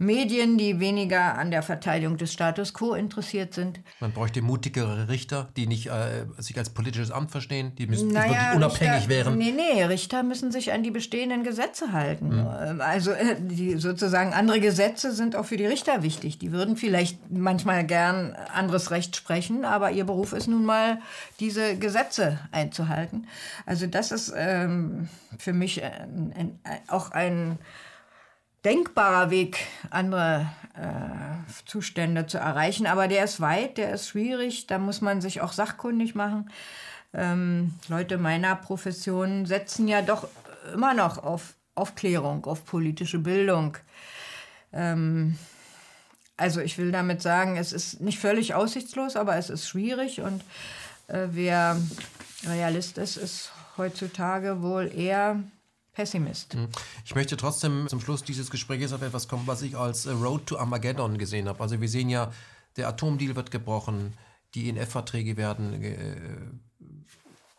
[0.00, 3.80] Medien, die weniger an der Verteidigung des Status quo interessiert sind.
[4.00, 8.30] Man bräuchte mutigere Richter, die nicht äh, sich als politisches Amt verstehen, die müssen naja,
[8.30, 9.36] wirklich unabhängig Richter, wären.
[9.36, 12.28] Nee, nee, Richter müssen sich an die bestehenden Gesetze halten.
[12.28, 12.80] Mhm.
[12.80, 16.38] Also äh, die sozusagen andere Gesetze sind auch für die Richter wichtig.
[16.38, 21.00] Die würden vielleicht manchmal gern anderes Recht sprechen, aber ihr Beruf ist nun mal,
[21.40, 23.26] diese Gesetze einzuhalten.
[23.66, 26.32] Also das ist ähm, für mich ein,
[26.64, 27.58] ein, auch ein
[28.64, 29.58] denkbarer Weg,
[29.90, 32.86] andere äh, Zustände zu erreichen.
[32.86, 36.50] Aber der ist weit, der ist schwierig, da muss man sich auch sachkundig machen.
[37.12, 40.28] Ähm, Leute meiner Profession setzen ja doch
[40.72, 43.76] immer noch auf Aufklärung, auf politische Bildung.
[44.72, 45.38] Ähm,
[46.36, 50.42] also ich will damit sagen, es ist nicht völlig aussichtslos, aber es ist schwierig und
[51.08, 51.76] äh, wer
[52.46, 55.42] Realist ist, ist heutzutage wohl eher
[55.92, 56.54] Pessimist.
[56.54, 56.68] Hm.
[57.04, 60.46] Ich möchte trotzdem zum Schluss dieses Gesprächs auf etwas kommen, was ich als äh, Road
[60.46, 61.60] to Armageddon gesehen habe.
[61.60, 62.32] Also wir sehen ja,
[62.76, 64.14] der Atomdeal wird gebrochen,
[64.54, 66.16] die INF-Verträge werden äh,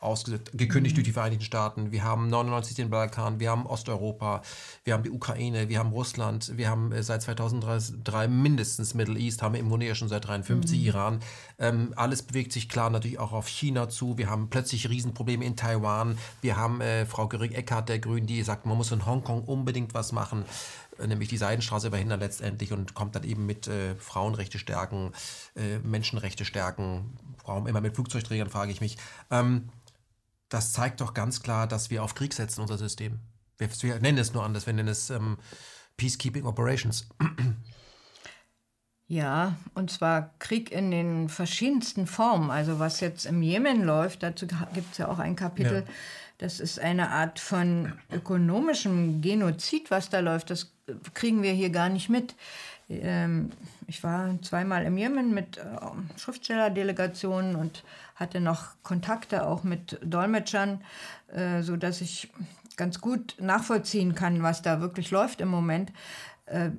[0.01, 0.97] ausgesetzt, gekündigt mhm.
[0.97, 1.91] durch die Vereinigten Staaten.
[1.91, 4.41] Wir haben 99 den Balkan, wir haben Osteuropa,
[4.83, 9.41] wir haben die Ukraine, wir haben Russland, wir haben äh, seit 2003 mindestens Middle East,
[9.41, 10.85] haben wir im Grunde ja schon seit 53 mhm.
[10.85, 11.19] Iran.
[11.59, 14.17] Ähm, alles bewegt sich klar natürlich auch auf China zu.
[14.17, 16.17] Wir haben plötzlich Riesenprobleme in Taiwan.
[16.41, 20.11] Wir haben äh, Frau Göring-Eckardt der Grünen, die sagt, man muss in Hongkong unbedingt was
[20.11, 20.45] machen
[20.99, 25.11] äh, nämlich die Seidenstraße verhindern letztendlich und kommt dann eben mit äh, Frauenrechte stärken,
[25.55, 28.97] äh, Menschenrechte stärken, warum immer mit Flugzeugträgern, frage ich mich.
[29.29, 29.69] Ähm,
[30.51, 33.19] das zeigt doch ganz klar, dass wir auf Krieg setzen, unser System.
[33.57, 35.37] Wir, wir nennen es nur anders, wir nennen es ähm,
[35.97, 37.07] Peacekeeping Operations.
[39.07, 42.49] Ja, und zwar Krieg in den verschiedensten Formen.
[42.49, 45.83] Also was jetzt im Jemen läuft, dazu gibt es ja auch ein Kapitel.
[45.85, 45.93] Ja.
[46.37, 50.49] Das ist eine Art von ökonomischem Genozid, was da läuft.
[50.49, 50.71] Das
[51.13, 52.35] kriegen wir hier gar nicht mit.
[52.99, 53.51] Ähm,
[53.87, 55.61] ich war zweimal im Jemen mit äh,
[56.17, 57.83] Schriftstellerdelegationen und
[58.15, 60.81] hatte noch Kontakte auch mit Dolmetschern,
[61.33, 62.29] äh, so dass ich
[62.77, 65.91] ganz gut nachvollziehen kann, was da wirklich läuft im Moment.
[66.45, 66.71] Äh,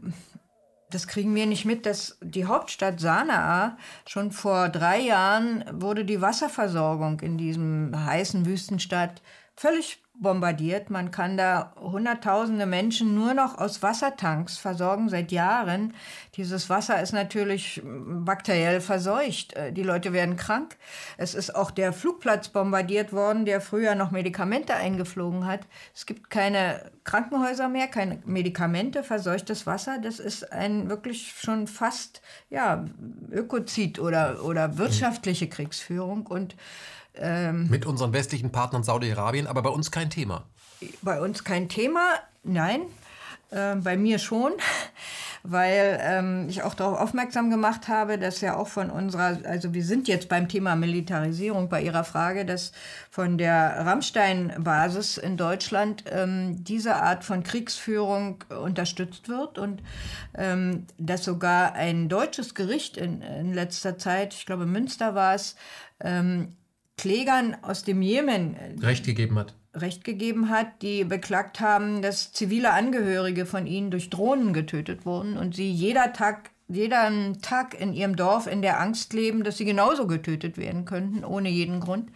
[0.90, 6.20] das kriegen wir nicht mit, dass die Hauptstadt Sanaa schon vor drei Jahren wurde die
[6.20, 9.22] Wasserversorgung in diesem heißen Wüstenstadt
[9.56, 10.90] völlig bombardiert.
[10.90, 15.94] Man kann da Hunderttausende Menschen nur noch aus Wassertanks versorgen seit Jahren.
[16.36, 19.54] Dieses Wasser ist natürlich bakteriell verseucht.
[19.54, 20.76] Äh, die Leute werden krank.
[21.16, 25.66] Es ist auch der Flugplatz bombardiert worden, der früher noch Medikamente eingeflogen hat.
[25.94, 29.98] Es gibt keine Krankenhäuser mehr, keine Medikamente, verseuchtes Wasser.
[29.98, 32.84] Das ist ein wirklich schon fast ja,
[33.30, 36.26] Ökozid oder, oder wirtschaftliche Kriegsführung.
[36.26, 36.54] Und
[37.14, 40.44] ähm, Mit unseren westlichen Partnern Saudi-Arabien, aber bei uns kein Thema.
[41.02, 42.82] Bei uns kein Thema, nein.
[43.52, 44.52] Äh, bei mir schon,
[45.42, 49.84] weil ähm, ich auch darauf aufmerksam gemacht habe, dass ja auch von unserer, also wir
[49.84, 52.72] sind jetzt beim Thema Militarisierung bei Ihrer Frage, dass
[53.10, 59.82] von der Rammstein-Basis in Deutschland ähm, diese Art von Kriegsführung unterstützt wird und
[60.34, 65.56] ähm, dass sogar ein deutsches Gericht in, in letzter Zeit, ich glaube Münster war es,
[66.00, 66.56] ähm,
[66.96, 69.54] Klägern aus dem Jemen äh, Recht gegeben hat.
[69.74, 75.38] Recht gegeben hat, die beklagt haben, dass zivile Angehörige von ihnen durch Drohnen getötet wurden
[75.38, 79.64] und sie jeder Tag, jeden Tag in ihrem Dorf in der Angst leben, dass sie
[79.64, 82.10] genauso getötet werden könnten, ohne jeden Grund.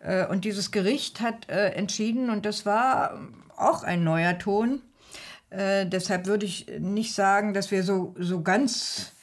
[0.00, 3.20] Äh, und dieses Gericht hat äh, entschieden, und das war
[3.56, 4.82] auch ein neuer Ton.
[5.52, 9.14] Deshalb würde ich nicht sagen, dass wir so, so ganz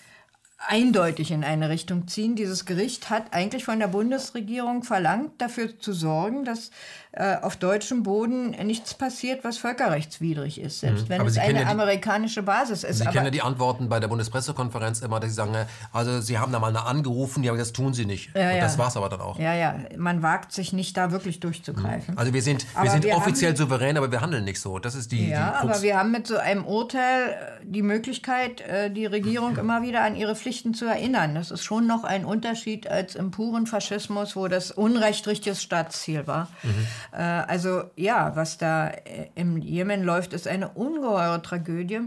[0.57, 2.35] eindeutig in eine Richtung ziehen.
[2.35, 6.71] Dieses Gericht hat eigentlich von der Bundesregierung verlangt, dafür zu sorgen, dass
[7.18, 11.10] äh, auf deutschem Boden nichts passiert, was völkerrechtswidrig ist, selbst mhm.
[11.10, 12.99] wenn Aber es eine ja amerikanische Basis ist.
[12.99, 15.56] Sie kennen ja die Antworten bei der Bundespressekonferenz immer, dass Sie sagen,
[15.91, 18.35] also Sie haben da mal angerufen, ja, aber das tun Sie nicht.
[18.35, 18.61] Ja, ja.
[18.61, 19.39] das war es aber dann auch.
[19.39, 22.14] Ja, ja, man wagt sich nicht, da wirklich durchzugreifen.
[22.14, 22.19] Mhm.
[22.19, 24.77] Also wir sind, wir sind wir offiziell haben, souverän, aber wir handeln nicht so.
[24.77, 28.61] Das ist die Ja, die aber wir haben mit so einem Urteil äh, die Möglichkeit,
[28.61, 31.34] äh, die Regierung immer wieder an ihre Pflichten zu erinnern.
[31.34, 36.27] Das ist schon noch ein Unterschied als im puren Faschismus, wo das Unrecht richtiges Staatsziel
[36.27, 36.49] war.
[36.61, 36.88] Mhm.
[37.11, 42.01] Äh, also ja, was da äh, im Jemen läuft, ist eine ungeheure Tragödie.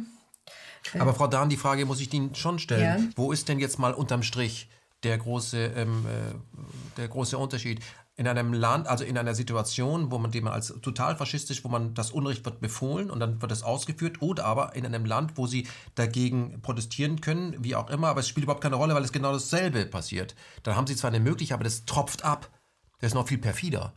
[0.99, 3.05] Aber Frau Dahn, die Frage muss ich Ihnen schon stellen.
[3.05, 3.13] Ja.
[3.17, 4.69] Wo ist denn jetzt mal unterm Strich
[5.03, 7.81] der große, ähm, äh, der große Unterschied?
[8.17, 11.69] In einem Land, also in einer Situation, wo man, die man als total faschistisch, wo
[11.69, 15.39] man das Unrecht wird befohlen und dann wird es ausgeführt, oder aber in einem Land,
[15.39, 19.05] wo sie dagegen protestieren können, wie auch immer, aber es spielt überhaupt keine Rolle, weil
[19.05, 20.35] es genau dasselbe passiert.
[20.65, 22.51] Dann haben sie zwar eine Möglichkeit, aber das tropft ab.
[22.99, 23.95] Das ist noch viel perfider.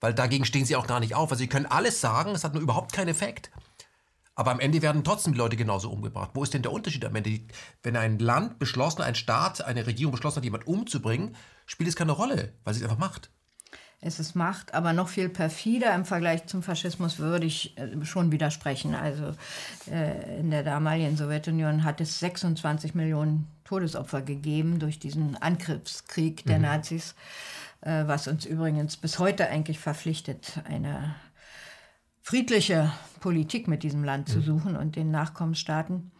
[0.00, 1.30] Weil dagegen stehen sie auch gar nicht auf.
[1.30, 3.50] Also sie können alles sagen, es hat nur überhaupt keinen Effekt.
[4.34, 6.30] Aber am Ende werden trotzdem die Leute genauso umgebracht.
[6.34, 7.40] Wo ist denn der Unterschied am Ende?
[7.82, 12.12] Wenn ein Land beschlossen, ein Staat, eine Regierung beschlossen hat, jemanden umzubringen, spielt es keine
[12.12, 13.30] Rolle, weil sie es einfach macht.
[14.02, 18.30] Es ist Macht, aber noch viel perfider im Vergleich zum Faschismus würde ich äh, schon
[18.30, 18.94] widersprechen.
[18.94, 19.34] Also
[19.90, 26.58] äh, in der damaligen Sowjetunion hat es 26 Millionen Todesopfer gegeben durch diesen Angriffskrieg der
[26.58, 26.64] mhm.
[26.64, 27.14] Nazis.
[27.80, 31.14] Äh, was uns übrigens bis heute eigentlich verpflichtet, eine
[32.22, 34.42] friedliche Politik mit diesem Land zu mhm.
[34.42, 36.10] suchen und den Nachkommensstaaten.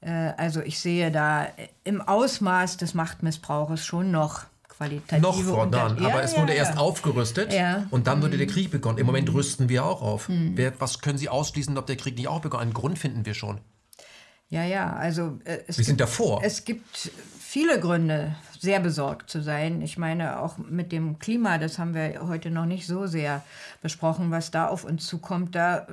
[0.00, 1.46] Äh, also ich sehe da
[1.84, 6.58] im Ausmaß des Machtmissbrauches schon noch qualitative Noch, Frau Dahn, aber ja, es wurde ja,
[6.58, 6.80] erst ja.
[6.80, 7.54] aufgerüstet
[7.90, 8.50] und dann wurde der mhm.
[8.50, 8.98] Krieg begonnen.
[8.98, 9.34] Im Moment mhm.
[9.34, 10.28] rüsten wir auch auf.
[10.28, 10.52] Mhm.
[10.54, 12.62] Wer, was können Sie ausschließen, ob der Krieg nicht auch begonnen?
[12.62, 13.60] Einen Grund finden wir schon.
[14.50, 16.40] Ja, ja, also äh, wir sind davor.
[16.42, 17.10] Es gibt
[17.48, 19.80] viele Gründe, sehr besorgt zu sein.
[19.80, 23.42] Ich meine, auch mit dem Klima, das haben wir heute noch nicht so sehr
[23.80, 25.54] besprochen, was da auf uns zukommt.
[25.54, 25.86] Da,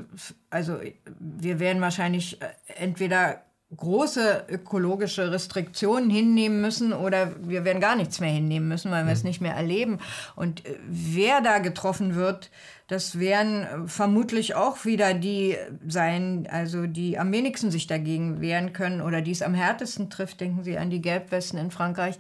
[0.50, 0.82] also
[1.18, 3.42] wir werden wahrscheinlich äh, entweder
[3.78, 9.14] große ökologische Restriktionen hinnehmen müssen oder wir werden gar nichts mehr hinnehmen müssen, weil wir
[9.14, 9.30] es mhm.
[9.30, 10.00] nicht mehr erleben.
[10.36, 12.50] Und äh, wer da getroffen wird,
[12.88, 15.58] das werden äh, vermutlich auch wieder die
[15.88, 20.42] sein, also die am wenigsten sich dagegen wehren können oder die es am härtesten trifft.
[20.42, 22.18] Denken Sie an die Gelbwesten in Frankreich.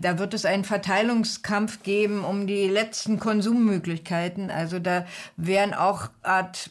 [0.00, 4.50] Da wird es einen Verteilungskampf geben um die letzten Konsummöglichkeiten.
[4.50, 5.06] Also da
[5.36, 6.70] werden auch Art,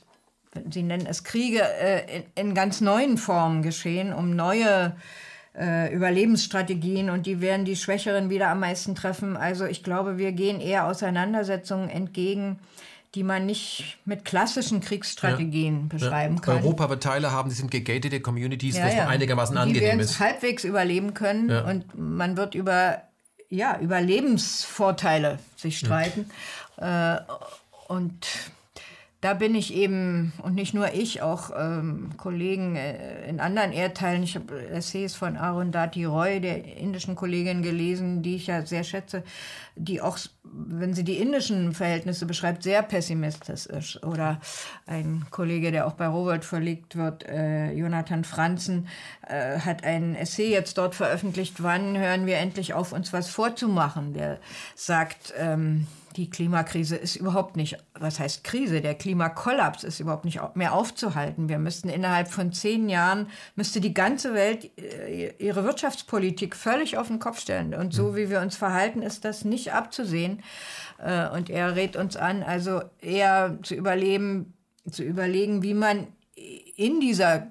[0.71, 4.95] Sie nennen es Kriege, äh, in, in ganz neuen Formen geschehen, um neue
[5.57, 9.35] äh, Überlebensstrategien und die werden die Schwächeren wieder am meisten treffen.
[9.37, 12.59] Also ich glaube, wir gehen eher Auseinandersetzungen entgegen,
[13.15, 15.97] die man nicht mit klassischen Kriegsstrategien ja.
[15.97, 16.41] beschreiben ja.
[16.41, 16.57] kann.
[16.57, 19.07] Europa wird Teile haben, die sind gegatete Communities, ja, wo es ja.
[19.07, 20.19] einigermaßen die angenehm ist.
[20.19, 23.01] Die halbwegs überleben können und man wird über
[23.49, 26.29] ja, Überlebensvorteile sich streiten.
[26.77, 27.17] Äh,
[27.87, 28.27] und
[29.21, 34.21] da bin ich eben, und nicht nur ich, auch ähm, Kollegen äh, in anderen Erdteilen.
[34.21, 39.23] Ich habe Essays von Arundhati Roy, der indischen Kollegin, gelesen, die ich ja sehr schätze,
[39.75, 44.03] die auch, wenn sie die indischen Verhältnisse beschreibt, sehr pessimistisch ist.
[44.03, 44.39] Oder
[44.85, 48.87] ein Kollege, der auch bei Robert verlegt wird, äh, Jonathan Franzen,
[49.27, 54.13] äh, hat ein Essay jetzt dort veröffentlicht, wann hören wir endlich auf, uns was vorzumachen.
[54.13, 54.37] Der
[54.75, 55.87] sagt, ähm,
[56.17, 61.47] die Klimakrise ist überhaupt nicht, was heißt Krise, der Klimakollaps ist überhaupt nicht mehr aufzuhalten.
[61.47, 67.07] Wir müssten innerhalb von zehn Jahren, müsste die ganze Welt äh, ihre Wirtschaftspolitik völlig auf
[67.07, 67.75] den Kopf stellen.
[67.75, 70.41] Und so wie wir uns verhalten, ist das nicht abzusehen.
[70.97, 74.53] Äh, und er rät uns an, also eher zu überleben,
[74.89, 76.07] zu überlegen, wie man
[76.75, 77.47] in dieser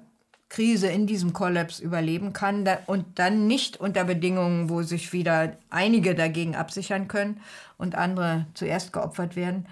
[0.49, 6.15] Krise, in diesem Kollaps überleben kann und dann nicht unter Bedingungen, wo sich wieder einige
[6.15, 7.41] dagegen absichern können
[7.77, 9.67] und andere zuerst geopfert werden.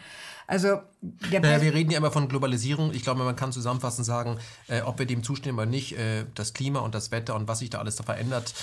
[0.47, 2.93] Also naja, wir reden ja immer von Globalisierung.
[2.93, 4.37] Ich glaube, man kann zusammenfassend sagen,
[4.67, 7.59] äh, ob wir dem zustimmen oder nicht, äh, das Klima und das Wetter und was
[7.59, 8.53] sich da alles da verändert,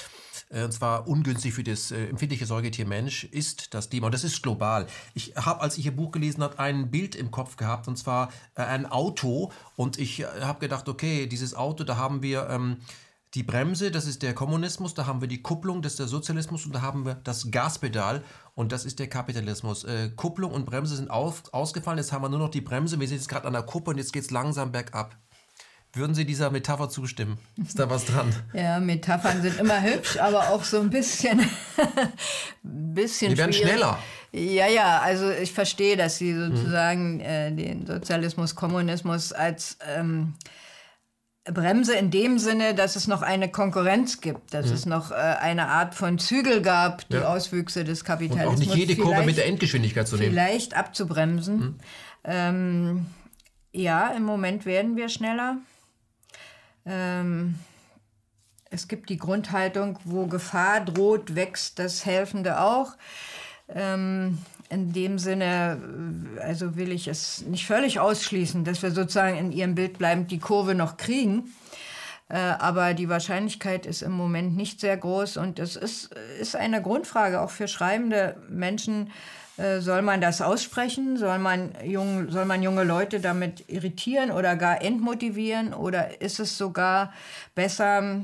[0.51, 4.07] äh, und zwar ungünstig für das äh, empfindliche Säugetier Mensch, ist das Thema.
[4.07, 4.87] Und das ist global.
[5.15, 8.33] Ich habe, als ich Ihr Buch gelesen habe, ein Bild im Kopf gehabt, und zwar
[8.55, 9.51] äh, ein Auto.
[9.75, 12.49] Und ich äh, habe gedacht, okay, dieses Auto, da haben wir...
[12.49, 12.77] Ähm,
[13.35, 16.67] die Bremse, das ist der Kommunismus, da haben wir die Kupplung, das ist der Sozialismus
[16.67, 18.23] und da haben wir das Gaspedal
[18.55, 19.85] und das ist der Kapitalismus.
[19.85, 23.09] Äh, Kupplung und Bremse sind auf, ausgefallen, jetzt haben wir nur noch die Bremse, wir
[23.09, 25.17] sind jetzt gerade an der Kuppe und jetzt geht es langsam bergab.
[25.95, 27.39] Würden Sie dieser Metapher zustimmen?
[27.63, 28.35] Ist da was dran?
[28.55, 31.39] Ja, Metaphern sind immer hübsch, aber auch so ein bisschen,
[32.63, 33.73] bisschen Die werden schwierig.
[33.73, 33.99] schneller.
[34.33, 37.21] Ja, ja, also ich verstehe, dass Sie sozusagen mhm.
[37.21, 40.33] äh, den Sozialismus, Kommunismus als ähm,
[41.45, 44.73] Bremse in dem Sinne, dass es noch eine Konkurrenz gibt, dass mhm.
[44.73, 47.25] es noch äh, eine Art von Zügel gab, die ja.
[47.25, 48.61] Auswüchse des Kapitalismus.
[48.61, 50.31] Und auch nicht jede Kurve mit der Endgeschwindigkeit zu nehmen.
[50.31, 51.59] Vielleicht abzubremsen.
[51.59, 51.79] Mhm.
[52.25, 53.07] Ähm,
[53.73, 55.57] ja, im Moment werden wir schneller.
[56.87, 57.57] Ähm,
[58.71, 62.93] es gibt die Grundhaltung, wo Gefahr droht, wächst das Helfende auch.
[63.69, 64.39] Ähm,
[64.73, 65.79] in dem Sinne,
[66.41, 70.39] also will ich es nicht völlig ausschließen, dass wir sozusagen in Ihrem Bild bleibend die
[70.39, 71.53] Kurve noch kriegen.
[72.29, 76.81] Äh, aber die Wahrscheinlichkeit ist im Moment nicht sehr groß und es ist, ist eine
[76.81, 79.11] Grundfrage auch für schreibende Menschen.
[79.59, 81.19] Äh, soll man das aussprechen?
[81.19, 85.75] Soll man, jung, soll man junge Leute damit irritieren oder gar entmotivieren?
[85.75, 87.13] Oder ist es sogar
[87.55, 88.23] besser,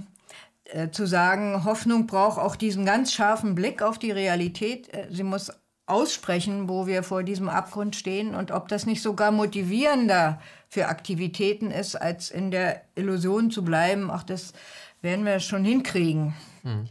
[0.65, 4.89] äh, zu sagen, Hoffnung braucht auch diesen ganz scharfen Blick auf die Realität.
[5.11, 5.53] Sie muss
[5.89, 11.71] aussprechen, wo wir vor diesem Abgrund stehen und ob das nicht sogar motivierender für Aktivitäten
[11.71, 14.53] ist, als in der Illusion zu bleiben, ach, das
[15.01, 16.35] werden wir schon hinkriegen.
[16.63, 16.89] Hm.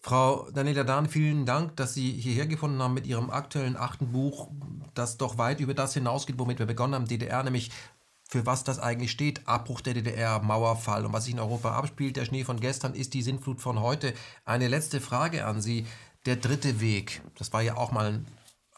[0.00, 4.48] Frau Daniela Dahn, vielen Dank, dass Sie hierher gefunden haben mit Ihrem aktuellen achten Buch,
[4.94, 7.70] das doch weit über das hinausgeht, womit wir begonnen haben, DDR, nämlich
[8.28, 9.48] für was das eigentlich steht.
[9.48, 12.16] Abbruch der DDR, Mauerfall und was sich in Europa abspielt.
[12.16, 14.12] Der Schnee von gestern ist die Sintflut von heute.
[14.44, 15.86] Eine letzte Frage an Sie.
[16.26, 18.20] Der dritte Weg, das war ja auch mal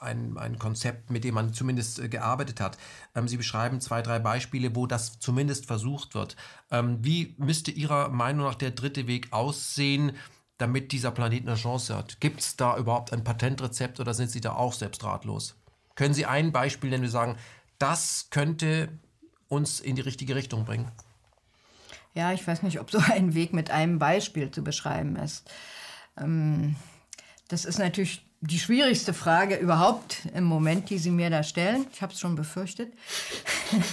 [0.01, 2.79] ein, ein Konzept, mit dem man zumindest äh, gearbeitet hat.
[3.15, 6.37] Ähm, Sie beschreiben zwei, drei Beispiele, wo das zumindest versucht wird.
[6.71, 10.13] Ähm, wie müsste Ihrer Meinung nach der dritte Weg aussehen,
[10.59, 12.21] damit dieser Planet eine Chance hat?
[12.21, 15.57] Gibt es da überhaupt ein Patentrezept oder sind Sie da auch selbst ratlos?
[15.95, 17.37] Können Sie ein Beispiel nennen, wir sagen,
[17.79, 18.89] das könnte
[19.49, 20.91] uns in die richtige Richtung bringen?
[22.15, 25.51] Ja, ich weiß nicht, ob so ein Weg mit einem Beispiel zu beschreiben ist.
[26.17, 26.77] Ähm,
[27.51, 31.85] das ist natürlich die schwierigste Frage überhaupt im Moment, die Sie mir da stellen.
[31.93, 32.93] Ich habe es schon befürchtet.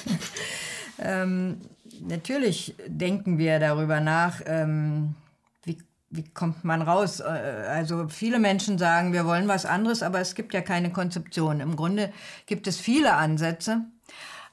[1.00, 1.60] ähm,
[2.02, 5.16] natürlich denken wir darüber nach, ähm,
[5.64, 5.80] wie,
[6.12, 7.20] wie kommt man raus.
[7.20, 11.60] Äh, also viele Menschen sagen, wir wollen was anderes, aber es gibt ja keine Konzeption.
[11.60, 12.14] Im Grunde
[12.46, 13.86] gibt es viele Ansätze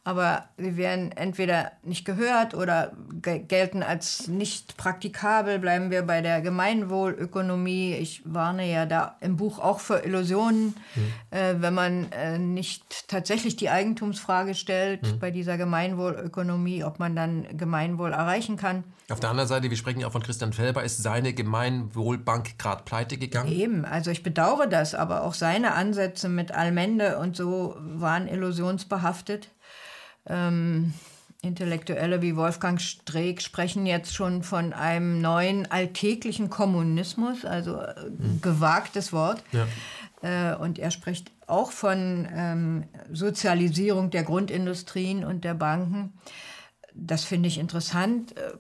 [0.05, 5.59] aber sie werden entweder nicht gehört oder gelten als nicht praktikabel.
[5.59, 7.95] Bleiben wir bei der Gemeinwohlökonomie.
[7.95, 11.13] Ich warne ja da im Buch auch für Illusionen, mhm.
[11.31, 15.19] äh, wenn man äh, nicht tatsächlich die Eigentumsfrage stellt mhm.
[15.21, 18.85] bei dieser Gemeinwohlökonomie, ob man dann Gemeinwohl erreichen kann.
[19.11, 22.85] Auf der anderen Seite, wir sprechen ja auch von Christian Felber, ist seine Gemeinwohlbank gerade
[22.85, 23.53] pleite gegangen?
[23.53, 29.51] Eben, also ich bedauere das, aber auch seine Ansätze mit Allmende und so waren illusionsbehaftet.
[30.27, 30.95] Ähm,
[31.45, 38.41] Intellektuelle wie Wolfgang Streeck sprechen jetzt schon von einem neuen alltäglichen Kommunismus, also mhm.
[38.41, 39.43] gewagtes Wort.
[39.53, 39.67] Ja.
[40.23, 46.15] Äh, und er spricht auch von ähm, Sozialisierung der Grundindustrien und der Banken.
[46.95, 48.37] Das finde ich interessant.
[48.39, 48.53] Äh,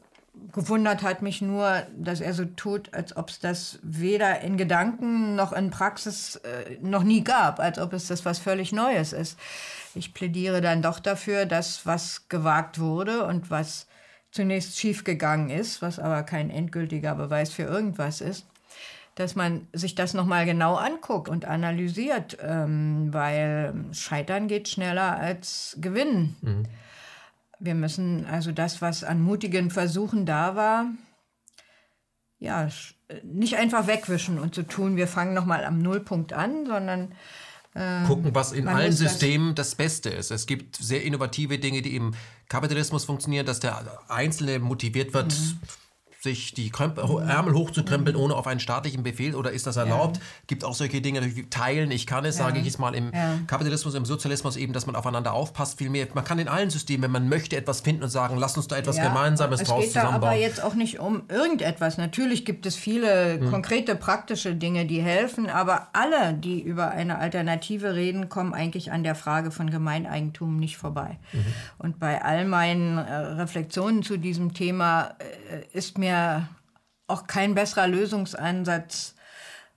[0.53, 5.37] gewundert hat mich nur, dass er so tut, als ob es das weder in Gedanken
[5.37, 9.39] noch in Praxis äh, noch nie gab, als ob es das was völlig Neues ist.
[9.95, 13.87] Ich plädiere dann doch dafür, dass was gewagt wurde und was
[14.31, 18.47] zunächst schiefgegangen ist, was aber kein endgültiger Beweis für irgendwas ist,
[19.15, 25.77] dass man sich das nochmal genau anguckt und analysiert, ähm, weil Scheitern geht schneller als
[25.81, 26.37] Gewinnen.
[26.43, 26.65] Mhm.
[27.61, 30.87] Wir müssen also das, was an mutigen Versuchen da war,
[32.41, 32.69] ja,
[33.23, 37.13] nicht einfach wegwischen und so tun, wir fangen nochmal am Nullpunkt an, sondern
[38.07, 40.31] gucken, was in allen Systemen das Beste ist.
[40.31, 42.15] Es gibt sehr innovative Dinge, die im
[42.49, 45.59] Kapitalismus funktionieren, dass der Einzelne motiviert wird, mhm
[46.25, 50.17] sich die Krempel, Ärmel hochzukrempeln, ohne auf einen staatlichen Befehl oder ist das erlaubt?
[50.17, 50.23] Ja.
[50.49, 52.47] Gibt auch solche Dinge, wie teilen, ich kann es, ja.
[52.47, 53.39] sage ich jetzt mal, im ja.
[53.47, 56.09] Kapitalismus, im Sozialismus eben, dass man aufeinander aufpasst, vielmehr.
[56.15, 58.77] Man kann in allen Systemen, wenn man möchte, etwas finden und sagen, lass uns da
[58.77, 60.21] etwas Gemeinsames es draus geht zusammenbauen.
[60.23, 61.99] Da aber jetzt auch nicht um irgendetwas.
[61.99, 63.51] Natürlich gibt es viele hm.
[63.51, 69.05] konkrete, praktische Dinge, die helfen, aber alle, die über eine Alternative reden, kommen eigentlich an
[69.05, 71.19] der Frage von Gemeineigentum nicht vorbei.
[71.33, 71.45] Mhm.
[71.79, 76.49] Und bei all meinen äh, Reflexionen zu diesem Thema äh, ist mir mir
[77.07, 79.15] auch kein besserer Lösungsansatz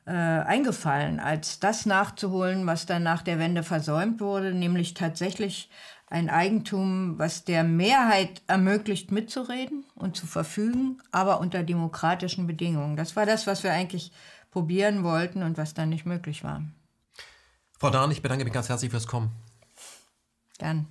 [0.06, 5.70] äh, eingefallen, als das nachzuholen, was dann nach der Wende versäumt wurde, nämlich tatsächlich
[6.10, 12.96] ein Eigentum, was der Mehrheit ermöglicht, mitzureden und zu verfügen, aber unter demokratischen Bedingungen.
[12.96, 14.14] Das war das, was wir eigentlich
[14.52, 16.64] probieren wollten und was dann nicht möglich war.
[17.78, 19.32] Frau Dahn, ich bedanke mich ganz herzlich fürs Kommen.
[20.58, 20.88] Gern.